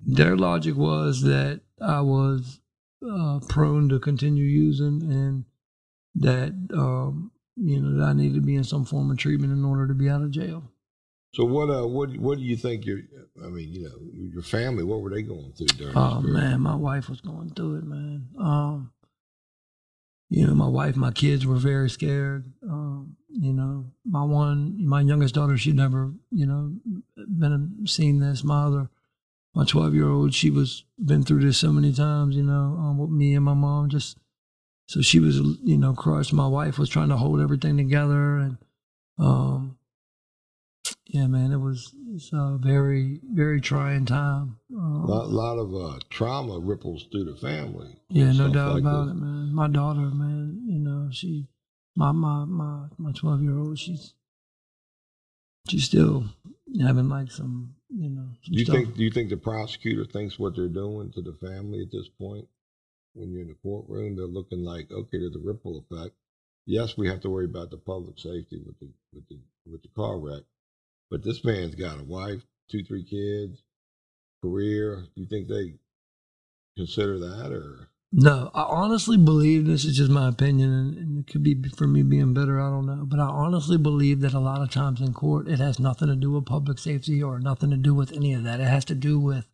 Their 0.01 0.35
logic 0.35 0.75
was 0.75 1.21
that 1.21 1.61
I 1.79 2.01
was 2.01 2.59
uh, 3.07 3.39
prone 3.47 3.89
to 3.89 3.99
continue 3.99 4.43
using, 4.43 5.01
and 5.03 5.45
that 6.15 6.53
um, 6.73 7.30
you 7.55 7.81
know 7.81 7.99
that 7.99 8.05
I 8.09 8.13
needed 8.13 8.35
to 8.35 8.41
be 8.41 8.55
in 8.55 8.63
some 8.63 8.85
form 8.85 9.11
of 9.11 9.17
treatment 9.17 9.53
in 9.53 9.65
order 9.65 9.87
to 9.87 9.93
be 9.93 10.09
out 10.09 10.21
of 10.21 10.31
jail. 10.31 10.63
So 11.33 11.45
what 11.45 11.69
uh 11.69 11.87
what 11.87 12.17
what 12.17 12.37
do 12.37 12.43
you 12.43 12.57
think 12.57 12.85
your 12.85 12.99
I 13.43 13.47
mean 13.47 13.71
you 13.71 13.83
know 13.83 13.95
your 14.33 14.43
family 14.43 14.83
what 14.83 15.01
were 15.01 15.09
they 15.09 15.21
going 15.21 15.53
through 15.53 15.67
during? 15.67 15.97
Oh 15.97 16.21
man, 16.21 16.61
my 16.61 16.75
wife 16.75 17.09
was 17.09 17.21
going 17.21 17.51
through 17.51 17.77
it, 17.77 17.83
man. 17.85 18.27
Um, 18.37 18.91
you 20.31 20.47
know, 20.47 20.55
my 20.55 20.67
wife, 20.67 20.95
my 20.95 21.11
kids 21.11 21.45
were 21.45 21.57
very 21.57 21.89
scared. 21.89 22.53
Um, 22.63 23.17
you 23.27 23.51
know, 23.51 23.91
my 24.05 24.23
one, 24.23 24.77
my 24.87 25.01
youngest 25.01 25.35
daughter, 25.35 25.57
she'd 25.57 25.75
never, 25.75 26.13
you 26.31 26.45
know, 26.45 26.73
been 27.27 27.85
seen 27.85 28.21
this. 28.21 28.41
My 28.41 28.63
other, 28.63 28.89
my 29.53 29.65
twelve 29.65 29.93
year 29.93 30.09
old, 30.09 30.33
she 30.33 30.49
was 30.49 30.85
been 31.03 31.23
through 31.23 31.41
this 31.41 31.57
so 31.57 31.73
many 31.73 31.91
times. 31.91 32.37
You 32.37 32.43
know, 32.43 32.77
um, 32.79 32.97
with 32.97 33.09
me 33.09 33.35
and 33.35 33.43
my 33.43 33.53
mom, 33.53 33.89
just 33.89 34.17
so 34.91 35.01
she 35.01 35.19
was, 35.19 35.37
you 35.63 35.77
know, 35.77 35.93
crushed. 35.93 36.33
My 36.33 36.47
wife 36.47 36.77
was 36.77 36.89
trying 36.89 37.07
to 37.09 37.15
hold 37.15 37.39
everything 37.39 37.77
together, 37.77 38.37
and 38.37 38.57
um, 39.17 39.77
yeah, 41.05 41.27
man, 41.27 41.53
it 41.53 41.59
was 41.59 41.95
it's 42.09 42.31
a 42.33 42.57
very, 42.61 43.21
very 43.23 43.61
trying 43.61 44.05
time. 44.05 44.57
A 44.69 44.75
Um, 44.77 45.05
lot, 45.07 45.29
lot 45.29 45.57
of 45.59 45.73
uh, 45.73 45.99
trauma 46.09 46.59
ripples 46.59 47.05
through 47.09 47.23
the 47.23 47.37
family. 47.37 47.95
Yeah, 48.09 48.33
no 48.33 48.51
doubt 48.51 48.73
like 48.73 48.81
about 48.81 49.05
this. 49.05 49.13
it, 49.15 49.19
man. 49.21 49.55
My 49.55 49.69
daughter, 49.69 50.01
man, 50.01 50.61
you 50.67 50.79
know, 50.79 51.07
she, 51.11 51.47
my 51.95 52.11
my 52.11 52.43
my 52.43 52.87
my 52.97 53.11
twelve 53.13 53.41
year 53.41 53.57
old, 53.57 53.79
she's 53.79 54.13
she's 55.69 55.85
still 55.85 56.25
having 56.81 57.07
like 57.07 57.31
some, 57.31 57.75
you 57.89 58.09
know. 58.09 58.27
Some 58.43 58.53
Do 58.53 58.59
you 58.59 58.65
stuff. 58.65 58.75
think 58.75 58.95
do 58.97 59.03
you 59.05 59.11
think 59.11 59.29
the 59.29 59.37
prosecutor 59.37 60.03
thinks 60.03 60.37
what 60.37 60.55
they're 60.57 60.67
doing 60.67 61.13
to 61.13 61.21
the 61.21 61.33
family 61.33 61.81
at 61.81 61.91
this 61.93 62.09
point? 62.19 62.49
When 63.13 63.31
you're 63.31 63.41
in 63.41 63.49
the 63.49 63.55
courtroom, 63.61 64.15
they're 64.15 64.25
looking 64.25 64.63
like, 64.63 64.89
okay, 64.91 65.19
there's 65.19 65.35
a 65.35 65.39
ripple 65.39 65.83
effect. 65.89 66.15
Yes, 66.65 66.97
we 66.97 67.07
have 67.09 67.21
to 67.21 67.29
worry 67.29 67.45
about 67.45 67.71
the 67.71 67.77
public 67.77 68.17
safety 68.19 68.61
with 68.65 68.79
the 68.79 68.89
with 69.13 69.27
the 69.27 69.39
with 69.69 69.81
the 69.81 69.89
car 69.89 70.17
wreck, 70.17 70.43
but 71.09 71.23
this 71.23 71.43
man's 71.43 71.75
got 71.75 71.99
a 71.99 72.03
wife, 72.03 72.41
two, 72.69 72.83
three 72.83 73.03
kids, 73.03 73.61
career. 74.41 75.07
Do 75.15 75.21
you 75.21 75.27
think 75.27 75.47
they 75.47 75.73
consider 76.77 77.19
that, 77.19 77.51
or 77.51 77.89
No, 78.11 78.51
I 78.53 78.63
honestly 78.63 79.17
believe 79.17 79.65
this 79.65 79.85
is 79.85 79.97
just 79.97 80.11
my 80.11 80.29
opinion, 80.29 80.71
and, 80.71 81.19
it 81.19 81.31
could 81.31 81.43
be 81.43 81.55
for 81.75 81.87
me 81.87 82.03
being 82.03 82.33
bitter. 82.33 82.61
I 82.61 82.69
don't 82.69 82.85
know, 82.85 83.03
but 83.05 83.19
I 83.19 83.25
honestly 83.25 83.77
believe 83.77 84.21
that 84.21 84.33
a 84.33 84.39
lot 84.39 84.61
of 84.61 84.71
times 84.71 85.01
in 85.01 85.13
court, 85.13 85.47
it 85.47 85.59
has 85.59 85.79
nothing 85.79 86.07
to 86.07 86.15
do 86.15 86.31
with 86.31 86.45
public 86.45 86.79
safety 86.79 87.21
or 87.21 87.39
nothing 87.39 87.71
to 87.71 87.77
do 87.77 87.93
with 87.93 88.11
any 88.11 88.33
of 88.33 88.43
that. 88.43 88.59
It 88.59 88.67
has 88.67 88.85
to 88.85 88.95
do 88.95 89.19
with 89.19 89.47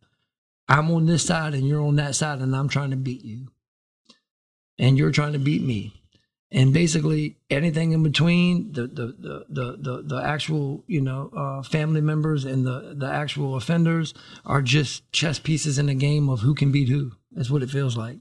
I'm 0.68 0.90
on 0.90 1.06
this 1.06 1.24
side 1.24 1.54
and 1.54 1.66
you're 1.66 1.82
on 1.82 1.96
that 1.96 2.14
side, 2.14 2.40
and 2.40 2.54
I'm 2.54 2.68
trying 2.68 2.90
to 2.90 2.96
beat 2.96 3.24
you, 3.24 3.48
and 4.78 4.98
you're 4.98 5.10
trying 5.12 5.32
to 5.32 5.38
beat 5.38 5.62
me, 5.62 5.94
and 6.50 6.72
basically 6.74 7.36
anything 7.50 7.92
in 7.92 8.02
between 8.02 8.72
the 8.72 8.82
the 8.86 9.06
the 9.18 9.44
the 9.48 9.76
the, 9.78 10.02
the 10.02 10.22
actual 10.22 10.84
you 10.86 11.00
know 11.00 11.30
uh, 11.36 11.62
family 11.62 12.00
members 12.00 12.44
and 12.44 12.66
the 12.66 12.94
the 12.96 13.06
actual 13.10 13.56
offenders 13.56 14.14
are 14.44 14.62
just 14.62 15.10
chess 15.12 15.38
pieces 15.38 15.78
in 15.78 15.88
a 15.88 15.94
game 15.94 16.28
of 16.28 16.40
who 16.40 16.54
can 16.54 16.70
beat 16.72 16.88
who. 16.88 17.12
That's 17.32 17.50
what 17.50 17.62
it 17.62 17.70
feels 17.70 17.96
like. 17.96 18.18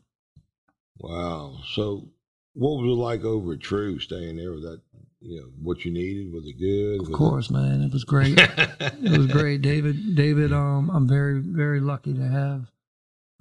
wow? 1.00 1.58
So, 1.74 2.10
what 2.54 2.82
was 2.82 2.86
it 2.92 3.02
like 3.02 3.24
over 3.24 3.54
at 3.54 3.60
True, 3.62 4.00
staying 4.00 4.38
there? 4.38 4.52
with 4.52 4.64
that 4.64 4.82
you 5.20 5.40
know 5.42 5.48
what 5.62 5.84
you 5.86 5.92
needed? 5.92 6.32
Was 6.34 6.46
it 6.46 6.60
good? 6.60 7.02
Of 7.02 7.10
Was 7.10 7.18
course, 7.18 7.50
man, 7.50 7.82
it 7.82 7.92
was 7.92 8.04
great. 8.04 8.38
it 8.38 9.18
was 9.18 9.28
great, 9.32 9.62
David. 9.62 10.16
David, 10.16 10.54
um, 10.54 10.90
I'm 10.90 11.08
very, 11.08 11.40
very 11.40 11.80
lucky 11.80 12.14
to 12.14 12.28
have, 12.28 12.72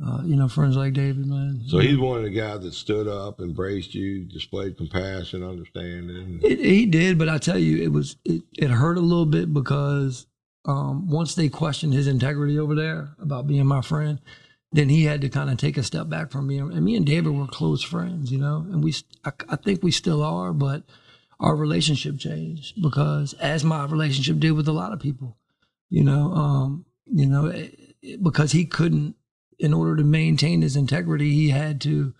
uh, 0.05 0.23
you 0.25 0.37
know, 0.37 0.49
friends 0.49 0.77
like 0.77 0.95
David, 0.95 1.27
man. 1.27 1.63
So 1.69 1.79
he's 1.79 1.99
one 1.99 2.19
of 2.19 2.25
the 2.25 2.31
guys 2.31 2.63
that 2.63 2.75
stood 2.75 3.09
up, 3.09 3.41
embraced 3.41 3.95
you, 3.95 4.25
displayed 4.25 4.77
compassion, 4.77 5.43
understanding. 5.43 6.41
It, 6.43 6.59
he 6.59 6.87
did, 6.87 7.19
but 7.19 7.29
I 7.29 7.39
tell 7.39 7.59
you, 7.59 7.83
it 7.83 7.93
was 7.93 8.17
it, 8.25 8.43
it 8.57 8.71
hurt 8.71 8.97
a 8.97 9.03
little 9.03 9.27
bit 9.27 9.53
because 9.53 10.27
um, 10.65 11.09
once 11.09 11.35
they 11.35 11.49
questioned 11.49 11.93
his 11.93 12.07
integrity 12.09 12.59
over 12.59 12.75
there 12.75 13.15
about 13.21 13.47
being 13.47 13.67
my 13.67 13.83
friend, 13.83 14.21
then 14.73 14.89
he 14.89 15.05
had 15.05 15.21
to 15.21 15.29
kind 15.29 15.51
of 15.51 15.59
take 15.59 15.77
a 15.77 15.83
step 15.83 16.09
back 16.09 16.31
from 16.31 16.47
me. 16.47 16.59
And 16.59 16.85
me 16.85 16.97
and 16.97 17.07
David 17.07 17.31
were 17.35 17.47
close 17.47 17.83
friends, 17.83 18.33
you 18.33 18.39
know, 18.39 18.67
and 18.71 18.83
we 18.83 18.95
I, 19.25 19.33
I 19.51 19.57
think 19.57 19.83
we 19.83 19.91
still 19.91 20.23
are, 20.23 20.53
but 20.53 20.83
our 21.41 21.55
relationship 21.57 22.19
changed 22.19 22.81
because 22.83 23.35
as 23.35 23.63
my 23.65 23.85
relationship 23.85 24.39
did 24.39 24.53
with 24.53 24.69
a 24.69 24.73
lot 24.73 24.93
of 24.93 25.01
people, 25.01 25.37
you 25.91 26.03
know, 26.03 26.33
um, 26.33 26.87
you 27.07 27.27
know, 27.27 27.47
it, 27.47 27.79
it- 28.03 28.23
because 28.23 28.53
he 28.53 28.65
couldn't, 28.65 29.17
in 29.59 29.73
order 29.75 29.97
to 29.97 30.05
maintain 30.05 30.63
his 30.63 30.77
integrity, 30.77 31.33
he 31.33 31.49
had 31.51 31.81
to 31.81 32.15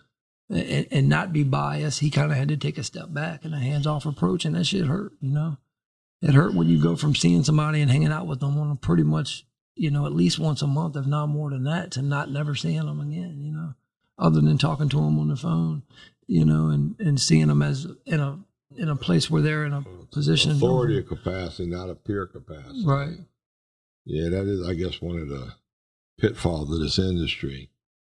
and, 0.49 0.87
and 0.91 1.09
not 1.09 1.31
be 1.33 1.43
biased, 1.43 1.99
he 1.99 2.09
kind 2.09 2.31
of 2.31 2.37
had 2.37 2.47
to 2.49 2.57
take 2.57 2.77
a 2.77 2.83
step 2.83 3.13
back 3.13 3.43
and 3.45 3.53
a 3.53 3.59
hands 3.59 3.85
off 3.87 4.05
approach, 4.05 4.43
and 4.45 4.55
that 4.55 4.65
shit 4.65 4.85
hurt. 4.87 5.11
You 5.21 5.31
know, 5.31 5.57
it 6.21 6.33
hurt 6.33 6.53
when 6.55 6.67
you 6.67 6.81
go 6.81 6.95
from 6.95 7.15
seeing 7.15 7.43
somebody 7.43 7.81
and 7.81 7.91
hanging 7.91 8.11
out 8.11 8.27
with 8.27 8.39
them 8.39 8.57
on 8.57 8.75
pretty 8.77 9.03
much, 9.03 9.45
you 9.75 9.91
know, 9.91 10.05
at 10.05 10.13
least 10.13 10.39
once 10.39 10.61
a 10.61 10.67
month, 10.67 10.95
if 10.95 11.05
not 11.05 11.27
more 11.29 11.49
than 11.51 11.63
that, 11.65 11.91
to 11.91 12.01
not 12.01 12.31
never 12.31 12.55
seeing 12.55 12.85
them 12.85 12.99
again. 12.99 13.39
You 13.43 13.51
know, 13.51 13.73
other 14.17 14.41
than 14.41 14.57
talking 14.57 14.89
to 14.89 14.97
them 14.97 15.19
on 15.19 15.27
the 15.27 15.35
phone, 15.35 15.83
you 16.27 16.43
know, 16.45 16.67
and 16.69 16.95
and 16.99 17.19
seeing 17.19 17.47
them 17.47 17.61
as 17.61 17.85
in 18.05 18.19
a 18.19 18.39
in 18.75 18.89
a 18.89 18.95
place 18.95 19.29
where 19.29 19.41
they're 19.41 19.65
in 19.65 19.73
a 19.73 19.83
position. 20.11 20.51
authority 20.51 20.99
of 20.99 21.07
capacity, 21.07 21.69
not 21.69 21.89
a 21.89 21.95
peer 21.95 22.25
capacity. 22.25 22.85
Right. 22.85 23.17
Yeah, 24.05 24.29
that 24.29 24.47
is, 24.47 24.67
I 24.67 24.73
guess, 24.73 25.01
one 25.01 25.19
of 25.19 25.29
the 25.29 25.53
pitfalls 26.19 26.71
of 26.71 26.79
this 26.79 26.99
industry. 26.99 27.69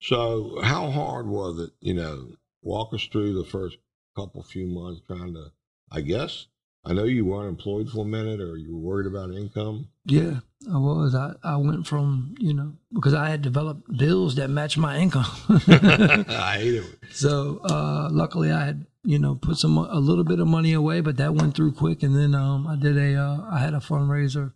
So, 0.01 0.59
how 0.61 0.91
hard 0.91 1.27
was 1.27 1.59
it? 1.59 1.71
You 1.79 1.95
know, 1.95 2.31
walk 2.61 2.93
us 2.93 3.05
through 3.05 3.33
the 3.33 3.49
first 3.49 3.77
couple 4.15 4.43
few 4.43 4.67
months 4.67 5.01
trying 5.07 5.33
to. 5.33 5.51
I 5.89 6.01
guess 6.01 6.47
I 6.87 6.93
know 6.93 7.03
you 7.03 7.25
weren't 7.25 7.49
employed 7.49 7.89
for 7.89 8.05
a 8.05 8.07
minute, 8.07 8.39
or 8.39 8.55
you 8.57 8.73
were 8.73 8.79
worried 8.79 9.07
about 9.07 9.33
income. 9.33 9.89
Yeah, 10.05 10.39
I 10.71 10.77
was. 10.77 11.15
I, 11.15 11.33
I 11.43 11.57
went 11.57 11.85
from, 11.85 12.35
you 12.39 12.53
know, 12.53 12.73
because 12.93 13.13
I 13.13 13.29
had 13.29 13.41
developed 13.41 13.97
bills 13.97 14.35
that 14.35 14.49
matched 14.49 14.77
my 14.77 14.97
income. 14.97 15.25
I 15.49 16.57
hate 16.59 16.75
it. 16.75 16.85
So 17.11 17.59
uh, 17.69 18.07
luckily, 18.11 18.51
I 18.51 18.65
had 18.65 18.85
you 19.07 19.17
know 19.17 19.35
put 19.35 19.55
some 19.55 19.77
a 19.77 19.99
little 19.99 20.25
bit 20.25 20.41
of 20.41 20.47
money 20.47 20.73
away, 20.73 20.99
but 20.99 21.15
that 21.15 21.33
went 21.33 21.55
through 21.55 21.71
quick. 21.71 22.03
And 22.03 22.13
then 22.13 22.35
um, 22.35 22.67
I 22.67 22.75
did 22.75 22.97
a 22.97 23.15
uh, 23.15 23.41
I 23.49 23.59
had 23.59 23.73
a 23.73 23.77
fundraiser 23.77 24.51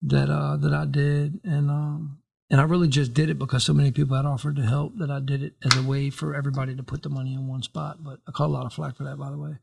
that 0.00 0.30
uh, 0.30 0.56
that 0.56 0.72
I 0.72 0.86
did, 0.86 1.40
and 1.44 1.70
um, 1.70 2.18
and 2.48 2.62
I 2.62 2.64
really 2.64 2.88
just 2.88 3.12
did 3.12 3.28
it 3.28 3.38
because 3.38 3.62
so 3.62 3.74
many 3.74 3.90
people 3.90 4.16
had 4.16 4.24
offered 4.24 4.56
to 4.56 4.62
help 4.62 4.96
that 4.96 5.10
I 5.10 5.20
did 5.20 5.42
it 5.42 5.56
as 5.62 5.76
a 5.76 5.82
way 5.82 6.08
for 6.08 6.34
everybody 6.34 6.74
to 6.74 6.82
put 6.82 7.02
the 7.02 7.10
money 7.10 7.34
in 7.34 7.46
one 7.46 7.62
spot. 7.62 8.02
But 8.02 8.20
I 8.26 8.32
caught 8.32 8.46
a 8.46 8.56
lot 8.56 8.64
of 8.64 8.72
flack 8.72 8.96
for 8.96 9.04
that, 9.04 9.18
by 9.18 9.30
the 9.30 9.36
way. 9.36 9.58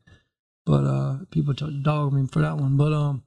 But 0.64 0.84
uh, 0.84 1.16
people 1.32 1.52
told 1.54 1.82
dog 1.82 2.12
me 2.12 2.28
for 2.30 2.42
that 2.42 2.58
one. 2.58 2.76
But 2.76 2.92
um, 2.92 3.24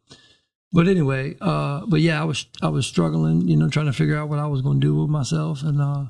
but 0.72 0.88
anyway, 0.88 1.36
uh, 1.42 1.86
but 1.88 2.00
yeah, 2.00 2.22
I 2.22 2.24
was 2.24 2.46
I 2.62 2.70
was 2.70 2.88
struggling, 2.88 3.50
you 3.50 3.58
know, 3.58 3.68
trying 3.68 3.88
to 3.88 3.94
figure 3.94 4.18
out 4.18 4.30
what 4.30 4.40
I 4.40 4.48
was 4.48 4.62
going 4.62 4.80
to 4.80 4.88
do 4.88 4.96
with 4.96 5.10
myself, 5.10 5.62
and 5.62 5.82
uh, 5.82 6.06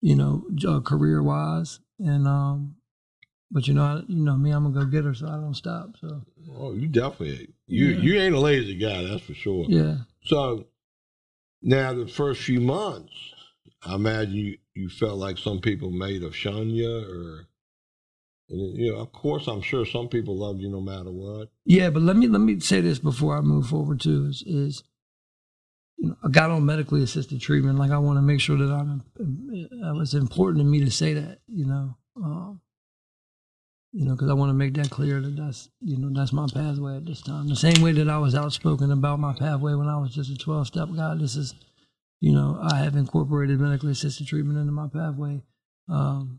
you 0.00 0.16
know, 0.16 0.46
uh, 0.66 0.80
career 0.80 1.22
wise, 1.22 1.78
and 2.00 2.26
um, 2.26 2.74
but 3.50 3.66
you 3.66 3.74
know, 3.74 3.82
I, 3.82 4.02
you 4.08 4.22
know 4.24 4.36
me, 4.36 4.50
I'm 4.50 4.66
a 4.66 4.70
go 4.70 4.84
getter, 4.84 5.14
so 5.14 5.26
I 5.26 5.32
don't 5.32 5.54
stop. 5.56 5.96
So 6.00 6.22
Oh, 6.56 6.72
you 6.72 6.88
definitely 6.88 7.48
you 7.66 7.88
Yeah. 7.88 8.00
you 8.02 8.20
ain't 8.20 8.34
a 8.34 8.40
lazy 8.40 8.76
guy, 8.76 9.02
that's 9.04 9.22
for 9.22 9.34
sure. 9.34 9.66
yeah, 9.68 9.96
So 10.24 10.66
now 11.62 11.92
the 11.94 12.06
first 12.06 12.42
few 12.42 12.60
months, 12.60 13.12
I 13.84 13.94
imagine 13.94 14.34
you, 14.34 14.58
you 14.74 14.88
felt 14.88 15.18
like 15.18 15.38
some 15.38 15.60
people 15.60 15.90
made 15.90 16.22
of 16.22 16.34
you, 16.44 16.88
or 16.90 17.46
and 18.48 18.76
you 18.78 18.92
know, 18.92 18.98
of 18.98 19.12
course, 19.12 19.46
I'm 19.46 19.62
sure 19.62 19.84
some 19.86 20.08
people 20.08 20.36
loved 20.36 20.60
you 20.60 20.68
no 20.68 20.80
matter 20.80 21.10
what. 21.10 21.50
yeah. 21.64 21.90
But 21.90 22.02
let 22.02 22.16
me 22.16 22.26
let 22.26 22.40
me 22.40 22.58
say 22.60 22.80
this 22.80 22.98
before 22.98 23.36
I 23.36 23.40
move 23.40 23.68
forward 23.68 24.00
too 24.00 24.26
is 24.28 24.42
is 24.46 24.82
you 25.98 26.08
know 26.08 26.16
I 26.24 26.28
got 26.28 26.50
on 26.50 26.64
medically 26.66 27.02
assisted 27.02 27.40
treatment. 27.40 27.78
Like 27.78 27.90
I 27.92 27.98
want 27.98 28.18
to 28.18 28.22
make 28.22 28.40
sure 28.40 28.56
that 28.58 28.72
I'm. 28.72 29.02
Uh, 29.18 30.00
it's 30.00 30.14
important 30.14 30.58
to 30.58 30.64
me 30.64 30.84
to 30.84 30.90
say 30.90 31.14
that 31.14 31.40
you 31.46 31.66
know. 31.66 31.96
You 33.92 34.04
know, 34.04 34.12
because 34.12 34.30
I 34.30 34.34
want 34.34 34.50
to 34.50 34.54
make 34.54 34.74
that 34.74 34.88
clear 34.90 35.20
that 35.20 35.34
that's 35.36 35.68
you 35.80 35.96
know 35.96 36.10
that's 36.12 36.32
my 36.32 36.46
pathway 36.52 36.96
at 36.96 37.06
this 37.06 37.22
time. 37.22 37.48
The 37.48 37.56
same 37.56 37.82
way 37.82 37.90
that 37.92 38.08
I 38.08 38.18
was 38.18 38.36
outspoken 38.36 38.92
about 38.92 39.18
my 39.18 39.32
pathway 39.34 39.74
when 39.74 39.88
I 39.88 39.98
was 39.98 40.14
just 40.14 40.30
a 40.30 40.36
twelve 40.36 40.68
step 40.68 40.88
guy. 40.94 41.16
This 41.16 41.34
is, 41.34 41.54
you 42.20 42.32
know, 42.32 42.56
I 42.62 42.78
have 42.78 42.94
incorporated 42.94 43.58
medically 43.58 43.90
assisted 43.92 44.28
treatment 44.28 44.58
into 44.58 44.70
my 44.70 44.86
pathway. 44.86 45.42
Um, 45.88 46.38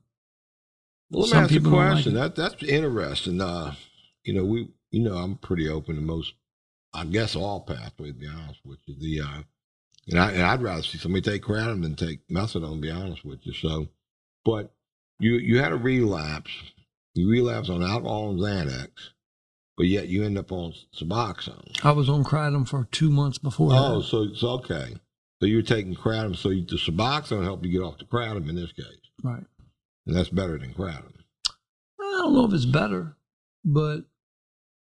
Well, 1.09 1.23
let 1.23 1.27
me 1.27 1.31
Some 1.31 1.43
ask 1.43 1.51
you 1.51 1.59
a 1.59 1.63
don't 1.63 1.73
like 1.73 1.91
question. 1.91 2.13
that 2.13 2.35
that's 2.37 2.63
interesting. 2.63 3.41
Uh, 3.41 3.75
you 4.23 4.33
know, 4.33 4.45
we 4.45 4.69
you 4.91 5.01
know 5.03 5.15
I'm 5.17 5.35
pretty 5.35 5.67
open 5.67 5.95
to 5.95 6.01
most, 6.01 6.33
I 6.93 7.03
guess 7.03 7.35
all 7.35 7.59
pathways. 7.59 8.13
To 8.13 8.19
be 8.19 8.27
honest 8.27 8.61
with 8.63 8.79
you, 8.85 8.95
the 8.97 9.27
uh, 9.27 9.41
and 10.07 10.19
I 10.19 10.31
and 10.31 10.43
I'd 10.43 10.61
rather 10.61 10.83
see 10.83 10.99
somebody 10.99 11.29
take 11.29 11.43
kratom 11.43 11.81
than 11.81 11.95
take 11.97 12.25
methadone. 12.29 12.75
To 12.75 12.81
be 12.81 12.91
honest 12.91 13.25
with 13.25 13.39
you, 13.45 13.51
so, 13.51 13.89
but 14.45 14.71
you 15.19 15.33
you 15.33 15.57
had 15.59 15.73
a 15.73 15.77
relapse. 15.77 16.51
You 17.13 17.29
relapse 17.29 17.69
on 17.69 17.83
alcohol 17.83 18.31
and 18.31 18.39
Xanax, 18.39 18.89
but 19.77 19.87
yet 19.87 20.07
you 20.07 20.23
end 20.23 20.37
up 20.37 20.51
on 20.51 20.73
Suboxone. 20.95 21.83
I 21.83 21.91
was 21.91 22.09
on 22.09 22.23
kratom 22.23 22.67
for 22.67 22.87
two 22.91 23.11
months 23.11 23.37
before. 23.37 23.71
Oh, 23.73 23.99
that. 23.99 24.07
so 24.07 24.23
it's 24.23 24.43
okay. 24.43 24.95
So 25.39 25.47
you're 25.47 25.61
taking 25.61 25.95
kratom, 25.95 26.35
so 26.35 26.49
you, 26.49 26.65
the 26.65 26.75
Suboxone 26.77 27.43
help 27.43 27.65
you 27.65 27.71
get 27.71 27.81
off 27.81 27.97
the 27.97 28.05
kratom 28.05 28.47
in 28.47 28.55
this 28.55 28.71
case. 28.71 28.85
right. 29.23 29.43
and 30.05 30.15
that's 30.15 30.29
better 30.29 30.57
than 30.57 30.73
kratom. 30.73 31.13
I 31.99 32.17
don't 32.23 32.33
know 32.33 32.45
if 32.45 32.53
it's 32.53 32.65
better, 32.65 33.17
but 33.65 34.05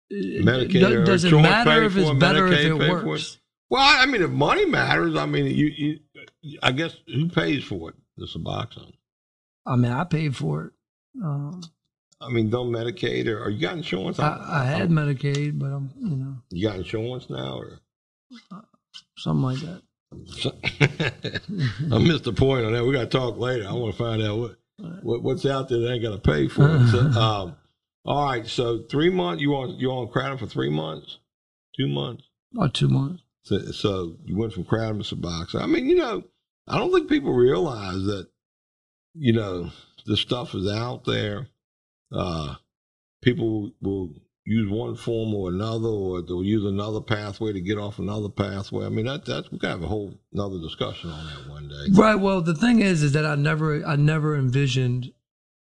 it- 0.09 0.45
Medicaid 0.45 0.71
do- 0.71 1.05
does 1.05 1.24
it 1.26 1.32
matter 1.34 1.84
if 1.84 1.97
it's 1.97 2.09
it, 2.09 2.19
better 2.19 2.47
if 2.47 2.53
it 2.53 2.80
pay 2.80 2.88
for 2.88 2.99
it? 2.99 3.05
works? 3.05 3.38
Well, 3.69 3.82
I 3.82 4.05
mean, 4.05 4.21
if 4.21 4.30
money 4.30 4.65
matters, 4.65 5.15
I 5.15 5.26
mean, 5.26 5.47
you, 5.47 5.65
you 5.65 5.99
I 6.61 6.71
guess 6.71 6.95
who 7.07 7.28
pays 7.30 7.63
for 7.63 7.89
it? 7.89 7.95
The 8.17 8.28
Suboxone. 8.28 8.93
I 9.65 9.76
mean, 9.76 9.91
I 9.91 10.03
paid 10.03 10.36
for 10.36 10.65
it. 10.65 10.74
Um, 11.24 11.61
I 12.24 12.30
mean, 12.30 12.49
don't 12.49 12.71
Medicaid 12.71 13.28
or, 13.28 13.43
or 13.43 13.49
you 13.49 13.59
got 13.61 13.78
insurance? 13.78 14.19
I, 14.19 14.38
I 14.47 14.65
had 14.65 14.89
Medicaid, 14.89 15.59
but 15.59 15.67
I'm, 15.67 15.91
you 15.99 16.15
know, 16.15 16.36
You 16.49 16.67
got 16.67 16.78
insurance 16.78 17.30
now, 17.30 17.57
or? 17.57 17.80
something 19.17 19.43
like 19.43 19.59
that. 19.59 19.82
I 21.91 21.97
missed 21.97 22.24
the 22.24 22.34
point 22.34 22.65
on 22.65 22.74
that. 22.74 22.86
We 22.86 22.93
got 22.93 23.11
to 23.11 23.17
talk 23.17 23.38
later. 23.38 23.67
I 23.67 23.74
want 23.74 23.95
to 23.95 24.03
find 24.03 24.21
out 24.21 24.38
what, 24.38 24.55
what 25.01 25.24
what's 25.24 25.45
out 25.45 25.69
there 25.69 25.80
that 25.80 25.91
ain't 25.91 26.03
got 26.03 26.11
to 26.11 26.32
pay 26.32 26.47
for 26.47 26.67
it. 26.67 26.88
So, 26.91 26.99
um, 26.99 27.55
all 28.05 28.26
right. 28.26 28.45
So 28.45 28.84
three 28.89 29.09
months. 29.09 29.41
You 29.41 29.55
on 29.55 29.80
you 29.80 29.89
on 29.91 30.07
kratom 30.09 30.38
for 30.38 30.45
three 30.45 30.69
months, 30.69 31.17
two 31.76 31.88
months. 31.88 32.24
About 32.55 32.74
two 32.74 32.88
months. 32.89 33.24
So, 33.43 33.59
so 33.71 34.17
you 34.26 34.38
went 34.38 34.53
from 34.53 34.65
kratom 34.65 35.03
to 35.05 35.15
Suboxone. 35.15 35.61
I 35.63 35.65
mean, 35.65 35.88
you 35.88 35.95
know, 35.95 36.24
I 36.67 36.78
don't 36.78 36.93
think 36.93 37.09
people 37.09 37.34
realize 37.34 38.03
that, 38.05 38.28
you 39.15 39.34
know, 39.34 39.71
the 40.05 40.15
stuff 40.15 40.53
is 40.53 40.71
out 40.71 41.05
there. 41.05 41.47
Uh, 42.14 42.55
people 43.22 43.72
will 43.82 44.14
use 44.45 44.70
one 44.70 44.95
form 44.95 45.34
or 45.34 45.49
another, 45.49 45.88
or 45.88 46.22
they'll 46.22 46.43
use 46.43 46.66
another 46.66 47.01
pathway 47.01 47.53
to 47.53 47.61
get 47.61 47.78
off 47.78 47.97
another 47.99 48.30
pathway. 48.30 48.86
I 48.86 48.89
mean, 48.89 49.05
that 49.05 49.26
that's 49.26 49.49
we 49.51 49.57
can 49.59 49.70
have 49.70 49.84
a 49.84 49.88
whole 49.88 50.14
another 50.34 50.59
discussion 50.59 51.09
on 51.09 51.26
that 51.26 51.49
one 51.49 51.68
day. 51.70 51.86
Right. 51.91 52.16
Well, 52.16 52.41
the 52.41 52.53
thing 52.55 52.82
is, 52.82 53.03
is 53.03 53.14
that 53.14 53.26
I 53.26 53.36
never, 53.36 53.86
I 53.86 53.95
never 53.95 54.36
envisioned 54.38 55.11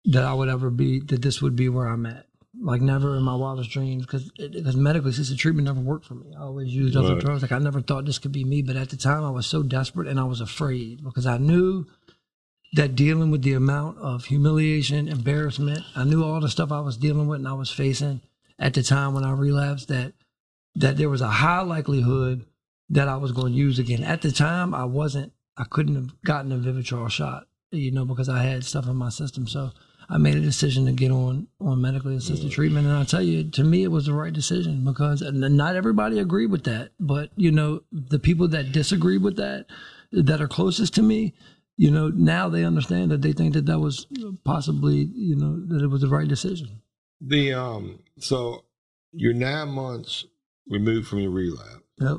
that 0.05 0.23
I 0.23 0.33
would 0.33 0.49
ever 0.49 0.69
be 0.69 0.99
that 0.99 1.21
this 1.21 1.41
would 1.41 1.55
be 1.55 1.69
where 1.69 1.87
I'm 1.87 2.05
at. 2.05 2.25
Like 2.61 2.81
never 2.81 3.15
in 3.17 3.23
my 3.23 3.35
wildest 3.35 3.71
dreams, 3.71 4.05
because 4.05 4.31
because 4.37 4.75
medical 4.75 5.09
assisted 5.09 5.39
treatment 5.39 5.65
never 5.65 5.79
worked 5.79 6.05
for 6.05 6.13
me. 6.13 6.33
I 6.37 6.41
always 6.43 6.67
used 6.73 6.95
other 6.95 7.13
Right. 7.13 7.19
drugs. 7.19 7.41
Like 7.41 7.51
I 7.51 7.57
never 7.57 7.81
thought 7.81 8.05
this 8.05 8.19
could 8.19 8.31
be 8.31 8.43
me, 8.43 8.61
but 8.61 8.75
at 8.75 8.89
the 8.89 8.97
time 8.97 9.23
I 9.23 9.31
was 9.31 9.47
so 9.47 9.63
desperate 9.63 10.07
and 10.07 10.19
I 10.19 10.23
was 10.23 10.39
afraid 10.39 11.03
because 11.03 11.25
I 11.25 11.37
knew 11.39 11.85
that 12.73 12.95
dealing 12.95 13.31
with 13.31 13.43
the 13.43 13.53
amount 13.53 13.97
of 13.99 14.25
humiliation, 14.25 15.07
embarrassment, 15.07 15.83
I 15.95 16.03
knew 16.03 16.23
all 16.23 16.41
the 16.41 16.49
stuff 16.49 16.71
I 16.71 16.79
was 16.79 16.97
dealing 16.97 17.27
with 17.27 17.39
and 17.39 17.47
I 17.47 17.53
was 17.53 17.69
facing 17.69 18.21
at 18.59 18.73
the 18.73 18.83
time 18.83 19.13
when 19.13 19.23
I 19.23 19.31
relapsed. 19.31 19.87
That 19.87 20.13
that 20.75 20.97
there 20.97 21.09
was 21.09 21.21
a 21.21 21.27
high 21.27 21.61
likelihood 21.61 22.45
that 22.89 23.07
I 23.07 23.17
was 23.17 23.31
going 23.31 23.53
to 23.53 23.57
use 23.57 23.79
again. 23.79 24.03
At 24.03 24.21
the 24.21 24.31
time, 24.31 24.73
I 24.73 24.85
wasn't. 24.85 25.33
I 25.55 25.65
couldn't 25.65 25.95
have 25.95 26.21
gotten 26.23 26.51
a 26.51 26.57
Vivitrol 26.57 27.09
shot, 27.11 27.47
you 27.71 27.91
know, 27.91 28.05
because 28.05 28.27
I 28.27 28.41
had 28.41 28.63
stuff 28.63 28.87
in 28.87 28.95
my 28.95 29.09
system. 29.09 29.47
So 29.47 29.71
I 30.09 30.17
made 30.17 30.35
a 30.35 30.41
decision 30.41 30.85
to 30.85 30.91
get 30.91 31.11
on 31.11 31.47
on 31.61 31.81
medically 31.81 32.15
assisted 32.15 32.51
treatment, 32.51 32.87
and 32.87 32.95
I 32.95 33.03
tell 33.03 33.21
you, 33.21 33.49
to 33.51 33.63
me, 33.63 33.83
it 33.83 33.91
was 33.91 34.07
the 34.07 34.13
right 34.13 34.33
decision 34.33 34.83
because 34.83 35.21
not 35.21 35.75
everybody 35.75 36.19
agreed 36.19 36.51
with 36.51 36.63
that. 36.63 36.91
But 36.99 37.29
you 37.35 37.51
know, 37.51 37.83
the 37.91 38.19
people 38.19 38.47
that 38.49 38.71
disagreed 38.71 39.21
with 39.21 39.37
that, 39.37 39.67
that 40.11 40.41
are 40.41 40.47
closest 40.47 40.95
to 40.95 41.03
me, 41.03 41.33
you 41.77 41.89
know, 41.91 42.09
now 42.09 42.49
they 42.49 42.63
understand 42.63 43.11
that 43.11 43.21
they 43.21 43.33
think 43.33 43.53
that 43.53 43.65
that 43.65 43.79
was 43.79 44.05
possibly, 44.43 45.09
you 45.13 45.35
know, 45.35 45.65
that 45.67 45.83
it 45.83 45.87
was 45.87 46.01
the 46.01 46.07
right 46.07 46.27
decision. 46.27 46.81
The 47.21 47.53
um, 47.53 47.99
so 48.19 48.65
you're 49.11 49.33
nine 49.33 49.69
months 49.69 50.25
removed 50.69 51.07
from 51.07 51.19
your 51.19 51.31
relapse. 51.31 51.79
Yep. 51.99 52.17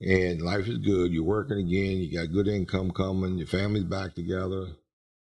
and 0.00 0.42
life 0.42 0.66
is 0.66 0.78
good. 0.78 1.12
You're 1.12 1.22
working 1.24 1.58
again. 1.58 1.98
You 1.98 2.12
got 2.18 2.32
good 2.32 2.48
income 2.48 2.90
coming. 2.90 3.38
Your 3.38 3.46
family's 3.46 3.84
back 3.84 4.14
together. 4.14 4.66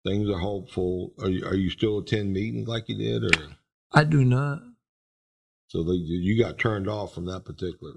Things 0.06 0.30
are 0.30 0.40
hopeful. 0.40 1.14
Are 1.22 1.30
you, 1.30 1.46
are 1.46 1.56
you 1.56 1.70
still 1.70 2.00
attend 2.00 2.34
meetings 2.34 2.68
like 2.68 2.88
you 2.90 2.98
did, 2.98 3.24
or 3.36 3.48
I 3.94 4.04
do 4.06 4.24
not. 4.26 4.62
so 5.68 5.84
they, 5.84 5.94
you 5.94 6.42
got 6.42 6.58
turned 6.58 6.88
off 6.88 7.14
from 7.14 7.26
that 7.26 7.46
particular 7.46 7.94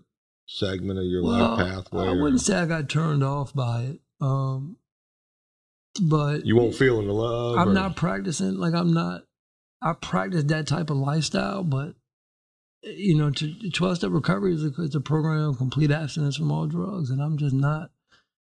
segment 0.46 0.98
of 0.98 1.06
your 1.06 1.22
Well, 1.24 1.56
life 1.56 1.66
pathway? 1.66 2.04
I 2.04 2.08
or 2.08 2.22
wouldn't 2.22 2.42
say 2.42 2.56
I 2.58 2.66
got 2.66 2.88
turned 2.90 3.24
off 3.24 3.54
by 3.54 3.82
it. 3.82 4.00
Um, 4.20 4.76
but 6.00 6.44
you 6.44 6.56
won't 6.56 6.74
feel 6.74 7.00
in 7.00 7.06
the 7.06 7.12
love. 7.12 7.58
I'm 7.58 7.70
or- 7.70 7.74
not 7.74 7.96
practicing 7.96 8.56
like 8.56 8.74
I'm 8.74 8.92
not. 8.92 9.22
I 9.82 9.92
practice 9.92 10.44
that 10.44 10.66
type 10.66 10.90
of 10.90 10.96
lifestyle, 10.96 11.62
but 11.62 11.94
you 12.82 13.16
know, 13.16 13.30
to 13.30 13.70
twelve 13.70 13.96
step 13.96 14.10
recovery 14.12 14.54
is 14.54 14.64
a, 14.64 14.72
it's 14.78 14.94
a 14.94 15.00
program 15.00 15.48
of 15.48 15.58
complete 15.58 15.90
abstinence 15.90 16.36
from 16.36 16.50
all 16.50 16.66
drugs, 16.66 17.10
and 17.10 17.22
I'm 17.22 17.36
just 17.38 17.54
not. 17.54 17.90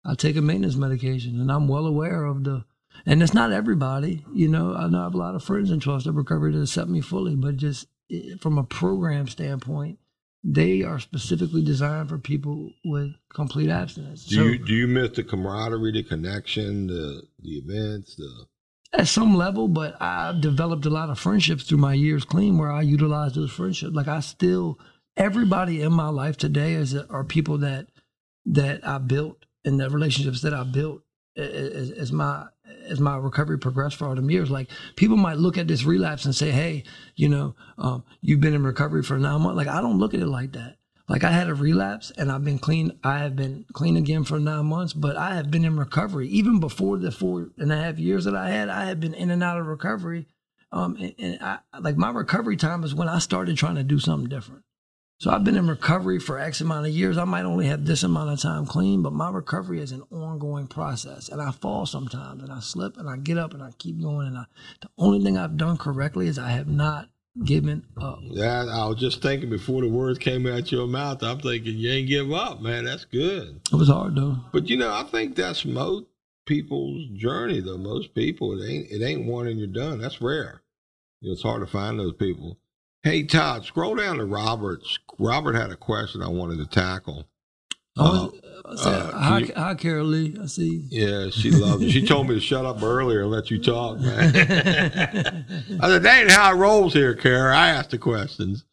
I 0.06 0.14
take 0.14 0.36
a 0.36 0.42
maintenance 0.42 0.76
medication, 0.76 1.40
and 1.40 1.52
I'm 1.52 1.68
well 1.68 1.86
aware 1.86 2.26
of 2.26 2.44
the. 2.44 2.66
And 3.06 3.22
it's 3.22 3.34
not 3.34 3.52
everybody, 3.52 4.24
you 4.34 4.48
know. 4.48 4.74
I 4.74 4.88
know 4.88 5.02
I 5.02 5.04
have 5.04 5.16
a 5.16 5.18
lot 5.18 5.36
of 5.36 5.44
friends 5.44 5.72
in 5.72 5.80
twelve 5.80 6.02
step 6.02 6.16
recovery 6.16 6.54
that 6.54 6.62
accept 6.62 6.90
me 6.90 7.02
fully, 7.02 7.36
but 7.36 7.58
just 7.58 7.88
eh, 8.12 8.36
from 8.40 8.58
a 8.58 8.64
program 8.64 9.28
standpoint, 9.28 10.00
they 10.48 10.84
are 10.84 11.00
specifically 11.00 11.64
designed 11.64 12.08
for 12.08 12.20
people 12.20 12.72
with 12.86 13.12
complete 13.34 13.70
abstinence. 13.70 14.26
Do 14.26 14.36
So- 14.36 14.44
you 14.44 14.58
do 14.60 14.74
you 14.76 14.88
miss 14.88 15.12
the 15.12 15.24
camaraderie, 15.24 15.92
the 15.92 16.04
connection, 16.04 16.88
the 16.88 17.24
the 17.40 17.58
events, 17.58 18.16
the 18.16 18.46
at 18.94 19.08
some 19.08 19.36
level, 19.36 19.68
but 19.68 20.02
I've 20.02 20.40
developed 20.40 20.86
a 20.86 20.90
lot 20.90 21.10
of 21.10 21.20
friendships 21.20 21.64
through 21.64 21.80
my 21.80 21.94
years 21.96 22.24
clean 22.24 22.58
where 22.58 22.72
I 22.72 22.82
utilize 22.82 23.34
those 23.34 23.52
friendships. 23.52 23.94
Like 23.94 24.08
I 24.08 24.22
still, 24.22 24.80
everybody 25.18 25.82
in 25.82 25.92
my 25.92 26.08
life 26.10 26.38
today 26.38 26.76
is 26.76 26.96
are 26.96 27.24
people 27.26 27.58
that 27.58 27.88
that 28.46 28.88
I 28.88 29.00
built 29.00 29.46
and 29.66 29.80
the 29.80 29.90
relationships 29.90 30.42
that 30.42 30.54
I 30.54 30.64
built 30.64 31.02
as, 31.36 31.92
as 31.92 32.12
my 32.14 32.46
as 32.86 33.00
my 33.00 33.18
recovery 33.18 33.58
progressed 33.58 33.98
for 33.98 34.08
all 34.08 34.16
them 34.16 34.30
years. 34.30 34.50
Like 34.50 34.70
people 34.96 35.18
might 35.18 35.38
look 35.38 35.58
at 35.58 35.68
this 35.68 35.84
relapse 35.84 36.26
and 36.26 36.36
say, 36.36 36.52
"Hey, 36.52 36.84
you 37.16 37.30
know, 37.30 37.56
um, 37.78 38.04
you've 38.22 38.42
been 38.42 38.54
in 38.54 38.64
recovery 38.64 39.04
for 39.04 39.18
nine 39.18 39.42
months." 39.42 39.58
Like 39.58 39.68
I 39.68 39.82
don't 39.82 40.00
look 40.00 40.14
at 40.14 40.20
it 40.20 40.28
like 40.28 40.54
that. 40.54 40.78
Like 41.08 41.24
I 41.24 41.32
had 41.32 41.50
a 41.50 41.54
relapse 41.54 42.12
and 42.18 42.32
I've 42.32 42.44
been 42.44 42.58
clean. 42.58 42.98
I 43.04 43.20
have 43.20 43.36
been 43.36 43.66
clean 43.74 43.96
again 43.96 44.24
for 44.24 44.40
nine 44.40 44.66
months, 44.66 44.94
but 44.94 45.16
I 45.16 45.36
have 45.36 45.52
been 45.52 45.64
in 45.66 45.78
recovery 45.78 46.28
even 46.30 46.60
before 46.60 46.98
the 46.98 47.12
four 47.12 47.50
and 47.58 47.72
a 47.72 47.78
half 47.78 48.00
years 48.00 48.26
that 48.26 48.36
I 48.36 48.50
had. 48.50 48.70
I 48.70 48.86
had 48.86 49.00
been 49.00 49.14
in 49.14 49.30
and 49.30 49.44
out 49.44 49.60
of 49.60 49.68
recovery. 49.68 50.28
Um, 50.72 50.96
and, 50.96 51.14
and 51.20 51.38
I 51.42 51.60
like 51.80 51.96
my 51.96 52.10
recovery 52.10 52.58
time 52.58 52.84
is 52.84 52.96
when 52.96 53.08
I 53.08 53.20
started 53.20 53.56
trying 53.56 53.76
to 53.76 53.84
do 53.84 54.00
something 54.00 54.30
different. 54.30 54.64
So 55.18 55.32
I've 55.32 55.46
been 55.46 55.56
in 55.56 55.68
recovery 55.68 56.20
for 56.20 56.38
X 56.38 56.60
amount 56.60 56.88
of 56.88 56.92
years. 56.92 57.18
I 57.18 57.24
might 57.24 57.46
only 57.46 57.68
have 57.68 57.86
this 57.86 58.04
amount 58.04 58.32
of 58.32 58.42
time 58.42 58.66
clean, 58.66 59.02
but 59.02 59.14
my 59.14 59.30
recovery 59.30 59.80
is 59.80 59.92
an 59.94 60.04
ongoing 60.12 60.68
process. 60.68 61.30
And 61.30 61.42
I 61.42 61.52
fall 61.52 61.86
sometimes 61.86 62.44
and 62.44 62.52
I 62.52 62.60
slip 62.60 62.98
and 62.98 63.10
I 63.10 63.16
get 63.18 63.38
up 63.38 63.54
and 63.54 63.64
I 63.64 63.72
keep 63.78 64.02
going. 64.02 64.28
And 64.28 64.38
I, 64.38 64.46
the 64.82 64.90
only 64.98 65.24
thing 65.24 65.38
I've 65.38 65.58
done 65.58 65.78
correctly 65.78 66.28
is 66.28 66.38
I 66.38 66.50
have 66.50 66.68
not 66.68 67.10
given 67.44 67.86
up. 67.98 68.20
yeah? 68.22 68.66
I 68.70 68.88
was 68.88 69.00
just 69.00 69.22
thinking 69.22 69.50
before 69.50 69.82
the 69.82 69.90
words 69.90 70.20
came 70.20 70.46
out 70.48 70.72
your 70.72 70.88
mouth. 70.88 71.24
I'm 71.24 71.40
thinking 71.40 71.78
you 71.78 71.92
ain't 71.92 72.10
give 72.10 72.32
up, 72.32 72.62
man. 72.62 72.86
That's 72.86 73.06
good. 73.06 73.62
It 73.72 73.76
was 73.76 73.90
hard 73.90 74.16
though. 74.16 74.38
But 74.52 74.70
you 74.70 74.78
know, 74.78 74.94
I 74.94 75.04
think 75.04 75.36
that's 75.36 75.66
most 75.66 76.06
people's 76.46 77.08
journey, 77.14 77.60
though. 77.60 77.78
Most 77.78 78.14
people, 78.14 78.60
it 78.62 78.70
ain't 78.70 78.92
it 78.92 79.04
ain't 79.04 79.26
one 79.26 79.48
and 79.48 79.60
you're 79.60 79.68
done. 79.68 80.00
That's 80.00 80.22
rare. 80.22 80.62
You 81.22 81.30
know, 81.30 81.34
it's 81.34 81.44
hard 81.44 81.62
to 81.62 81.68
find 81.68 82.00
those 82.00 82.14
people. 82.14 82.58
Hey 83.06 83.22
Todd, 83.22 83.66
scroll 83.66 83.94
down 83.94 84.18
to 84.18 84.26
Robert's. 84.26 84.98
Robert 85.20 85.54
had 85.54 85.70
a 85.70 85.76
question 85.76 86.24
I 86.24 86.28
wanted 86.28 86.58
to 86.58 86.66
tackle. 86.66 87.28
Oh, 87.96 88.34
said, 88.78 88.94
uh, 88.94 89.12
hi, 89.12 89.38
you- 89.38 89.54
hi, 89.56 89.76
Carol 89.76 90.08
Lee. 90.08 90.36
I 90.42 90.48
see. 90.48 90.88
Yeah, 90.90 91.30
she 91.30 91.52
loves 91.52 91.84
it. 91.84 91.92
She 91.92 92.04
told 92.08 92.28
me 92.28 92.34
to 92.34 92.42
shut 92.42 92.66
up 92.66 92.82
earlier 92.82 93.22
and 93.22 93.30
let 93.30 93.52
you 93.52 93.62
talk, 93.62 94.00
man. 94.00 94.36
I 95.80 95.88
said, 95.88 96.02
that 96.02 96.20
ain't 96.20 96.32
how 96.32 96.52
it 96.52 96.56
rolls 96.56 96.94
here, 96.94 97.14
Carol. 97.14 97.56
I 97.56 97.70
asked 97.70 97.92
the 97.92 98.00
questions. 98.00 98.66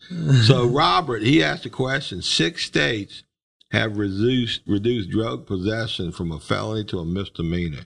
So 0.47 0.66
Robert, 0.66 1.20
he 1.20 1.43
asked 1.45 1.66
a 1.66 1.70
question. 1.70 2.22
Six 2.22 2.64
states 2.64 3.24
have 3.70 3.99
reduced 3.99 4.62
reduced 4.66 5.11
drug 5.11 5.47
possession 5.47 6.11
from 6.11 6.33
a 6.33 6.41
felony 6.41 6.85
to 6.85 7.01
a 7.01 7.05
misdemeanor. 7.05 7.85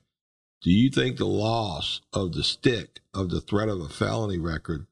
Do 0.62 0.70
you 0.70 0.90
think 0.90 1.16
the 1.16 1.26
loss 1.26 2.02
of 2.12 2.34
the 2.34 2.44
stick 2.44 3.00
of 3.12 3.30
the 3.30 3.40
threat 3.40 3.68
of 3.68 3.80
a 3.80 3.88
felony 3.88 4.38
record 4.38 4.86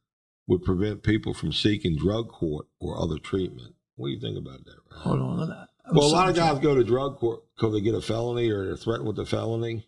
would 0.46 0.62
prevent 0.62 1.02
people 1.02 1.34
from 1.34 1.52
seeking 1.52 1.96
drug 1.96 2.28
court 2.28 2.66
or 2.80 2.98
other 3.00 3.18
treatment? 3.18 3.74
What 3.96 4.08
do 4.08 4.12
you 4.12 4.20
think 4.20 4.36
about 4.38 4.64
that? 4.64 4.76
Hold 4.98 5.20
on. 5.20 5.50
I- 5.52 5.66
I'm 5.86 5.96
Well, 5.96 6.06
a 6.06 6.08
lot 6.08 6.30
of 6.30 6.34
guys 6.34 6.60
go 6.60 6.74
to 6.74 6.82
drug 6.82 7.18
court 7.18 7.42
because 7.54 7.74
they 7.74 7.80
get 7.82 7.94
a 7.94 8.00
felony 8.00 8.50
or 8.50 8.64
they're 8.64 8.76
threatened 8.76 9.06
with 9.06 9.18
a 9.18 9.26
felony. 9.26 9.86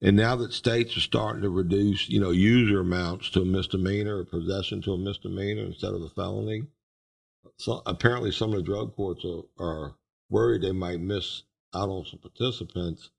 And 0.00 0.16
now 0.16 0.36
that 0.36 0.52
states 0.52 0.96
are 0.96 1.00
starting 1.00 1.42
to 1.42 1.50
reduce, 1.50 2.08
you 2.08 2.20
know, 2.20 2.30
user 2.30 2.80
amounts 2.80 3.30
to 3.30 3.40
a 3.40 3.44
misdemeanor 3.44 4.18
or 4.18 4.24
possession 4.24 4.82
to 4.82 4.92
a 4.92 4.98
misdemeanor 4.98 5.62
instead 5.64 5.94
of 5.94 6.02
a 6.02 6.10
felony, 6.10 6.66
so 7.56 7.82
apparently 7.86 8.30
some 8.30 8.50
of 8.52 8.56
the 8.56 8.62
drug 8.62 8.94
courts 8.94 9.24
are, 9.24 9.42
are 9.58 9.96
worried 10.28 10.62
they 10.62 10.72
might 10.72 11.00
miss 11.00 11.42
out 11.74 11.88
on 11.88 12.04
some 12.04 12.18
participants. 12.20 13.10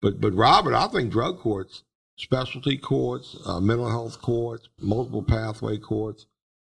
But 0.00 0.20
but 0.20 0.34
Robert, 0.34 0.74
I 0.74 0.88
think 0.88 1.12
drug 1.12 1.38
courts, 1.38 1.82
specialty 2.18 2.76
courts, 2.76 3.36
uh, 3.46 3.60
mental 3.60 3.88
health 3.88 4.20
courts, 4.20 4.68
multiple 4.78 5.22
pathway 5.22 5.78
courts, 5.78 6.26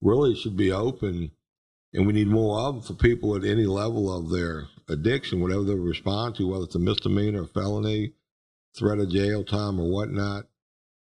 really 0.02 0.36
should 0.36 0.58
be 0.58 0.72
open 0.72 1.32
and 1.94 2.08
we 2.08 2.14
need 2.14 2.28
more 2.28 2.60
of 2.60 2.76
them 2.76 2.84
for 2.84 2.94
people 2.94 3.36
at 3.36 3.44
any 3.44 3.66
level 3.66 4.12
of 4.12 4.30
their 4.30 4.68
addiction, 4.90 5.42
whatever 5.42 5.64
they 5.64 5.76
respond 5.76 6.36
to, 6.36 6.48
whether 6.48 6.64
it's 6.64 6.76
a 6.76 6.80
misdemeanor, 6.80 7.44
a 7.44 7.48
felony, 7.48 8.14
threat 8.76 9.00
of 9.00 9.12
jail 9.12 9.44
time, 9.44 9.80
or 9.80 9.90
whatnot. 9.90 10.46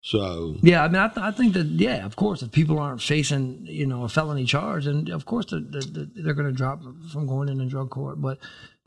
So 0.01 0.57
Yeah, 0.63 0.85
I 0.85 0.89
mean, 0.89 1.03
I, 1.03 1.09
th- 1.09 1.19
I 1.19 1.33
think 1.33 1.55
that 1.55 1.67
yeah, 1.67 2.07
of 2.07 2.15
course, 2.15 2.43
if 2.43 2.53
people 2.53 2.79
aren't 2.79 3.03
facing 3.03 3.67
you 3.67 3.85
know 3.85 4.05
a 4.05 4.09
felony 4.09 4.45
charge, 4.45 4.85
then 4.85 5.11
of 5.11 5.27
course 5.27 5.47
they're, 5.47 5.61
they're, 5.61 6.07
they're 6.15 6.35
going 6.35 6.47
to 6.47 6.53
drop 6.53 6.81
from 7.13 7.27
going 7.27 7.49
into 7.49 7.67
drug 7.67 7.91
court. 7.91 8.21
But 8.21 8.39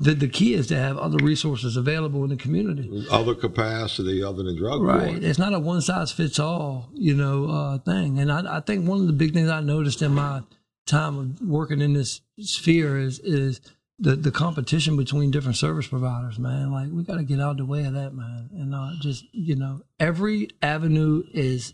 the 0.02 0.14
the 0.16 0.28
key 0.28 0.54
is 0.54 0.68
to 0.68 0.76
have 0.76 0.98
other 0.98 1.18
resources 1.24 1.78
available 1.78 2.24
in 2.24 2.30
the 2.30 2.36
community. 2.36 3.06
other 3.12 3.36
capacity 3.36 4.24
other 4.24 4.44
than 4.44 4.58
drug 4.58 4.82
Right. 4.82 5.24
It's 5.24 5.40
not 5.40 5.54
a 5.54 5.60
one 5.60 5.82
size 5.82 6.12
fits 6.12 6.40
all, 6.40 6.90
you 6.94 7.16
know, 7.16 7.50
uh, 7.50 7.78
thing. 7.80 8.20
And 8.20 8.32
I, 8.32 8.58
I 8.58 8.60
think 8.62 8.88
one 8.88 9.02
of 9.02 9.08
the 9.08 9.14
big 9.14 9.34
things 9.34 9.50
I 9.50 9.62
noticed 9.62 10.02
in 10.02 10.14
my 10.14 10.42
time 10.86 11.18
of 11.18 11.42
working 11.48 11.82
in 11.82 11.94
this 11.94 12.22
sphere 12.40 12.98
is 12.98 13.20
is 13.20 13.62
the, 14.00 14.16
the 14.16 14.32
competition 14.32 14.98
between 14.98 15.30
different 15.30 15.58
service 15.58 15.88
providers, 15.88 16.40
man. 16.40 16.72
Like 16.72 16.90
we 16.92 17.04
got 17.04 17.18
to 17.18 17.24
get 17.24 17.40
out 17.40 17.52
of 17.52 17.58
the 17.58 17.66
way 17.66 17.84
of 17.86 17.94
that, 17.94 18.14
man. 18.14 18.50
And 18.54 18.74
uh, 18.74 18.94
just 19.00 19.26
you 19.32 19.56
know, 19.56 19.82
every 20.00 20.50
avenue 20.62 21.24
is 21.32 21.74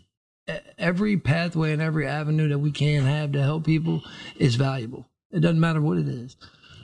every 0.76 1.16
pathway 1.16 1.72
and 1.72 1.82
every 1.82 2.06
avenue 2.06 2.48
that 2.48 2.58
we 2.58 2.70
can 2.70 3.04
have 3.04 3.32
to 3.32 3.42
help 3.42 3.64
people 3.64 4.02
is 4.36 4.56
valuable. 4.56 5.06
It 5.30 5.40
doesn't 5.40 5.60
matter 5.60 5.80
what 5.80 5.98
it 5.98 6.08
is. 6.08 6.36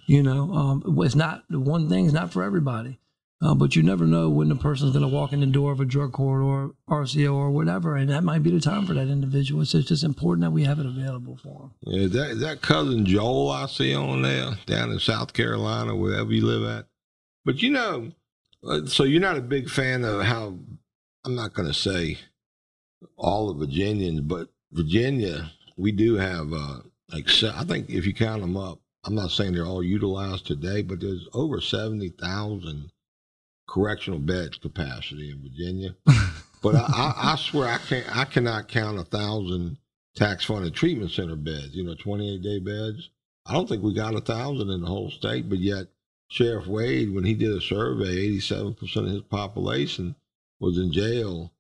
You 0.07 0.23
know, 0.23 0.53
um, 0.53 0.99
it's 0.99 1.15
not 1.15 1.45
the 1.49 1.61
one 1.61 1.89
thing's 1.89 2.13
not 2.13 2.33
for 2.33 2.43
everybody. 2.43 2.99
Uh, 3.43 3.55
but 3.55 3.77
you 3.77 3.83
never 3.83 4.07
know 4.07 4.31
when 4.31 4.49
the 4.49 4.55
person's 4.55 4.93
going 4.93 5.03
to 5.03 5.15
walk 5.15 5.33
in 5.33 5.41
the 5.41 5.47
door 5.47 5.71
of 5.71 5.81
a 5.81 5.85
drug 5.85 6.13
court 6.13 6.41
or 6.41 6.75
RCO 6.89 7.35
or 7.35 7.51
whatever, 7.51 7.95
and 7.95 8.09
that 8.09 8.25
might 8.25 8.43
be 8.43 8.51
the 8.51 8.61
time 8.61 8.87
for 8.87 8.95
that 8.95 9.09
individual. 9.09 9.63
So 9.67 9.79
It's 9.79 9.89
just, 9.89 10.01
just 10.01 10.05
important 10.05 10.43
that 10.43 10.53
we 10.53 10.65
have 10.65 10.79
it 10.79 10.87
available 10.87 11.37
for 11.43 11.59
them. 11.61 11.73
Yeah, 11.83 12.07
that 12.07 12.39
that 12.41 12.63
cousin 12.63 13.05
Joel 13.05 13.51
I 13.51 13.67
see 13.67 13.95
on 13.95 14.23
there 14.23 14.53
down 14.65 14.93
in 14.93 14.99
South 14.99 15.35
Carolina, 15.35 15.95
wherever 15.95 16.33
you 16.33 16.47
live 16.47 16.79
at. 16.79 16.87
But 17.45 17.61
you 17.61 17.71
know, 17.71 18.13
uh, 18.67 18.87
so 18.87 19.05
you're 19.05 19.21
not 19.21 19.37
a 19.37 19.43
big 19.43 19.69
fan 19.69 20.05
of 20.05 20.23
how 20.23 20.57
I'm 21.25 21.35
not 21.35 21.53
going 21.53 21.69
to 21.69 21.75
say 21.75 22.19
all 23.17 23.51
of 23.51 23.59
Virginians, 23.59 24.21
but 24.23 24.49
Virginia, 24.73 25.51
we 25.77 25.93
do 25.93 26.15
have 26.15 26.51
uh, 26.53 26.79
like 27.13 27.29
I 27.45 27.65
think 27.65 27.91
if 27.91 28.07
you 28.07 28.15
count 28.15 28.41
them 28.41 28.57
up, 28.57 28.79
I'm 29.05 29.15
not 29.15 29.31
saying 29.31 29.53
they're 29.53 29.67
all 29.67 29.83
utilized 29.83 30.47
today, 30.47 30.83
but 30.83 31.01
there's 31.01 31.29
over 31.33 31.61
seventy 31.61 32.11
thousand 32.11 32.91
correctional 33.69 34.21
beds 34.21 34.59
capacity 34.59 35.31
in 35.31 35.43
Virginia. 35.43 35.95
but 36.63 36.75
I, 36.75 36.87
I, 36.87 37.33
I 37.33 37.37
swear 37.37 37.69
I 37.69 37.79
can't 37.79 38.17
I 38.17 38.25
cannot 38.25 38.69
count 38.69 38.99
a 38.99 39.05
thousand 39.05 39.79
tax 40.15 40.45
funded 40.45 40.75
treatment 40.75 41.11
center 41.11 41.37
beds, 41.37 41.75
you 41.75 41.85
know, 41.85 41.95
28 41.95 42.43
day 42.43 42.59
beds. 42.61 43.11
I 43.47 43.53
don't 43.53 43.69
think 43.69 43.83
we 43.83 43.95
got 43.95 44.15
a 44.15 44.21
thousand 44.21 44.71
in 44.71 44.81
the 44.81 44.87
whole 44.87 45.11
state, 45.11 45.49
but 45.49 45.59
yet 45.59 45.89
Sheriff 46.29 46.67
Wade, 46.67 47.13
when 47.13 47.25
he 47.25 47.35
did 47.35 47.53
a 47.53 47.61
survey, 47.61 48.29
87% 48.39 48.97
of 48.97 49.07
his 49.07 49.23
population 49.23 50.15
was 50.61 50.79
in 50.79 50.93
jail 50.93 51.53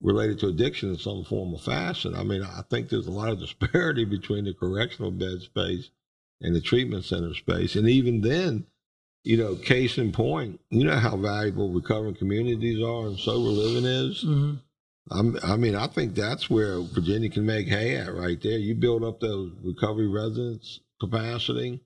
related 0.00 0.38
to 0.38 0.46
addiction 0.46 0.90
in 0.90 0.96
some 0.96 1.24
form 1.24 1.52
or 1.52 1.58
fashion. 1.58 2.14
I 2.14 2.22
mean, 2.22 2.42
I 2.42 2.62
think 2.70 2.88
there's 2.88 3.08
a 3.08 3.12
lot 3.12 3.30
of 3.30 3.40
disparity 3.40 4.04
between 4.06 4.44
the 4.44 4.54
correctional 4.54 5.10
bed 5.10 5.42
space 5.42 5.90
and 6.40 6.54
the 6.54 6.60
treatment 6.60 7.04
center 7.04 7.34
space. 7.34 7.76
And 7.76 7.88
even 7.88 8.20
then, 8.20 8.66
you 9.24 9.36
know, 9.36 9.56
case 9.56 9.98
in 9.98 10.12
point, 10.12 10.60
you 10.70 10.84
know 10.84 10.96
how 10.96 11.16
valuable 11.16 11.72
recovering 11.72 12.14
communities 12.14 12.82
are 12.82 13.06
and 13.06 13.18
sober 13.18 13.48
living 13.48 13.84
is. 13.84 14.24
Mm-hmm. 14.24 14.54
I'm, 15.10 15.38
I 15.42 15.56
mean, 15.56 15.74
I 15.74 15.86
think 15.86 16.14
that's 16.14 16.50
where 16.50 16.80
Virginia 16.80 17.30
can 17.30 17.46
make 17.46 17.66
hay 17.66 17.96
at 17.96 18.14
right 18.14 18.40
there. 18.42 18.58
You 18.58 18.74
build 18.74 19.04
up 19.04 19.20
those 19.20 19.52
recovery 19.62 20.08
residence 20.08 20.80
capacity. 21.00 21.82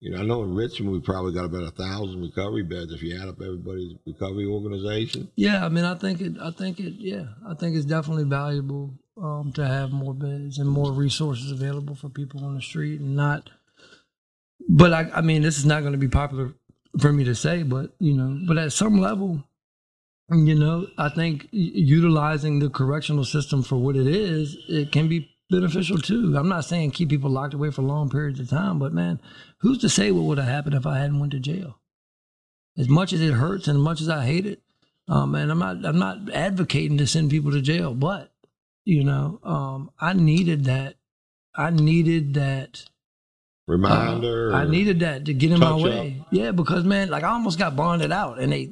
You 0.00 0.12
know, 0.12 0.18
I 0.18 0.24
know 0.24 0.42
in 0.42 0.54
Richmond 0.54 0.92
we 0.92 1.00
probably 1.00 1.34
got 1.34 1.44
about 1.44 1.62
a 1.62 1.70
thousand 1.70 2.22
recovery 2.22 2.62
beds 2.62 2.92
if 2.92 3.02
you 3.02 3.20
add 3.20 3.28
up 3.28 3.40
everybody's 3.40 3.96
recovery 4.06 4.46
organization. 4.46 5.30
Yeah, 5.36 5.64
I 5.64 5.68
mean, 5.68 5.84
I 5.84 5.94
think 5.94 6.20
it. 6.20 6.34
I 6.40 6.50
think 6.50 6.80
it. 6.80 6.94
Yeah, 6.98 7.24
I 7.46 7.54
think 7.54 7.76
it's 7.76 7.84
definitely 7.84 8.24
valuable 8.24 8.94
um, 9.22 9.52
to 9.54 9.66
have 9.66 9.92
more 9.92 10.14
beds 10.14 10.58
and 10.58 10.68
more 10.68 10.92
resources 10.92 11.50
available 11.50 11.94
for 11.94 12.08
people 12.08 12.44
on 12.44 12.54
the 12.54 12.62
street, 12.62 13.00
and 13.00 13.14
not. 13.14 13.50
But 14.72 14.92
I, 14.92 15.10
I 15.16 15.20
mean, 15.20 15.42
this 15.42 15.58
is 15.58 15.66
not 15.66 15.80
going 15.80 15.94
to 15.94 15.98
be 15.98 16.06
popular 16.06 16.54
for 17.00 17.12
me 17.12 17.24
to 17.24 17.34
say, 17.34 17.64
but 17.64 17.90
you 17.98 18.14
know, 18.14 18.38
but 18.46 18.56
at 18.56 18.72
some 18.72 19.00
level, 19.00 19.42
you 20.30 20.54
know, 20.54 20.86
I 20.96 21.08
think 21.08 21.48
utilizing 21.50 22.60
the 22.60 22.70
correctional 22.70 23.24
system 23.24 23.64
for 23.64 23.76
what 23.76 23.96
it 23.96 24.06
is, 24.06 24.56
it 24.68 24.92
can 24.92 25.08
be 25.08 25.28
beneficial 25.50 25.98
too. 25.98 26.36
I'm 26.36 26.48
not 26.48 26.64
saying 26.64 26.92
keep 26.92 27.08
people 27.08 27.30
locked 27.30 27.52
away 27.52 27.72
for 27.72 27.82
long 27.82 28.10
periods 28.10 28.38
of 28.38 28.48
time, 28.48 28.78
but 28.78 28.92
man, 28.92 29.20
who's 29.58 29.78
to 29.78 29.88
say 29.88 30.12
what 30.12 30.22
would 30.22 30.38
have 30.38 30.46
happened 30.46 30.76
if 30.76 30.86
I 30.86 30.98
hadn't 30.98 31.18
went 31.18 31.32
to 31.32 31.40
jail? 31.40 31.80
As 32.78 32.88
much 32.88 33.12
as 33.12 33.20
it 33.20 33.34
hurts 33.34 33.66
and 33.66 33.78
as 33.78 33.82
much 33.82 34.00
as 34.00 34.08
I 34.08 34.24
hate 34.24 34.46
it, 34.46 34.62
um, 35.08 35.34
and 35.34 35.50
I'm 35.50 35.58
not 35.58 35.84
I'm 35.84 35.98
not 35.98 36.30
advocating 36.32 36.96
to 36.98 37.08
send 37.08 37.32
people 37.32 37.50
to 37.50 37.60
jail, 37.60 37.92
but 37.92 38.30
you 38.84 39.02
know, 39.02 39.40
um, 39.42 39.90
I 40.00 40.12
needed 40.12 40.66
that. 40.66 40.94
I 41.56 41.70
needed 41.70 42.34
that. 42.34 42.84
Uh, 43.68 43.72
Reminder. 43.72 44.52
I 44.52 44.66
needed 44.66 45.00
that 45.00 45.24
to 45.26 45.34
get 45.34 45.52
in 45.52 45.60
my 45.60 45.74
way. 45.74 46.24
Yeah, 46.30 46.50
because 46.52 46.84
man, 46.84 47.08
like 47.10 47.24
I 47.24 47.28
almost 47.28 47.58
got 47.58 47.76
bonded 47.76 48.12
out, 48.12 48.38
and 48.38 48.52
they 48.52 48.70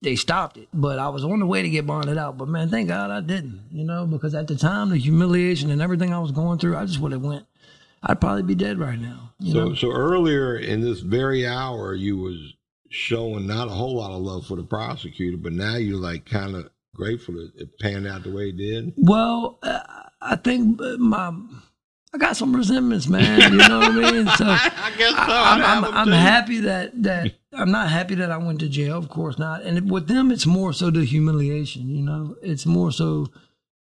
they 0.00 0.16
stopped 0.16 0.56
it. 0.56 0.68
But 0.72 0.98
I 0.98 1.08
was 1.08 1.24
on 1.24 1.40
the 1.40 1.46
way 1.46 1.62
to 1.62 1.68
get 1.68 1.86
bonded 1.86 2.18
out. 2.18 2.38
But 2.38 2.48
man, 2.48 2.68
thank 2.68 2.88
God 2.88 3.10
I 3.10 3.20
didn't. 3.20 3.62
You 3.70 3.84
know, 3.84 4.06
because 4.06 4.34
at 4.34 4.48
the 4.48 4.56
time, 4.56 4.90
the 4.90 4.98
humiliation 4.98 5.70
and 5.70 5.82
everything 5.82 6.12
I 6.12 6.18
was 6.18 6.32
going 6.32 6.58
through, 6.58 6.76
I 6.76 6.84
just 6.84 7.00
would 7.00 7.12
have 7.12 7.22
went. 7.22 7.46
I'd 8.02 8.20
probably 8.20 8.42
be 8.42 8.56
dead 8.56 8.78
right 8.78 8.98
now. 8.98 9.32
So, 9.40 9.68
know? 9.68 9.74
so 9.74 9.92
earlier 9.92 10.56
in 10.56 10.80
this 10.80 11.00
very 11.00 11.46
hour, 11.46 11.94
you 11.94 12.16
was 12.16 12.54
showing 12.88 13.46
not 13.46 13.68
a 13.68 13.72
whole 13.72 13.96
lot 13.96 14.10
of 14.10 14.20
love 14.20 14.46
for 14.46 14.56
the 14.56 14.64
prosecutor, 14.64 15.36
but 15.36 15.52
now 15.52 15.76
you're 15.76 16.00
like 16.00 16.26
kind 16.26 16.56
of 16.56 16.68
grateful 16.94 17.34
that 17.34 17.52
it 17.56 17.78
panned 17.78 18.06
out 18.06 18.22
the 18.22 18.32
way 18.32 18.48
it 18.48 18.56
did. 18.56 18.92
Well, 18.96 19.58
uh, 19.62 19.80
I 20.20 20.36
think 20.36 20.80
my 20.98 21.32
I 22.14 22.18
got 22.18 22.36
some 22.36 22.54
resentments, 22.54 23.08
man. 23.08 23.52
You 23.52 23.58
know 23.58 23.78
what 23.78 23.90
I 23.90 24.10
mean? 24.12 24.26
So 24.36 24.44
I 24.46 24.92
guess 24.98 25.12
so. 25.12 25.16
I, 25.18 25.54
I'm, 25.54 25.84
I'm, 25.84 25.94
I'm 25.94 26.12
happy 26.12 26.60
that 26.60 27.02
that 27.02 27.34
I'm 27.52 27.70
not 27.70 27.88
happy 27.88 28.14
that 28.16 28.30
I 28.30 28.36
went 28.36 28.60
to 28.60 28.68
jail. 28.68 28.98
Of 28.98 29.08
course 29.08 29.38
not. 29.38 29.62
And 29.62 29.90
with 29.90 30.08
them, 30.08 30.30
it's 30.30 30.46
more 30.46 30.72
so 30.72 30.90
the 30.90 31.04
humiliation. 31.04 31.88
You 31.88 32.02
know, 32.02 32.36
it's 32.42 32.66
more 32.66 32.92
so 32.92 33.28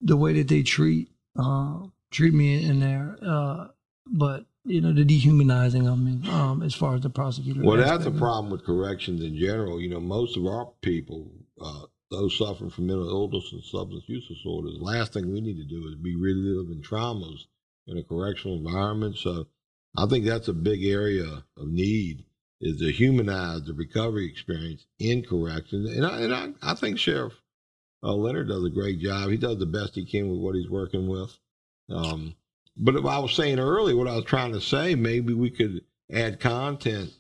the 0.02 0.16
way 0.16 0.34
that 0.34 0.48
they 0.48 0.64
treat 0.64 1.10
uh, 1.38 1.80
treat 2.12 2.34
me 2.34 2.64
in 2.64 2.80
there. 2.80 3.18
Uh, 3.22 3.68
but 4.08 4.46
you 4.64 4.82
know, 4.82 4.94
the 4.94 5.04
dehumanizing 5.04 5.88
of 5.88 6.00
me 6.00 6.28
um, 6.30 6.64
as 6.64 6.74
far 6.74 6.96
as 6.96 7.02
the 7.02 7.10
prosecutor. 7.10 7.62
Well, 7.64 7.78
that's 7.78 7.92
aspect 7.92 8.16
a 8.16 8.20
problem 8.20 8.50
with 8.50 8.66
corrections 8.66 9.22
in 9.22 9.38
general. 9.38 9.82
You 9.82 9.90
know, 9.90 10.00
most 10.00 10.38
of 10.38 10.46
our 10.46 10.72
people, 10.82 11.32
uh, 11.62 11.84
those 12.12 12.38
suffering 12.38 12.70
from 12.70 12.88
mental 12.88 13.10
illness 13.10 13.52
and 13.52 13.64
substance 13.64 14.04
use 14.08 14.28
disorders, 14.28 14.78
last 14.80 15.14
thing 15.14 15.32
we 15.32 15.42
need 15.42 15.58
to 15.58 15.66
do 15.66 15.88
is 15.88 15.96
be 15.96 16.16
reliving 16.16 16.82
traumas 16.82 17.46
in 17.88 17.98
a 17.98 18.04
correctional 18.04 18.58
environment. 18.58 19.18
So 19.18 19.48
I 19.98 20.06
think 20.08 20.26
that's 20.26 20.48
a 20.48 20.54
big 20.54 20.84
area 20.84 21.44
of 21.58 21.68
need 21.68 22.26
is 22.62 22.80
to 22.80 22.92
humanize 22.92 23.64
the 23.64 23.74
recovery 23.74 24.28
experience 24.28 24.86
in 25.00 25.24
corrections. 25.24 25.96
And 25.96 26.06
I, 26.06 26.22
and 26.22 26.34
I, 26.34 26.72
I 26.72 26.74
think 26.74 26.98
Sheriff 26.98 27.34
uh, 28.04 28.14
Leonard 28.14 28.48
does 28.48 28.64
a 28.64 28.70
great 28.70 29.00
job. 29.00 29.30
He 29.30 29.38
does 29.38 29.58
the 29.58 29.66
best 29.66 29.96
he 29.96 30.06
can 30.06 30.30
with 30.30 30.40
what 30.40 30.56
he's 30.56 30.70
working 30.70 31.08
with. 31.08 31.38
Um, 31.90 32.36
but 32.78 32.96
if 32.96 33.06
I 33.06 33.20
was 33.20 33.34
saying 33.34 33.60
earlier, 33.60 33.96
what 33.96 34.08
I 34.08 34.16
was 34.16 34.26
trying 34.26 34.54
to 34.54 34.62
say, 34.62 34.96
maybe 34.96 35.34
we 35.34 35.50
could 35.50 35.82
add 36.12 36.40
content 36.40 37.12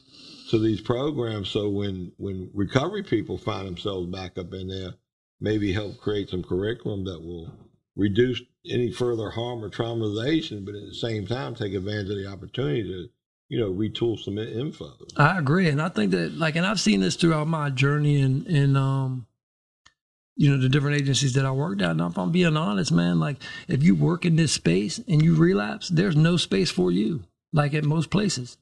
to 0.49 0.59
these 0.59 0.82
programs 0.82 1.49
so 1.49 1.70
when 1.70 2.11
when 2.18 2.51
recovery 2.53 3.01
people 3.01 3.38
find 3.38 3.68
themselves 3.68 4.07
back 4.11 4.38
up 4.38 4.53
in 4.53 4.68
there, 4.68 4.93
maybe 5.39 5.74
help 5.74 5.97
create 5.99 6.30
some 6.30 6.43
curriculum 6.43 7.03
that 7.05 7.20
will 7.20 7.51
reduce 7.95 8.41
any 8.70 8.91
further 8.91 9.30
harm 9.30 9.63
or 9.63 9.70
traumatization, 9.70 10.66
but 10.66 10.76
at 10.76 10.86
the 10.88 10.95
same 10.95 11.26
time 11.28 11.55
take 11.55 11.74
advantage 11.74 12.09
of 12.09 12.18
the 12.18 12.28
opportunity 12.28 12.84
to, 12.84 13.09
you 13.49 13.59
know, 13.59 13.72
retool 13.72 14.18
some 14.20 14.38
info. 14.38 14.91
I 15.18 15.38
agree, 15.38 15.70
and 15.70 15.82
I 15.82 15.89
think 15.89 16.11
that 16.11 16.38
like, 16.38 16.55
and 16.55 16.66
I've 16.66 16.80
seen 16.80 17.01
this 17.01 17.16
throughout 17.16 17.47
my 17.47 17.70
journey 17.70 18.22
and, 18.22 18.45
and, 18.47 18.78
um, 18.78 19.28
you 20.36 20.49
know, 20.49 20.61
the 20.61 20.70
different 20.70 20.99
agencies 20.99 21.34
that 21.34 21.45
I 21.45 21.51
worked 21.51 21.82
at. 21.82 21.95
Now, 21.95 22.07
if 22.07 22.18
I'm 22.18 22.32
being 22.32 22.57
honest, 22.57 22.91
man, 22.91 23.20
like 23.20 23.38
if 23.68 23.84
you 23.84 23.95
work 23.95 24.26
in 24.26 24.36
this 24.36 24.51
space 24.51 24.99
and 25.07 25.24
you 25.24 25.36
relapse, 25.36 25.88
there's 25.89 26.16
no 26.16 26.38
space 26.38 26.70
for 26.70 26.91
you. 26.91 27.24
Like 27.53 27.74
at 27.74 27.86
most 27.86 28.09
places, 28.09 28.57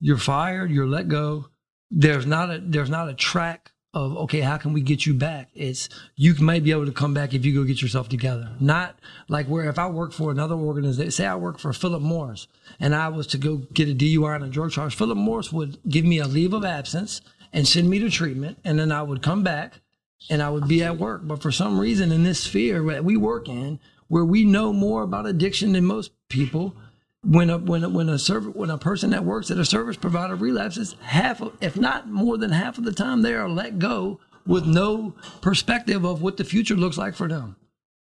you're 0.00 0.16
fired, 0.16 0.70
you're 0.70 0.86
let 0.86 1.08
go. 1.08 1.46
There's 1.90 2.26
not 2.26 2.50
a 2.50 2.60
there's 2.62 2.90
not 2.90 3.08
a 3.08 3.14
track 3.14 3.72
of 3.94 4.16
okay, 4.16 4.40
how 4.40 4.58
can 4.58 4.72
we 4.72 4.80
get 4.80 5.06
you 5.06 5.14
back? 5.14 5.48
It's 5.54 5.88
you 6.16 6.34
might 6.40 6.62
be 6.62 6.72
able 6.72 6.86
to 6.86 6.92
come 6.92 7.14
back 7.14 7.32
if 7.32 7.44
you 7.46 7.54
go 7.54 7.64
get 7.64 7.80
yourself 7.80 8.08
together. 8.08 8.50
Not 8.60 8.98
like 9.28 9.46
where 9.46 9.68
if 9.68 9.78
I 9.78 9.86
work 9.88 10.12
for 10.12 10.30
another 10.30 10.54
organization, 10.54 11.10
say 11.10 11.26
I 11.26 11.36
work 11.36 11.58
for 11.58 11.72
Philip 11.72 12.02
Morris, 12.02 12.48
and 12.78 12.94
I 12.94 13.08
was 13.08 13.26
to 13.28 13.38
go 13.38 13.56
get 13.72 13.88
a 13.88 13.94
DUI 13.94 14.36
and 14.36 14.44
a 14.44 14.48
drug 14.48 14.72
charge, 14.72 14.94
Philip 14.94 15.18
Morris 15.18 15.52
would 15.52 15.78
give 15.88 16.04
me 16.04 16.18
a 16.18 16.26
leave 16.26 16.52
of 16.52 16.64
absence 16.64 17.20
and 17.52 17.66
send 17.66 17.88
me 17.88 17.98
to 18.00 18.10
treatment, 18.10 18.58
and 18.64 18.78
then 18.78 18.92
I 18.92 19.02
would 19.02 19.22
come 19.22 19.42
back 19.42 19.80
and 20.28 20.42
I 20.42 20.50
would 20.50 20.68
be 20.68 20.82
at 20.82 20.98
work. 20.98 21.22
But 21.24 21.40
for 21.40 21.52
some 21.52 21.78
reason, 21.78 22.12
in 22.12 22.24
this 22.24 22.40
sphere 22.40 22.82
that 22.92 23.04
we 23.04 23.16
work 23.16 23.48
in, 23.48 23.80
where 24.08 24.24
we 24.24 24.44
know 24.44 24.72
more 24.72 25.02
about 25.02 25.26
addiction 25.26 25.72
than 25.72 25.84
most 25.84 26.12
people, 26.28 26.74
when 27.24 27.50
a 27.50 27.58
when 27.58 27.84
a, 27.84 27.88
when 27.88 28.08
a 28.08 28.18
serv- 28.18 28.54
when 28.54 28.70
a 28.70 28.78
person 28.78 29.10
that 29.10 29.24
works 29.24 29.50
at 29.50 29.58
a 29.58 29.64
service 29.64 29.96
provider 29.96 30.36
relapses, 30.36 30.94
half 31.02 31.40
of, 31.40 31.56
if 31.60 31.76
not 31.76 32.08
more 32.08 32.38
than 32.38 32.50
half 32.50 32.78
of 32.78 32.84
the 32.84 32.92
time, 32.92 33.22
they 33.22 33.34
are 33.34 33.48
let 33.48 33.78
go 33.78 34.20
with 34.46 34.66
no 34.66 35.14
perspective 35.42 36.04
of 36.04 36.22
what 36.22 36.36
the 36.36 36.44
future 36.44 36.74
looks 36.76 36.96
like 36.96 37.14
for 37.14 37.28
them. 37.28 37.56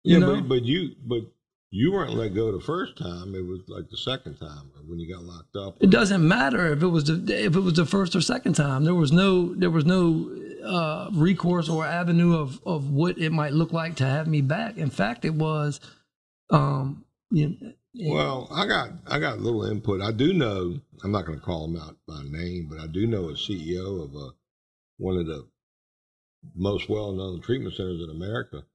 You 0.04 0.20
yeah, 0.20 0.20
know? 0.20 0.36
but, 0.36 0.50
but 0.50 0.64
you 0.64 0.96
but 1.06 1.22
you 1.70 1.92
weren't 1.92 2.14
let 2.14 2.36
go 2.36 2.52
the 2.52 2.64
first 2.64 2.98
time. 2.98 3.34
It 3.34 3.46
was 3.46 3.62
like 3.68 3.90
the 3.90 3.98
second 3.98 4.36
time 4.36 4.72
when 4.86 5.00
you 5.00 5.14
got 5.14 5.24
locked 5.24 5.56
up. 5.56 5.78
It 5.82 5.90
doesn't 5.90 6.26
matter 6.26 6.72
if 6.72 6.84
it 6.84 6.88
was 6.88 7.06
the 7.06 7.46
if 7.46 7.56
it 7.56 7.62
was 7.62 7.74
the 7.74 7.86
first 7.86 8.16
or 8.16 8.22
second 8.22 8.54
time. 8.54 8.84
There 8.84 8.96
was 8.96 9.12
no 9.12 9.54
there 9.56 9.72
was 9.72 9.86
no 9.86 10.30
uh, 10.66 11.10
recourse 11.14 11.70
or 11.70 11.86
avenue 11.86 12.38
of 12.38 12.60
of 12.66 12.92
what 12.92 13.18
it 13.18 13.32
might 13.32 13.54
look 13.54 13.72
like 13.72 13.96
to 13.96 14.06
have 14.06 14.28
me 14.28 14.42
back. 14.42 14.78
In 14.78 14.90
fact, 14.90 15.24
it 15.24 15.34
was. 15.34 15.80
Um, 16.50 17.04
you 17.30 17.50
know, 17.50 17.74
Well, 18.00 18.48
I 18.52 18.68
got 18.68 18.92
I 19.08 19.20
got 19.20 19.38
a 19.38 19.42
little 19.42 19.66
input. 19.66 20.02
I 20.02 20.12
do 20.12 20.34
know 20.34 20.80
I'm 21.04 21.12
not 21.12 21.26
going 21.26 21.40
to 21.40 21.46
call 21.46 21.66
him 21.66 21.78
out 21.78 21.98
by 22.08 22.22
name, 22.24 22.68
but 22.70 22.80
I 22.80 22.88
do 22.88 23.08
know 23.08 23.30
a 23.30 23.34
CEO 23.34 24.04
of 24.04 24.16
a 24.16 24.32
one 24.98 25.18
of 25.18 25.28
the 25.28 25.48
most 26.56 26.90
well-known 26.90 27.42
treatment 27.42 27.76
centers 27.76 28.02
in 28.02 28.10
America. 28.10 28.66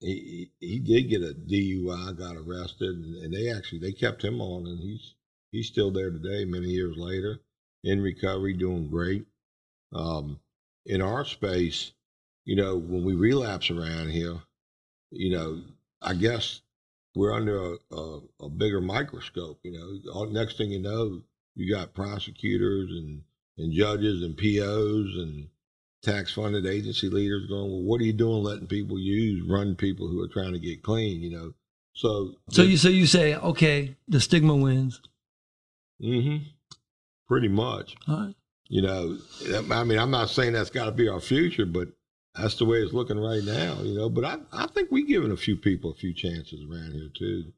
He 0.00 0.50
he, 0.60 0.66
he 0.66 0.78
did 0.78 1.08
get 1.10 1.22
a 1.22 1.34
DUI, 1.34 2.16
got 2.18 2.36
arrested, 2.36 2.96
and, 2.96 3.16
and 3.24 3.34
they 3.34 3.50
actually 3.50 3.80
they 3.80 3.92
kept 3.92 4.22
him 4.24 4.40
on, 4.40 4.66
and 4.66 4.80
he's 4.80 5.14
he's 5.52 5.68
still 5.68 5.90
there 5.90 6.10
today, 6.10 6.44
many 6.44 6.68
years 6.68 6.96
later, 6.96 7.40
in 7.82 8.00
recovery, 8.02 8.54
doing 8.54 8.88
great. 8.88 9.26
Um, 9.92 10.40
in 10.86 11.02
our 11.02 11.24
space, 11.24 11.92
you 12.44 12.56
know, 12.56 12.76
when 12.76 13.04
we 13.04 13.14
relapse 13.14 13.70
around 13.70 14.10
here, 14.10 14.40
you 15.10 15.30
know, 15.30 15.62
I 16.02 16.14
guess 16.14 16.60
we're 17.14 17.32
under 17.32 17.74
a, 17.74 17.76
a, 17.94 18.20
a 18.42 18.48
bigger 18.48 18.80
microscope. 18.80 19.60
You 19.62 19.72
know, 19.72 20.12
All, 20.12 20.26
next 20.26 20.56
thing 20.58 20.70
you 20.70 20.80
know, 20.80 21.22
you 21.54 21.72
got 21.72 21.94
prosecutors 21.94 22.90
and, 22.90 23.22
and 23.58 23.72
judges 23.72 24.22
and 24.22 24.36
POs 24.36 25.16
and 25.16 25.48
tax 26.02 26.32
funded 26.34 26.66
agency 26.66 27.08
leaders 27.08 27.46
going, 27.46 27.70
well, 27.70 27.82
what 27.82 28.00
are 28.00 28.04
you 28.04 28.12
doing 28.12 28.42
letting 28.42 28.66
people 28.66 28.98
use, 28.98 29.48
run 29.48 29.74
people 29.74 30.08
who 30.08 30.22
are 30.22 30.28
trying 30.28 30.52
to 30.52 30.58
get 30.58 30.82
clean, 30.82 31.22
you 31.22 31.30
know? 31.30 31.54
So, 31.94 32.32
so 32.50 32.62
you 32.62 32.76
so 32.76 32.88
you 32.88 33.06
say 33.06 33.36
okay, 33.36 33.94
the 34.08 34.20
stigma 34.20 34.56
wins. 34.56 35.00
Mm-hmm. 36.02 36.44
pretty 37.28 37.46
much, 37.46 37.94
All 38.08 38.16
right. 38.16 38.34
you 38.68 38.82
know, 38.82 39.16
I 39.70 39.84
mean, 39.84 39.98
I'm 39.98 40.10
not 40.10 40.28
saying 40.28 40.54
that's 40.54 40.70
got 40.70 40.86
to 40.86 40.92
be 40.92 41.08
our 41.08 41.20
future, 41.20 41.64
but 41.64 41.88
that's 42.34 42.56
the 42.56 42.64
way 42.64 42.78
it's 42.78 42.92
looking 42.92 43.18
right 43.18 43.42
now, 43.44 43.80
you 43.82 43.94
know. 43.94 44.08
But 44.08 44.24
I, 44.24 44.36
I 44.52 44.66
think 44.68 44.90
we're 44.90 45.06
giving 45.06 45.30
a 45.32 45.36
few 45.36 45.56
people 45.56 45.92
a 45.92 45.94
few 45.94 46.12
chances 46.14 46.60
around 46.70 46.92
here 46.92 47.08
too, 47.16 47.52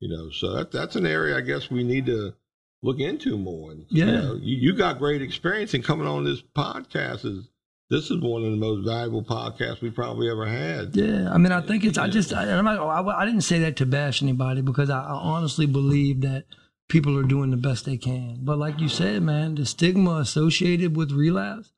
you 0.00 0.08
know. 0.08 0.30
So 0.30 0.54
that 0.54 0.72
that's 0.72 0.96
an 0.96 1.06
area 1.06 1.36
I 1.36 1.40
guess 1.42 1.70
we 1.70 1.84
need 1.84 2.06
to 2.06 2.34
look 2.82 3.00
into 3.00 3.36
more. 3.38 3.72
And, 3.72 3.86
Yeah. 3.88 4.04
you, 4.06 4.12
know, 4.12 4.34
you, 4.34 4.56
you 4.56 4.76
got 4.76 4.98
great 4.98 5.22
experience 5.22 5.74
in 5.74 5.82
coming 5.82 6.06
on 6.06 6.24
this 6.24 6.42
podcast. 6.42 7.24
Is 7.24 7.48
this 7.90 8.10
is 8.10 8.20
one 8.20 8.44
of 8.44 8.50
the 8.50 8.56
most 8.56 8.86
valuable 8.86 9.22
podcasts 9.22 9.82
we 9.82 9.90
probably 9.90 10.30
ever 10.30 10.46
had. 10.46 10.96
Yeah, 10.96 11.30
I 11.32 11.36
mean, 11.38 11.52
I 11.52 11.60
think 11.60 11.84
it's. 11.84 11.98
I 11.98 12.08
just. 12.08 12.32
I, 12.32 12.50
I'm 12.50 12.64
not, 12.64 12.78
I, 12.80 13.22
I 13.22 13.26
didn't 13.26 13.42
say 13.42 13.58
that 13.60 13.76
to 13.76 13.86
bash 13.86 14.22
anybody 14.22 14.62
because 14.62 14.88
I, 14.88 15.00
I 15.00 15.12
honestly 15.12 15.66
believe 15.66 16.22
that 16.22 16.44
people 16.88 17.18
are 17.18 17.24
doing 17.24 17.50
the 17.50 17.56
best 17.58 17.84
they 17.84 17.98
can. 17.98 18.38
But 18.40 18.58
like 18.58 18.80
you 18.80 18.88
said, 18.88 19.22
man, 19.22 19.54
the 19.54 19.66
stigma 19.66 20.16
associated 20.16 20.96
with 20.96 21.12
relapse, 21.12 21.72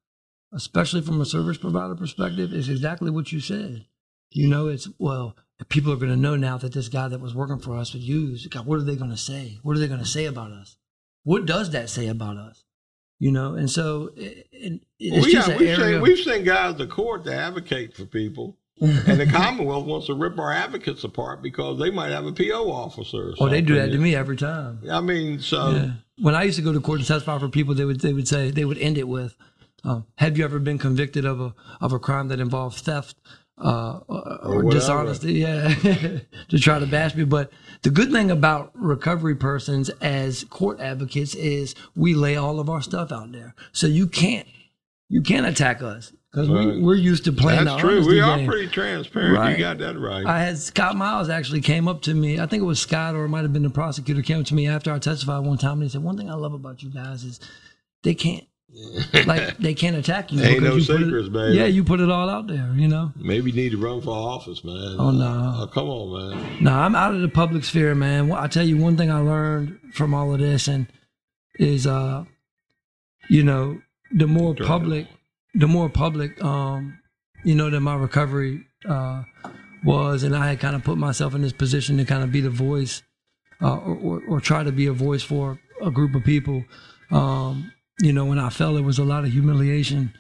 especially 0.53 1.03
from 1.03 1.21
a 1.21 1.25
service 1.25 1.59
provider 1.59 1.95
perspective, 1.95 2.53
is 2.53 2.69
exactly 2.69 3.11
what 3.11 3.33
you 3.33 3.41
said. 3.41 3.87
You 4.31 4.49
know, 4.49 4.69
it's 4.69 4.89
well, 4.99 5.37
people 5.69 5.93
are 5.93 5.97
going 5.97 6.11
to 6.11 6.17
know 6.17 6.37
now 6.37 6.59
that 6.59 6.73
this 6.73 6.89
guy 6.89 7.09
that 7.09 7.21
was 7.21 7.35
working 7.35 7.59
for 7.59 7.77
us 7.77 7.93
would 7.93 8.03
use. 8.03 8.47
God, 8.47 8.67
what 8.67 8.79
are 8.79 8.85
they 8.85 8.97
going 8.97 9.11
to 9.11 9.17
say? 9.17 9.59
What 9.63 9.77
are 9.77 9.81
they 9.81 9.89
going 9.89 10.01
to 10.01 10.07
say 10.07 10.27
about 10.27 10.51
us? 10.51 10.77
What 11.25 11.47
does 11.47 11.71
that 11.71 11.91
say 11.91 12.09
about 12.09 12.37
us? 12.37 12.65
You 13.19 13.33
know, 13.33 13.55
and 13.55 13.71
so 13.71 14.11
it, 14.15 14.47
it, 14.53 14.81
it's 14.99 15.27
we 15.27 15.33
just 15.33 15.49
an 15.49 15.59
we've, 15.59 15.77
seen, 15.77 16.01
we've 16.03 16.19
seen 16.19 16.45
guys 16.45 16.77
to 16.77 16.87
court 16.87 17.25
to 17.25 17.35
advocate 17.35 17.97
for 17.97 18.05
people, 18.05 18.59
and 18.81 19.19
the 19.19 19.27
Commonwealth 19.27 19.87
wants 19.87 20.07
to 20.09 20.15
rip 20.15 20.39
our 20.39 20.53
advocates 20.53 21.03
apart 21.03 21.43
because 21.43 21.79
they 21.79 21.91
might 21.91 22.13
have 22.13 22.27
a 22.27 22.33
PO 22.33 22.71
officer. 22.71 23.33
Oh, 23.41 23.49
they 23.49 23.63
do 23.63 23.75
that 23.77 23.91
to 23.91 23.99
me 23.99 24.15
every 24.15 24.37
time. 24.37 24.83
I 24.91 25.01
mean, 25.01 25.41
so 25.41 25.71
Yeah. 25.71 25.91
When 26.19 26.35
I 26.35 26.43
used 26.43 26.57
to 26.57 26.63
go 26.63 26.73
to 26.73 26.81
court 26.81 27.01
to 27.01 27.07
testify 27.07 27.39
for 27.39 27.49
people, 27.49 27.75
they 27.75 27.87
would 27.87 28.01
they 28.01 28.13
would 28.13 28.29
say 28.29 28.51
they 28.51 28.67
would 28.67 28.79
end 28.79 28.99
it 28.99 29.09
with, 29.09 29.35
um, 29.87 30.05
"Have 30.17 30.37
you 30.37 30.45
ever 30.45 30.59
been 30.59 30.79
convicted 30.79 31.25
of 31.25 31.41
a 31.41 31.55
of 31.81 31.93
a 31.93 31.99
crime 31.99 32.29
that 32.29 32.41
involved 32.41 32.79
theft 32.81 33.17
uh, 33.59 34.01
or, 34.09 34.65
or 34.65 34.71
dishonesty?" 34.71 35.33
Yeah, 35.47 35.75
to 36.49 36.59
try 36.59 36.79
to 36.79 36.87
bash 36.87 37.15
me. 37.15 37.25
But 37.25 37.51
the 37.83 37.91
good 37.91 38.11
thing 38.13 38.31
about 38.31 38.73
recovery 38.75 39.35
persons 39.37 39.89
as 40.01 40.45
court 40.45 40.81
advocates 40.81 41.35
is 41.35 41.75
we 41.95 42.15
lay 42.15 42.37
all 42.37 42.61
of 42.61 42.69
our 42.69 42.83
stuff 42.83 43.13
out 43.13 43.33
there, 43.33 43.55
so 43.73 43.87
you 43.87 44.07
can't 44.07 44.47
you 45.09 45.23
can't 45.23 45.47
attack 45.47 45.83
us 45.83 46.13
because 46.33 46.49
Right. 46.51 46.67
we, 46.67 46.83
we're 46.83 46.97
used 46.97 47.25
to 47.27 47.33
playing. 47.33 47.65
that's 47.65 47.81
the 47.81 47.89
true. 47.89 48.07
We 48.07 48.21
are 48.21 48.37
game. 48.39 48.47
pretty 48.49 48.67
transparent. 48.69 49.39
Right. 49.39 49.53
You 49.53 49.59
got 49.65 49.79
that 49.79 49.97
right. 49.99 50.27
I 50.27 50.41
had 50.41 50.59
Scott 50.59 50.97
Miles 50.97 51.29
actually 51.31 51.61
came 51.61 51.87
up 51.89 52.03
to 52.03 52.13
me. 52.15 52.41
I 52.41 52.47
think 52.47 52.63
it 52.63 52.67
was 52.67 52.81
Scott 52.81 53.15
or 53.15 53.25
it 53.25 53.29
might 53.29 53.43
have 53.43 53.53
been 53.53 53.63
the 53.63 53.71
prosecutor 53.71 54.21
came 54.21 54.41
up 54.41 54.47
to 54.47 54.55
me 54.55 54.67
after 54.67 54.93
I 54.93 54.99
testified 54.99 55.45
one 55.47 55.57
time 55.59 55.75
and 55.75 55.85
he 55.85 55.89
said, 55.89 56.03
"One 56.03 56.17
thing 56.19 56.29
I 56.29 56.35
love 56.35 56.53
about 56.55 56.83
you 56.83 56.91
guys 56.91 57.23
is 57.25 57.39
they 58.03 58.15
can't 58.15 58.45
like 59.27 59.57
they 59.59 59.75
can't 59.75 59.97
attack 59.97 60.33
you. 60.33 60.43
Ain't 60.43 60.63
no 60.63 60.73
you 60.73 60.79
it- 60.79 60.85
secrets, 60.85 61.29
baby. 61.29 61.57
Yeah, 61.57 61.67
you 61.67 61.85
put 61.85 62.01
it 62.01 62.11
all 62.11 62.29
out 62.29 62.47
there. 62.47 62.73
You 62.75 62.89
know. 62.89 63.13
Maybe 63.17 63.51
you 63.51 63.57
need 63.57 63.73
to 63.73 63.79
run 63.79 64.01
for 64.01 64.11
office, 64.11 64.65
man. 64.65 64.97
Oh, 64.99 65.11
no. 65.11 65.63
Uh, 65.63 65.67
come 65.67 65.89
on, 65.89 66.31
man. 66.43 66.65
No, 66.65 66.73
I'm 66.73 66.95
out 66.95 67.15
of 67.15 67.21
the 67.21 67.29
public 67.29 67.65
sphere, 67.65 67.95
man. 67.95 68.31
I 68.33 68.47
tell 68.47 68.67
you 68.67 68.77
one 68.77 68.97
thing 68.97 69.11
I 69.11 69.19
learned 69.21 69.79
from 69.95 70.15
all 70.15 70.33
of 70.33 70.41
this, 70.41 70.69
and 70.69 70.87
is 71.59 71.87
uh, 71.87 72.25
you 73.29 73.43
know, 73.43 73.81
the 74.13 74.27
more 74.27 74.55
Drug 74.55 74.69
public, 74.69 75.07
the 75.55 75.67
more 75.67 75.89
public, 75.89 76.43
um, 76.45 76.99
you 77.45 77.55
know, 77.55 77.71
that 77.71 77.81
my 77.81 77.95
recovery 77.95 78.65
uh 78.89 79.23
was, 79.85 80.23
and 80.23 80.35
I 80.35 80.49
had 80.49 80.61
kind 80.61 80.75
of 80.75 80.83
put 80.83 80.99
myself 80.99 81.35
in 81.35 81.43
this 81.43 81.53
position 81.53 81.97
to 81.99 82.05
kind 82.05 82.25
of 82.25 82.33
be 82.33 82.41
the 82.41 82.51
voice, 82.51 83.03
uh, 83.63 83.77
or, 83.77 83.95
or, 83.97 84.23
or 84.29 84.41
try 84.41 84.65
to 84.65 84.73
be 84.73 84.87
a 84.87 84.93
voice 84.93 85.23
for 85.23 85.61
a 85.81 85.91
group 85.91 86.15
of 86.15 86.25
people. 86.25 86.65
Um, 87.11 87.73
you 88.01 88.13
know, 88.13 88.25
when 88.25 88.39
I 88.39 88.51
felt 88.51 88.79
it 88.79 88.83
was 88.83 88.99
a 88.99 89.05
lot 89.05 89.25
of 89.25 89.33
humiliation, 89.33 90.13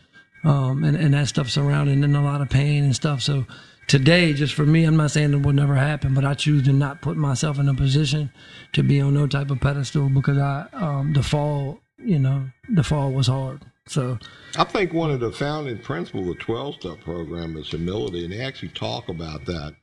um, 0.44 0.84
and 0.84 0.96
and 0.96 1.14
that 1.14 1.28
stuff 1.28 1.48
surrounding, 1.48 2.04
and 2.04 2.16
a 2.16 2.20
lot 2.20 2.40
of 2.40 2.48
pain 2.48 2.84
and 2.84 2.94
stuff. 2.94 3.22
So 3.22 3.46
today, 3.86 4.32
just 4.32 4.54
for 4.54 4.64
me, 4.64 4.84
I'm 4.84 4.96
not 4.96 5.10
saying 5.10 5.32
it 5.32 5.42
will 5.42 5.52
never 5.52 5.74
happen, 5.74 6.14
but 6.14 6.24
I 6.24 6.34
choose 6.34 6.64
to 6.64 6.72
not 6.72 7.02
put 7.02 7.16
myself 7.16 7.58
in 7.58 7.68
a 7.68 7.74
position 7.74 8.30
to 8.72 8.82
be 8.82 9.00
on 9.00 9.14
no 9.14 9.26
type 9.26 9.50
of 9.50 9.60
pedestal 9.60 10.08
because 10.08 10.38
I 10.38 10.66
um, 10.72 11.12
the 11.12 11.22
fall, 11.22 11.80
you 11.98 12.18
know, 12.18 12.48
the 12.68 12.82
fall 12.82 13.12
was 13.12 13.26
hard. 13.26 13.62
So 13.88 14.18
I 14.56 14.64
think 14.64 14.92
one 14.92 15.10
of 15.10 15.20
the 15.20 15.32
founding 15.32 15.78
principles 15.78 16.28
of 16.28 16.34
the 16.34 16.42
12 16.42 16.74
step 16.76 17.00
program 17.02 17.56
is 17.56 17.68
humility, 17.68 18.24
and 18.24 18.32
they 18.32 18.40
actually 18.40 18.70
talk 18.70 19.08
about 19.08 19.44
that. 19.46 19.74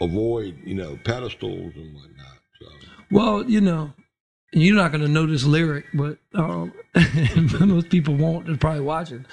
Avoid, 0.00 0.58
you 0.64 0.74
know, 0.74 0.98
pedestals 1.04 1.72
and 1.74 1.94
whatnot. 1.94 2.38
So, 2.60 2.66
Well, 3.10 3.50
you 3.50 3.62
know, 3.62 3.94
you're 4.62 4.76
not 4.76 4.90
going 4.90 5.02
to 5.02 5.08
know 5.08 5.26
this 5.26 5.44
lyric, 5.44 5.84
but 5.92 6.18
um, 6.34 6.72
most 7.60 7.90
people 7.90 8.14
won't. 8.14 8.46
They're 8.46 8.56
probably 8.56 8.80
watching. 8.80 9.26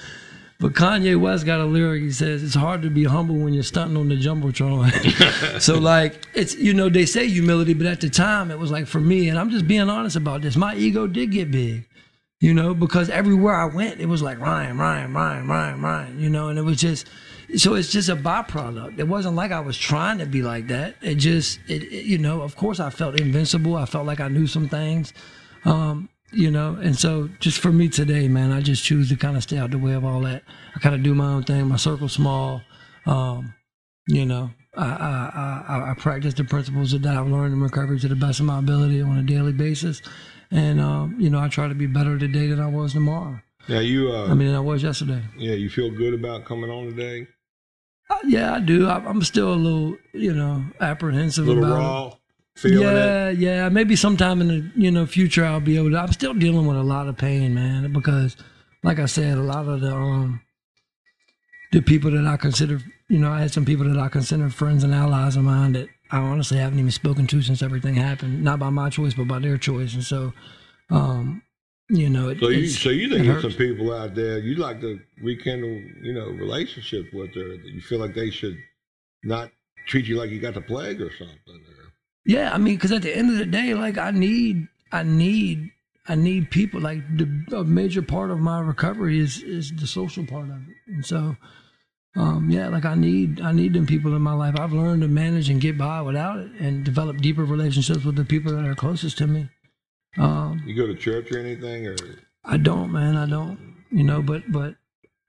But 0.59 0.74
Kanye 0.74 1.19
West 1.19 1.45
got 1.45 1.59
a 1.59 1.65
lyric. 1.65 2.03
He 2.03 2.11
says 2.11 2.43
it's 2.43 2.55
hard 2.55 2.82
to 2.84 2.89
be 2.89 3.03
humble 3.05 3.36
when 3.36 3.53
you're 3.53 3.63
stunting 3.63 3.97
on 3.97 4.09
the 4.09 4.15
jumbotron. 4.15 5.61
so, 5.61 5.78
like, 5.78 6.26
it's 6.34 6.55
you 6.55 6.74
know 6.74 6.89
they 6.89 7.05
say 7.05 7.28
humility, 7.28 7.74
but 7.74 7.88
at 7.88 8.01
the 8.01 8.09
time 8.09 8.51
it 8.51 8.59
was 8.59 8.71
like 8.71 8.86
for 8.86 8.99
me, 8.99 9.30
and 9.30 9.39
I'm 9.39 9.49
just 9.49 9.67
being 9.67 9.89
honest 9.89 10.15
about 10.15 10.41
this. 10.41 10.55
My 10.55 10.76
ego 10.76 11.07
did 11.07 11.32
get 11.32 11.51
big, 11.51 11.88
you 12.39 12.53
know, 12.53 12.74
because 12.74 13.09
everywhere 13.09 13.55
I 13.55 13.65
went, 13.65 13.99
it 13.99 14.05
was 14.05 14.21
like 14.21 14.39
Ryan, 14.39 14.78
Ryan, 14.78 15.13
Ryan, 15.13 15.47
Ryan, 15.47 15.82
Ryan, 15.82 16.19
you 16.19 16.30
know, 16.30 16.49
and 16.49 16.59
it 16.59 16.63
was 16.63 16.80
just. 16.80 17.07
So 17.56 17.76
it's 17.76 17.91
just 17.91 18.10
a 18.10 18.16
byproduct. 18.16 18.97
It 18.99 19.08
wasn't 19.08 19.36
like 19.36 19.51
I 19.51 19.60
was 19.60 19.78
trying 19.78 20.18
to 20.20 20.26
be 20.26 20.41
like 20.41 20.68
that. 20.68 20.95
It 21.01 21.16
just, 21.16 21.60
it, 21.68 21.84
it- 21.84 22.06
you 22.06 22.18
know, 22.18 22.41
of 22.41 22.56
course 22.56 22.80
I 22.80 22.89
felt 22.89 23.20
invincible. 23.20 23.76
I 23.76 23.86
felt 23.86 24.06
like 24.06 24.20
I 24.20 24.28
knew 24.28 24.47
some 24.47 24.68
things, 24.68 25.14
um, 25.66 26.10
you 26.32 26.49
know, 26.49 26.76
and 26.82 26.97
so 26.97 27.30
just 27.39 27.60
for 27.60 27.72
me 27.72 27.89
today, 27.89 28.28
man, 28.28 28.51
I 28.51 28.62
just 28.62 28.84
choose 28.84 29.10
to 29.10 29.16
kind 29.16 29.38
of 29.38 29.43
stay 29.43 29.58
out 29.60 29.70
the 29.72 29.78
way 29.78 29.93
of 29.93 30.04
all 30.04 30.22
that. 30.22 30.41
I 30.76 30.80
kind 30.80 30.95
of 30.95 31.04
do 31.04 31.14
my 31.14 31.26
own 31.28 31.43
thing. 31.43 31.68
My 31.68 31.76
circle's 31.76 32.14
small. 32.14 32.62
Um, 33.06 33.54
you 34.08 34.26
know, 34.26 34.49
I, 34.76 34.86
I, 34.86 35.64
I, 35.68 35.91
I 35.91 35.93
practice 35.93 36.34
the 36.34 36.43
principles 36.43 36.91
that 36.99 37.06
I've 37.06 37.28
learned 37.28 37.54
in 37.54 37.62
recovery 37.62 37.99
to 37.99 38.08
the 38.08 38.16
best 38.16 38.39
of 38.39 38.47
my 38.47 38.58
ability 38.60 39.01
on 39.01 39.18
a 39.18 39.24
daily 39.24 39.54
basis. 39.54 40.01
And, 40.49 40.82
um, 40.82 41.16
you 41.20 41.30
know, 41.30 41.39
I 41.39 41.49
try 41.49 41.68
to 41.68 41.76
be 41.76 41.86
better 41.88 42.18
today 42.18 42.47
than 42.47 42.60
I 42.60 42.68
was 42.68 42.93
tomorrow. 42.93 43.39
Yeah, 43.68 43.80
you, 43.82 44.12
uh, 44.12 44.28
I 44.30 44.34
mean, 44.34 44.54
I 44.54 44.60
was 44.60 44.82
yesterday. 44.84 45.22
yeah, 45.38 45.54
you 45.54 45.70
feel 45.70 45.89
good 45.91 46.14
about 46.16 46.45
coming 46.45 46.70
on 46.72 46.86
today? 46.88 47.28
Uh, 48.14 48.28
yeah, 48.28 48.55
I 48.55 48.59
do. 48.59 48.88
I, 48.88 48.97
I'm 49.05 49.22
still 49.24 49.53
a 49.53 49.55
little, 49.55 49.97
you 50.14 50.34
know, 50.34 50.64
apprehensive 50.82 51.47
A 51.47 51.51
little 51.51 51.64
about 51.66 51.76
it. 51.76 51.84
raw, 51.84 52.14
feeling 52.55 52.88
it. 52.88 52.91
yeah, 52.91 53.30
yeah. 53.30 53.70
Maybe 53.70 53.95
sometime 53.95 54.41
in 54.41 54.47
the 54.47 54.72
you 54.76 54.91
know 54.91 55.05
future 55.05 55.45
I'll 55.45 55.59
be 55.59 55.78
able 55.78 55.91
to. 55.91 55.97
I'm 55.97 56.11
still 56.11 56.34
dealing 56.34 56.66
with 56.66 56.78
a 56.78 56.84
lot 56.84 57.07
of 57.07 57.18
pain, 57.18 57.53
man, 57.53 57.91
because 57.93 58.36
like 58.84 58.99
I 58.99 59.05
said, 59.05 59.38
a 59.38 59.41
lot 59.43 59.68
of 59.68 59.82
the 59.82 59.93
um 59.93 60.41
the 61.72 61.82
people 61.82 62.11
that 62.11 62.26
I 62.26 62.38
consider, 62.38 62.80
you 63.09 63.20
know, 63.20 63.32
I 63.32 63.41
had 63.41 63.51
some 63.51 63.66
people 63.66 63.88
that 63.89 63.97
I 63.99 64.07
consider 64.09 64.49
friends 64.49 64.84
and 64.84 64.93
allies 64.93 65.36
of 65.36 65.43
mine 65.43 65.74
that 65.74 65.89
I 66.11 66.18
honestly 66.20 66.57
haven't 66.57 66.80
even 66.80 66.91
spoken 66.91 67.26
to 67.28 67.41
since 67.41 67.61
everything 67.64 67.95
happened. 67.95 68.43
Not 68.43 68.59
by 68.59 68.70
my 68.70 68.89
choice, 68.89 69.14
but 69.14 69.28
by 69.28 69.39
their 69.39 69.57
choice. 69.57 69.93
And 69.93 70.03
so, 70.03 70.34
um, 70.89 71.41
you 71.90 72.10
know, 72.10 72.30
it, 72.30 72.40
So 72.40 72.50
you, 72.50 72.68
so 72.68 72.90
you 72.90 73.10
think 73.10 73.26
there's 73.26 73.42
some 73.42 73.54
people 73.54 73.94
out 73.94 74.16
there 74.16 74.40
you 74.40 74.56
like 74.56 74.80
to 74.82 75.00
rekindle, 75.22 75.82
you 76.02 76.14
know, 76.14 76.28
relationship 76.28 77.14
with, 77.14 77.34
that 77.34 77.62
you 77.66 77.82
feel 77.82 78.00
like 78.00 78.14
they 78.14 78.30
should 78.30 78.58
not 79.24 79.52
treat 79.88 80.06
you 80.06 80.18
like 80.18 80.30
you 80.30 80.40
got 80.40 80.54
the 80.54 80.62
plague 80.62 81.02
or 81.02 81.12
something. 81.12 81.38
Or, 81.48 81.92
Yeah, 82.26 82.54
I 82.54 82.58
mean, 82.58 82.76
because 82.76 82.92
at 82.92 83.02
the 83.02 83.16
end 83.16 83.32
of 83.32 83.38
the 83.38 83.46
day, 83.46 83.74
like 83.74 83.98
I 83.98 84.12
need, 84.12 84.68
I 84.92 85.04
need, 85.04 85.72
I 86.08 86.16
need 86.16 86.52
people. 86.52 86.80
Like 86.80 87.02
the 87.18 87.58
a 87.58 87.64
major 87.64 88.02
part 88.02 88.32
of 88.32 88.40
my 88.40 88.60
recovery 88.60 89.20
is 89.20 89.42
is 89.42 89.72
the 89.72 89.88
social 89.88 90.26
part 90.26 90.50
of 90.50 90.56
it, 90.56 90.76
and 90.88 91.06
so, 91.06 91.36
um, 92.16 92.50
yeah, 92.50 92.68
like 92.68 92.86
I 92.86 92.96
need, 92.96 93.42
I 93.42 93.52
need 93.52 93.74
them 93.74 93.86
people 93.86 94.16
in 94.16 94.22
my 94.22 94.34
life. 94.34 94.60
I've 94.60 94.74
learned 94.74 95.02
to 95.02 95.08
manage 95.08 95.50
and 95.50 95.62
get 95.62 95.78
by 95.78 96.02
without 96.02 96.40
it, 96.40 96.52
and 96.60 96.84
develop 96.84 97.18
deeper 97.18 97.46
relationships 97.46 98.04
with 98.04 98.16
the 98.16 98.26
people 98.26 98.54
that 98.54 98.66
are 98.66 98.76
closest 98.76 99.18
to 99.20 99.28
me. 99.28 99.50
Um, 100.18 100.61
you 100.66 100.76
go 100.76 100.88
to 100.88 100.95
church 100.95 101.32
or 101.32 101.39
anything, 101.39 101.88
or 101.88 101.95
I 102.45 102.57
don't, 102.57 102.91
man, 102.91 103.18
I 103.18 103.26
don't. 103.26 103.76
You 103.91 104.03
know, 104.03 104.22
but 104.22 104.51
but 104.51 104.76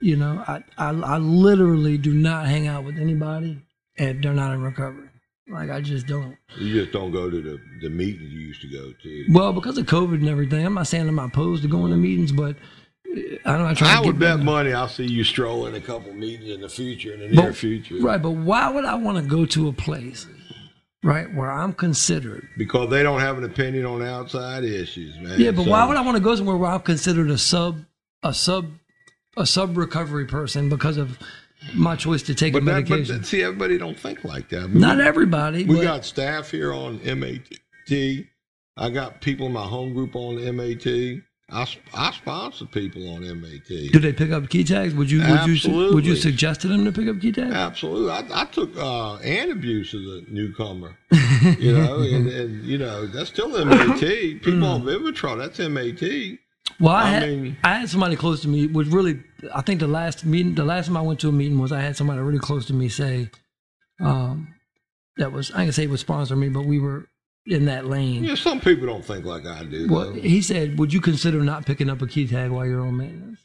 you 0.01 0.17
know, 0.17 0.45
I 0.47 0.63
I, 0.77 0.91
I 0.91 1.19
literally 1.19 1.99
do 1.99 2.13
not 2.13 2.47
hang 2.47 2.67
out 2.67 2.85
with 2.85 2.99
anybody 2.99 3.63
if 3.97 4.21
they're 4.21 4.35
not 4.35 4.53
in 4.53 4.63
recovery. 4.63 5.09
Like 5.49 5.71
I 5.71 5.81
just 5.81 6.07
don't. 6.07 6.37
you 6.57 6.73
just 6.73 6.93
don't 6.93 7.13
go 7.13 7.29
to 7.31 7.41
the, 7.43 7.61
the 7.83 7.91
meetings 7.91 8.33
you 8.33 8.41
used 8.41 8.63
to 8.63 8.69
go 8.69 8.93
to. 9.03 9.27
Well, 9.31 9.53
because 9.53 9.77
of 9.77 9.87
COVID 9.87 10.15
and 10.15 10.29
everything, 10.29 10.65
I'm 10.65 10.75
not 10.75 10.87
saying 10.87 11.07
I'm 11.07 11.19
opposed 11.19 11.63
to 11.63 11.69
going 11.69 11.91
to 11.91 11.99
meetings, 11.99 12.33
but 12.33 12.57
uh, 13.07 13.21
I 13.45 13.59
don't. 13.59 13.83
I 13.83 14.01
to 14.01 14.07
would 14.07 14.19
get 14.19 14.39
bet 14.39 14.41
money 14.41 14.73
I'll 14.73 14.89
see 14.89 15.05
you 15.05 15.23
strolling 15.23 15.75
a 15.75 15.81
couple 15.81 16.15
meetings 16.15 16.51
in 16.51 16.63
the 16.63 16.69
future, 16.69 17.13
in 17.13 17.21
the 17.21 17.43
near 17.43 17.53
future. 17.53 17.97
Right, 17.97 18.21
but 18.21 18.31
why 18.31 18.71
would 18.71 18.87
I 18.87 18.95
want 18.95 19.19
to 19.19 19.23
go 19.23 19.45
to 19.45 19.69
a 19.69 19.73
place, 19.73 20.27
right, 21.05 21.33
where 21.35 21.51
I'm 21.53 21.73
considered? 21.73 22.49
Because 22.57 22.91
they 22.91 23.03
don't 23.03 23.21
have 23.21 23.39
an 23.39 23.45
opinion 23.45 23.85
on 23.87 24.03
outside 24.03 24.65
issues, 24.65 25.17
man. 25.19 25.39
Yeah, 25.39 25.51
but 25.53 25.65
So- 25.65 25.71
why 25.71 25.87
would 25.87 25.97
I 25.97 26.01
want 26.01 26.17
to 26.17 26.23
go 26.23 26.35
somewhere 26.35 26.57
where 26.57 26.71
I'm 26.71 26.81
considered 26.81 27.31
a 27.31 27.39
sub, 27.39 27.85
a 28.23 28.35
sub, 28.35 28.67
a 29.37 29.47
sub 29.47 29.77
recovery 29.77 30.27
person 30.27 30.69
because 30.69 30.97
of 30.97 31.19
my 31.75 31.97
choice 31.97 32.23
to 32.25 32.35
take 32.35 32.53
a 32.55 32.61
But, 32.61 32.65
that, 32.65 32.73
but 32.85 32.91
medication? 32.91 33.19
that- 33.19 33.27
see, 33.27 33.43
everybody 33.43 33.79
don't 33.79 33.99
think 33.99 34.25
like 34.25 34.49
that. 34.49 34.65
I 34.65 34.67
mean, 34.67 34.81
not 34.81 35.01
everybody. 35.01 35.65
We 35.65 35.77
but, 35.77 35.83
got 35.83 36.05
staff 36.05 36.51
here 36.51 36.73
on 36.73 37.01
MAT. 37.05 38.27
I 38.77 38.91
got 38.91 39.21
people 39.21 39.47
in 39.47 39.53
my 39.53 39.63
home 39.67 39.95
group 39.95 40.17
on 40.17 40.37
MAT. 40.57 41.23
I, 41.51 41.67
I 41.93 42.11
sponsor 42.13 42.65
people 42.65 43.09
on 43.15 43.23
MAT. 43.41 43.69
do 43.69 43.99
they 43.99 44.13
pick 44.13 44.31
up 44.31 44.49
key 44.49 44.65
tags? 44.65 44.95
Would 44.95 45.11
you 45.11 45.21
would 45.21 45.47
you 45.47 45.93
would 45.95 46.07
you 46.07 46.17
suggest 46.17 46.63
to 46.63 46.69
them 46.69 46.85
to 46.87 46.93
pick 46.93 47.07
up 47.07 47.21
key 47.21 47.33
tags? 47.33 47.55
Absolutely. 47.55 48.11
I, 48.11 48.43
I 48.43 48.45
took 48.47 48.75
uh, 48.77 49.17
and 49.17 49.53
abuse 49.53 49.95
as 49.95 50.01
a 50.01 50.23
newcomer, 50.33 50.97
you 51.59 51.73
know, 51.77 51.99
and, 52.01 52.29
and, 52.29 52.65
you 52.65 52.79
know, 52.79 53.07
that's 53.07 53.29
still 53.29 53.49
MAT. 53.65 54.01
People 54.01 54.65
on 54.65 54.83
Vivitrol, 54.83 55.39
that's 55.39 55.59
MAT. 55.59 56.39
Well, 56.81 56.95
I, 56.95 57.03
I 57.03 57.11
had 57.11 57.29
mean- 57.29 57.57
I 57.63 57.75
had 57.81 57.91
somebody 57.91 58.17
close 58.17 58.41
to 58.43 58.49
me. 58.49 58.67
Was 58.67 58.89
really 58.89 59.23
I 59.55 59.61
think 59.61 59.81
the 59.81 59.87
last 59.87 60.25
meeting, 60.25 60.55
the 60.55 60.65
last 60.65 60.87
time 60.87 60.97
I 60.97 61.03
went 61.03 61.21
to 61.21 61.29
a 61.29 61.33
meeting 61.33 61.59
was 61.59 61.73
I 61.73 61.81
had 61.81 61.97
somebody 61.97 62.21
really 62.21 62.39
close 62.39 62.65
to 62.67 62.73
me 62.73 62.89
say, 62.89 63.31
um, 64.01 64.55
that 65.19 65.31
was 65.31 65.51
I 65.53 65.65
can 65.65 65.73
say 65.73 65.85
it 65.85 65.91
was 65.91 66.01
sponsor 66.01 66.37
me, 66.37 66.49
but 66.49 66.63
we 66.65 66.81
were 66.81 67.07
in 67.47 67.67
that 67.67 67.87
lane. 67.87 68.25
Yeah, 68.25 68.35
some 68.37 68.61
people 68.61 68.87
don't 68.87 69.05
think 69.05 69.25
like 69.25 69.47
I 69.47 69.65
do. 69.65 69.87
Well, 69.89 70.13
though. 70.13 70.21
he 70.21 70.41
said, 70.43 70.79
"Would 70.79 70.93
you 70.93 71.01
consider 71.01 71.43
not 71.43 71.67
picking 71.67 71.91
up 71.91 72.01
a 72.03 72.07
key 72.07 72.27
tag 72.27 72.51
while 72.51 72.67
you're 72.67 72.81
on 72.81 72.97
maintenance?" 72.97 73.41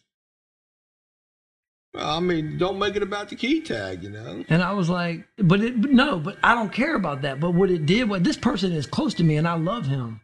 I 1.96 2.20
mean, 2.20 2.58
don't 2.58 2.78
make 2.78 2.96
it 2.96 3.02
about 3.04 3.30
the 3.30 3.36
key 3.36 3.62
tag, 3.62 4.04
you 4.04 4.12
know. 4.12 4.46
And 4.48 4.62
I 4.62 4.74
was 4.74 4.90
like, 4.90 5.28
"But 5.38 5.62
it, 5.62 5.82
but 5.82 5.92
no, 5.92 6.20
but 6.20 6.38
I 6.44 6.54
don't 6.54 6.72
care 6.72 6.96
about 6.96 7.24
that. 7.24 7.40
But 7.40 7.52
what 7.52 7.72
it 7.72 7.86
did, 7.86 8.08
what 8.10 8.24
this 8.24 8.38
person 8.38 8.72
is 8.72 8.86
close 8.86 9.14
to 9.16 9.24
me, 9.24 9.38
and 9.38 9.48
I 9.48 9.56
love 9.56 9.88
him 9.88 10.22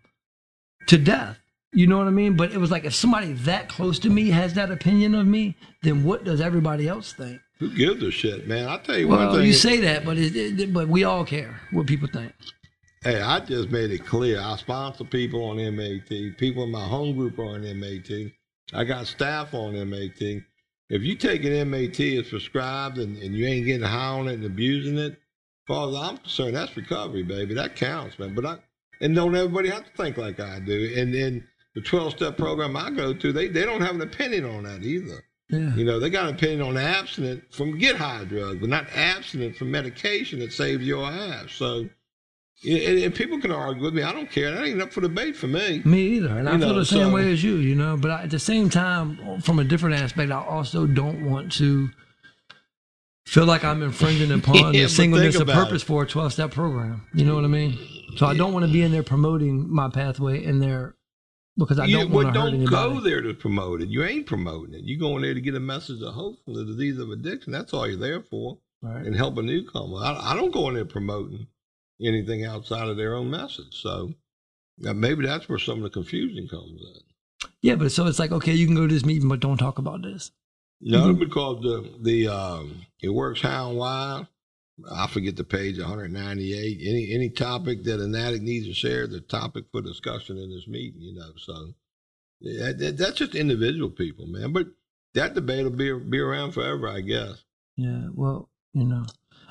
to 0.88 0.98
death. 0.98 1.40
You 1.74 1.88
know 1.88 1.98
what 1.98 2.08
I 2.08 2.12
mean? 2.12 2.38
But 2.38 2.54
it 2.54 2.58
was 2.60 2.72
like 2.72 2.86
if 2.86 2.94
somebody 2.96 3.34
that 3.34 3.68
close 3.68 4.00
to 4.00 4.10
me 4.10 4.30
has 4.30 4.54
that 4.54 4.72
opinion 4.72 5.16
of 5.16 5.28
me, 5.28 5.56
then 5.82 6.04
what 6.06 6.24
does 6.24 6.40
everybody 6.40 6.88
else 6.88 7.12
think? 7.12 7.42
Who 7.60 7.70
gives 7.76 8.02
a 8.04 8.12
shit, 8.12 8.48
man? 8.48 8.68
I 8.70 8.78
tell 8.78 8.98
you 8.98 9.08
one 9.10 9.20
Well, 9.20 9.36
thing. 9.36 9.46
you 9.46 9.54
say 9.54 9.82
that, 9.82 10.06
but 10.06 10.18
it, 10.18 10.36
it, 10.36 10.72
but 10.74 10.88
we 10.88 11.04
all 11.04 11.26
care 11.26 11.60
what 11.72 11.88
people 11.88 12.08
think. 12.08 12.32
Hey, 13.06 13.22
I 13.22 13.40
just 13.40 13.70
made 13.70 13.92
it 13.92 14.04
clear. 14.04 14.42
I 14.42 14.56
sponsor 14.56 15.04
people 15.04 15.44
on 15.46 15.58
MAT. 15.58 16.10
People 16.40 16.64
in 16.64 16.72
my 16.72 16.88
home 16.88 17.16
group 17.16 17.38
are 17.38 17.46
on 17.46 17.62
MAT. 17.80 18.10
I 18.74 18.84
got 18.84 19.06
staff 19.06 19.54
on 19.54 19.74
MAT. 19.88 20.20
If 20.90 21.04
you 21.04 21.16
take 21.16 21.44
an 21.46 21.70
MAT 21.70 22.00
as 22.00 22.30
prescribed 22.30 22.98
and, 22.98 23.16
and 23.20 23.36
you 23.36 23.46
ain't 23.46 23.68
getting 23.68 23.86
high 23.86 24.08
on 24.08 24.28
it 24.28 24.34
and 24.34 24.46
abusing 24.46 24.98
it, 24.98 25.12
as 25.12 25.68
far 25.68 25.88
as 25.88 25.96
I'm 25.96 26.18
concerned, 26.18 26.56
that's 26.56 26.76
recovery, 26.76 27.22
baby. 27.22 27.54
That 27.54 27.76
counts, 27.76 28.18
man. 28.18 28.34
But 28.34 28.46
I 28.48 28.58
and 29.02 29.14
don't 29.14 29.36
everybody 29.36 29.70
have 29.70 29.86
to 29.86 29.92
think 29.96 30.18
like 30.18 30.40
I 30.40 30.60
do. 30.60 30.92
And 30.98 31.14
then 31.14 31.48
the 31.76 31.82
12 31.82 32.14
step 32.14 32.38
program 32.38 32.76
I 32.76 32.90
go 32.90 33.14
to, 33.14 33.32
they, 33.32 33.50
they 33.50 33.66
don't 33.66 33.82
have 33.82 33.94
an 33.94 34.02
opinion 34.02 34.46
on 34.46 34.64
that 34.64 34.82
either. 34.82 35.24
Yeah. 35.50 35.76
You 35.76 35.86
know, 35.86 36.00
they 36.00 36.10
got 36.10 36.30
an 36.30 36.34
opinion 36.34 36.64
on 36.64 36.76
abstinent 36.76 37.54
from 37.54 37.78
get 37.78 37.98
high 37.98 38.24
drugs, 38.24 38.58
but 38.60 38.70
not 38.70 38.88
abstinent 38.96 39.58
from 39.58 39.70
medication 39.70 40.40
that 40.40 40.52
saves 40.52 40.84
your 40.84 41.06
ass. 41.06 41.52
So, 41.52 41.88
and, 42.68 43.04
and 43.04 43.16
people 43.16 43.40
can 43.40 43.52
argue 43.52 43.84
with 43.84 43.94
me. 43.94 44.04
I 44.04 44.12
don't 44.12 44.30
care. 44.30 44.52
That 44.52 44.66
ain't 44.66 44.82
up 44.82 44.92
for 44.92 45.02
debate 45.02 45.36
for 45.36 45.48
me. 45.48 45.82
Me 45.86 46.02
either, 46.18 46.38
and 46.38 46.50
I 46.50 46.54
You 46.54 46.60
feel 46.60 46.68
know, 46.70 46.80
the 46.80 46.86
same 46.86 47.08
so- 47.10 47.14
way 47.14 47.32
as 47.32 47.44
you. 47.44 47.56
You 47.58 47.76
know, 47.76 47.98
but 47.98 48.12
I, 48.12 48.24
at 48.24 48.32
the 48.32 48.40
same 48.40 48.70
time, 48.70 49.42
from 49.42 49.60
a 49.60 49.64
different 49.64 49.96
aspect, 50.02 50.32
I 50.32 50.44
also 50.44 50.86
don't 50.88 51.30
want 51.30 51.52
to 51.54 51.90
feel 53.26 53.46
like 53.46 53.64
I'm 53.64 53.82
infringing 53.84 54.32
upon 54.40 54.74
Yeah, 54.74 54.84
the 54.84 54.90
singleness 54.90 55.36
of 55.40 55.48
purpose 55.48 55.84
for 55.84 56.04
a 56.04 56.08
12 56.08 56.34
step 56.34 56.52
program. 56.52 57.08
You 57.14 57.26
know 57.26 57.36
what 57.36 57.44
I 57.44 57.48
mean? 57.48 57.78
So 58.18 58.26
I 58.26 58.36
don't 58.36 58.54
want 58.54 58.66
to 58.66 58.72
be 58.72 58.82
in 58.82 58.92
there 58.92 59.04
promoting 59.04 59.70
my 59.70 59.90
pathway 59.90 60.44
in 60.44 60.60
there 60.60 60.96
because 61.58 61.80
I 61.80 61.88
don't 61.90 62.12
want 62.12 62.34
to 62.34 62.40
hurt 62.42 62.48
anybody. 62.50 62.72
don't 62.76 62.96
go 62.96 63.00
there 63.02 63.22
to 63.22 63.34
promote 63.34 63.82
it. 63.82 63.88
You 63.90 64.04
ain't 64.04 64.26
promoting 64.26 64.74
it. 64.74 64.82
You're 64.84 65.00
going 65.00 65.22
there 65.22 65.34
to 65.34 65.42
get 65.42 65.56
a 65.56 65.60
message 65.60 66.02
of 66.02 66.14
hope 66.14 66.44
from 66.46 66.54
the 66.54 66.66
disease 66.66 66.98
of 67.00 67.10
addiction. 67.12 67.52
That's 67.52 67.74
all 67.74 67.88
you're 67.88 67.98
there 68.00 68.22
for, 68.22 68.58
Right. 68.82 69.06
and 69.06 69.16
help 69.16 69.38
a 69.38 69.42
newcomer. 69.42 69.98
I, 69.98 70.32
I 70.32 70.36
don't 70.36 70.52
go 70.54 70.68
in 70.70 70.76
there 70.76 70.86
promoting 70.86 71.48
anything 72.02 72.46
outside 72.46 72.88
of 72.88 72.98
their 72.98 73.16
own 73.16 73.30
message. 73.30 73.82
So, 73.82 74.14
maybe 74.78 75.26
that's 75.26 75.48
where 75.50 75.60
some 75.60 75.78
of 75.78 75.84
the 75.84 75.90
confusion 75.90 76.48
comes 76.48 76.82
in. 76.82 77.50
Yeah, 77.62 77.76
but 77.76 77.92
so 77.92 78.06
it's 78.08 78.20
like, 78.20 78.32
okay, 78.32 78.54
you 78.54 78.66
can 78.66 78.76
go 78.76 78.88
to 78.88 78.94
this 78.94 79.06
meeting, 79.06 79.28
but 79.30 79.40
don't 79.40 79.58
talk 79.58 79.78
about 79.80 80.02
this. 80.02 80.32
No, 80.82 81.14
Mhm. 81.14 81.20
because 81.20 81.62
the 81.64 81.90
the 82.02 82.28
um, 82.28 82.82
it 83.02 83.10
works 83.10 83.42
how 83.42 83.70
and 83.70 83.78
why. 83.78 84.28
I 84.92 85.08
forget 85.08 85.38
the 85.38 85.46
page 85.46 85.80
198. 85.80 86.80
Any 86.82 87.12
any 87.14 87.30
topic 87.30 87.84
that 87.86 88.02
an 88.02 88.14
addict 88.14 88.44
needs 88.44 88.68
to 88.68 88.74
share, 88.74 89.08
the 89.08 89.22
topic 89.22 89.66
for 89.72 89.82
discussion 89.82 90.38
in 90.38 90.50
this 90.50 90.68
meeting. 90.68 91.02
You 91.02 91.16
know, 91.16 91.32
so 91.38 91.74
yeah, 92.42 92.74
that, 92.74 92.98
that's 92.98 93.18
just 93.18 93.36
individual 93.36 93.90
people, 93.90 94.28
man. 94.28 94.52
But 94.52 94.68
that 95.14 95.34
debate 95.34 95.64
will 95.64 95.72
be 95.72 95.94
be 95.98 96.20
around 96.20 96.52
forever, 96.52 96.90
I 96.90 97.00
guess. 97.02 97.42
Yeah, 97.78 98.10
well, 98.14 98.50
you 98.74 98.84
know, 98.84 99.06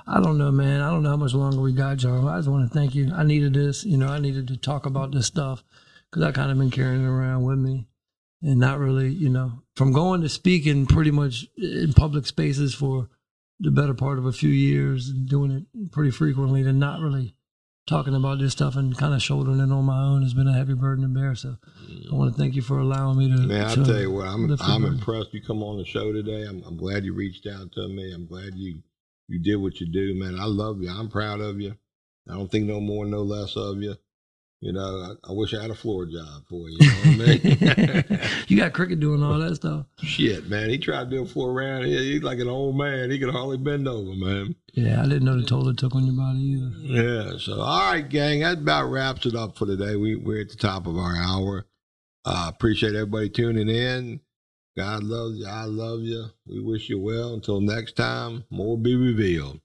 I 0.06 0.20
don't 0.20 0.38
know, 0.38 0.50
man. 0.50 0.80
I 0.80 0.90
don't 0.90 1.02
know 1.02 1.10
how 1.10 1.16
much 1.16 1.34
longer 1.34 1.60
we 1.60 1.72
got, 1.72 1.96
Joe. 1.96 2.28
I 2.28 2.38
just 2.38 2.48
want 2.48 2.70
to 2.70 2.78
thank 2.78 2.94
you. 2.94 3.12
I 3.14 3.24
needed 3.24 3.54
this. 3.54 3.84
You 3.84 3.96
know, 3.96 4.08
I 4.08 4.18
needed 4.18 4.48
to 4.48 4.56
talk 4.56 4.86
about 4.86 5.12
this 5.12 5.26
stuff 5.26 5.64
because 6.10 6.22
I 6.22 6.32
kind 6.32 6.50
of 6.50 6.58
been 6.58 6.70
carrying 6.70 7.04
it 7.04 7.08
around 7.08 7.44
with 7.44 7.58
me 7.58 7.86
and 8.42 8.60
not 8.60 8.78
really, 8.78 9.08
you 9.08 9.30
know, 9.30 9.62
from 9.74 9.92
going 9.92 10.20
to 10.20 10.28
speaking 10.28 10.86
pretty 10.86 11.10
much 11.10 11.46
in 11.56 11.92
public 11.94 12.26
spaces 12.26 12.74
for 12.74 13.08
the 13.58 13.70
better 13.70 13.94
part 13.94 14.18
of 14.18 14.26
a 14.26 14.32
few 14.32 14.50
years 14.50 15.08
and 15.08 15.28
doing 15.28 15.50
it 15.50 15.92
pretty 15.92 16.10
frequently 16.10 16.62
to 16.62 16.72
not 16.72 17.00
really 17.00 17.34
talking 17.86 18.14
about 18.14 18.38
this 18.38 18.52
stuff 18.52 18.76
and 18.76 18.96
kind 18.96 19.14
of 19.14 19.22
shouldering 19.22 19.60
it 19.60 19.72
on 19.72 19.84
my 19.84 20.02
own 20.02 20.22
has 20.22 20.34
been 20.34 20.48
a 20.48 20.52
heavy 20.52 20.74
burden 20.74 21.02
to 21.02 21.08
bear. 21.08 21.34
So 21.34 21.56
I 22.10 22.14
want 22.14 22.34
to 22.34 22.38
thank 22.38 22.54
you 22.54 22.62
for 22.62 22.78
allowing 22.78 23.18
me 23.18 23.28
to. 23.28 23.38
Man, 23.38 23.64
I 23.64 23.74
to 23.74 23.84
tell 23.84 24.00
you 24.00 24.10
what, 24.10 24.26
I'm 24.26 24.54
I'm 24.60 24.84
impressed. 24.84 25.32
You 25.32 25.42
come 25.42 25.62
on 25.62 25.78
the 25.78 25.84
show 25.84 26.12
today. 26.12 26.42
I'm 26.42 26.62
I'm 26.64 26.76
glad 26.76 27.04
you 27.04 27.14
reached 27.14 27.46
out 27.46 27.72
to 27.72 27.88
me. 27.88 28.12
I'm 28.12 28.26
glad 28.26 28.54
you 28.54 28.82
you 29.28 29.38
did 29.38 29.56
what 29.56 29.80
you 29.80 29.90
do, 29.90 30.14
man. 30.14 30.38
I 30.38 30.44
love 30.44 30.80
you. 30.80 30.90
I'm 30.90 31.08
proud 31.08 31.40
of 31.40 31.60
you. 31.60 31.74
I 32.28 32.34
don't 32.34 32.50
think 32.50 32.66
no 32.66 32.80
more, 32.80 33.04
no 33.06 33.22
less 33.22 33.56
of 33.56 33.82
you. 33.82 33.94
You 34.60 34.72
know, 34.72 34.80
I, 34.80 35.30
I 35.30 35.32
wish 35.32 35.52
I 35.52 35.60
had 35.60 35.70
a 35.70 35.74
floor 35.74 36.06
job 36.06 36.46
for 36.48 36.70
you. 36.70 36.78
You 36.80 36.90
know 36.90 37.26
what 37.26 37.28
I 37.28 38.08
mean? 38.08 38.20
you 38.48 38.56
got 38.56 38.72
cricket 38.72 38.98
doing 38.98 39.22
all 39.22 39.38
that 39.38 39.56
stuff. 39.56 39.84
Shit, 40.02 40.48
man. 40.48 40.70
He 40.70 40.78
tried 40.78 41.10
to 41.10 41.16
do 41.16 41.22
a 41.22 41.26
floor 41.26 41.50
around 41.50 41.84
here. 41.84 42.00
He's 42.00 42.22
like 42.22 42.38
an 42.38 42.48
old 42.48 42.74
man. 42.74 43.10
He 43.10 43.18
could 43.18 43.28
hardly 43.28 43.58
bend 43.58 43.86
over, 43.86 44.14
man. 44.14 44.54
Yeah, 44.72 45.02
I 45.02 45.02
didn't 45.02 45.24
know 45.24 45.38
the 45.38 45.46
toll 45.46 45.68
it 45.68 45.76
took 45.76 45.94
on 45.94 46.06
your 46.06 46.16
body 46.16 46.38
either. 46.38 46.72
Yeah. 46.78 47.36
So, 47.38 47.60
all 47.60 47.92
right, 47.92 48.08
gang. 48.08 48.40
That 48.40 48.58
about 48.58 48.86
wraps 48.86 49.26
it 49.26 49.34
up 49.34 49.58
for 49.58 49.66
today. 49.66 49.96
We, 49.96 50.16
we're 50.16 50.40
at 50.40 50.48
the 50.48 50.56
top 50.56 50.86
of 50.86 50.96
our 50.96 51.14
hour. 51.14 51.66
Uh, 52.24 52.46
appreciate 52.48 52.94
everybody 52.94 53.28
tuning 53.28 53.68
in. 53.68 54.20
God 54.76 55.04
loves 55.04 55.38
you. 55.38 55.46
I 55.46 55.64
love 55.64 56.00
you. 56.00 56.26
We 56.46 56.60
wish 56.60 56.88
you 56.88 56.98
well. 57.00 57.34
Until 57.34 57.60
next 57.60 57.96
time, 57.96 58.44
more 58.50 58.78
be 58.78 58.96
revealed. 58.96 59.60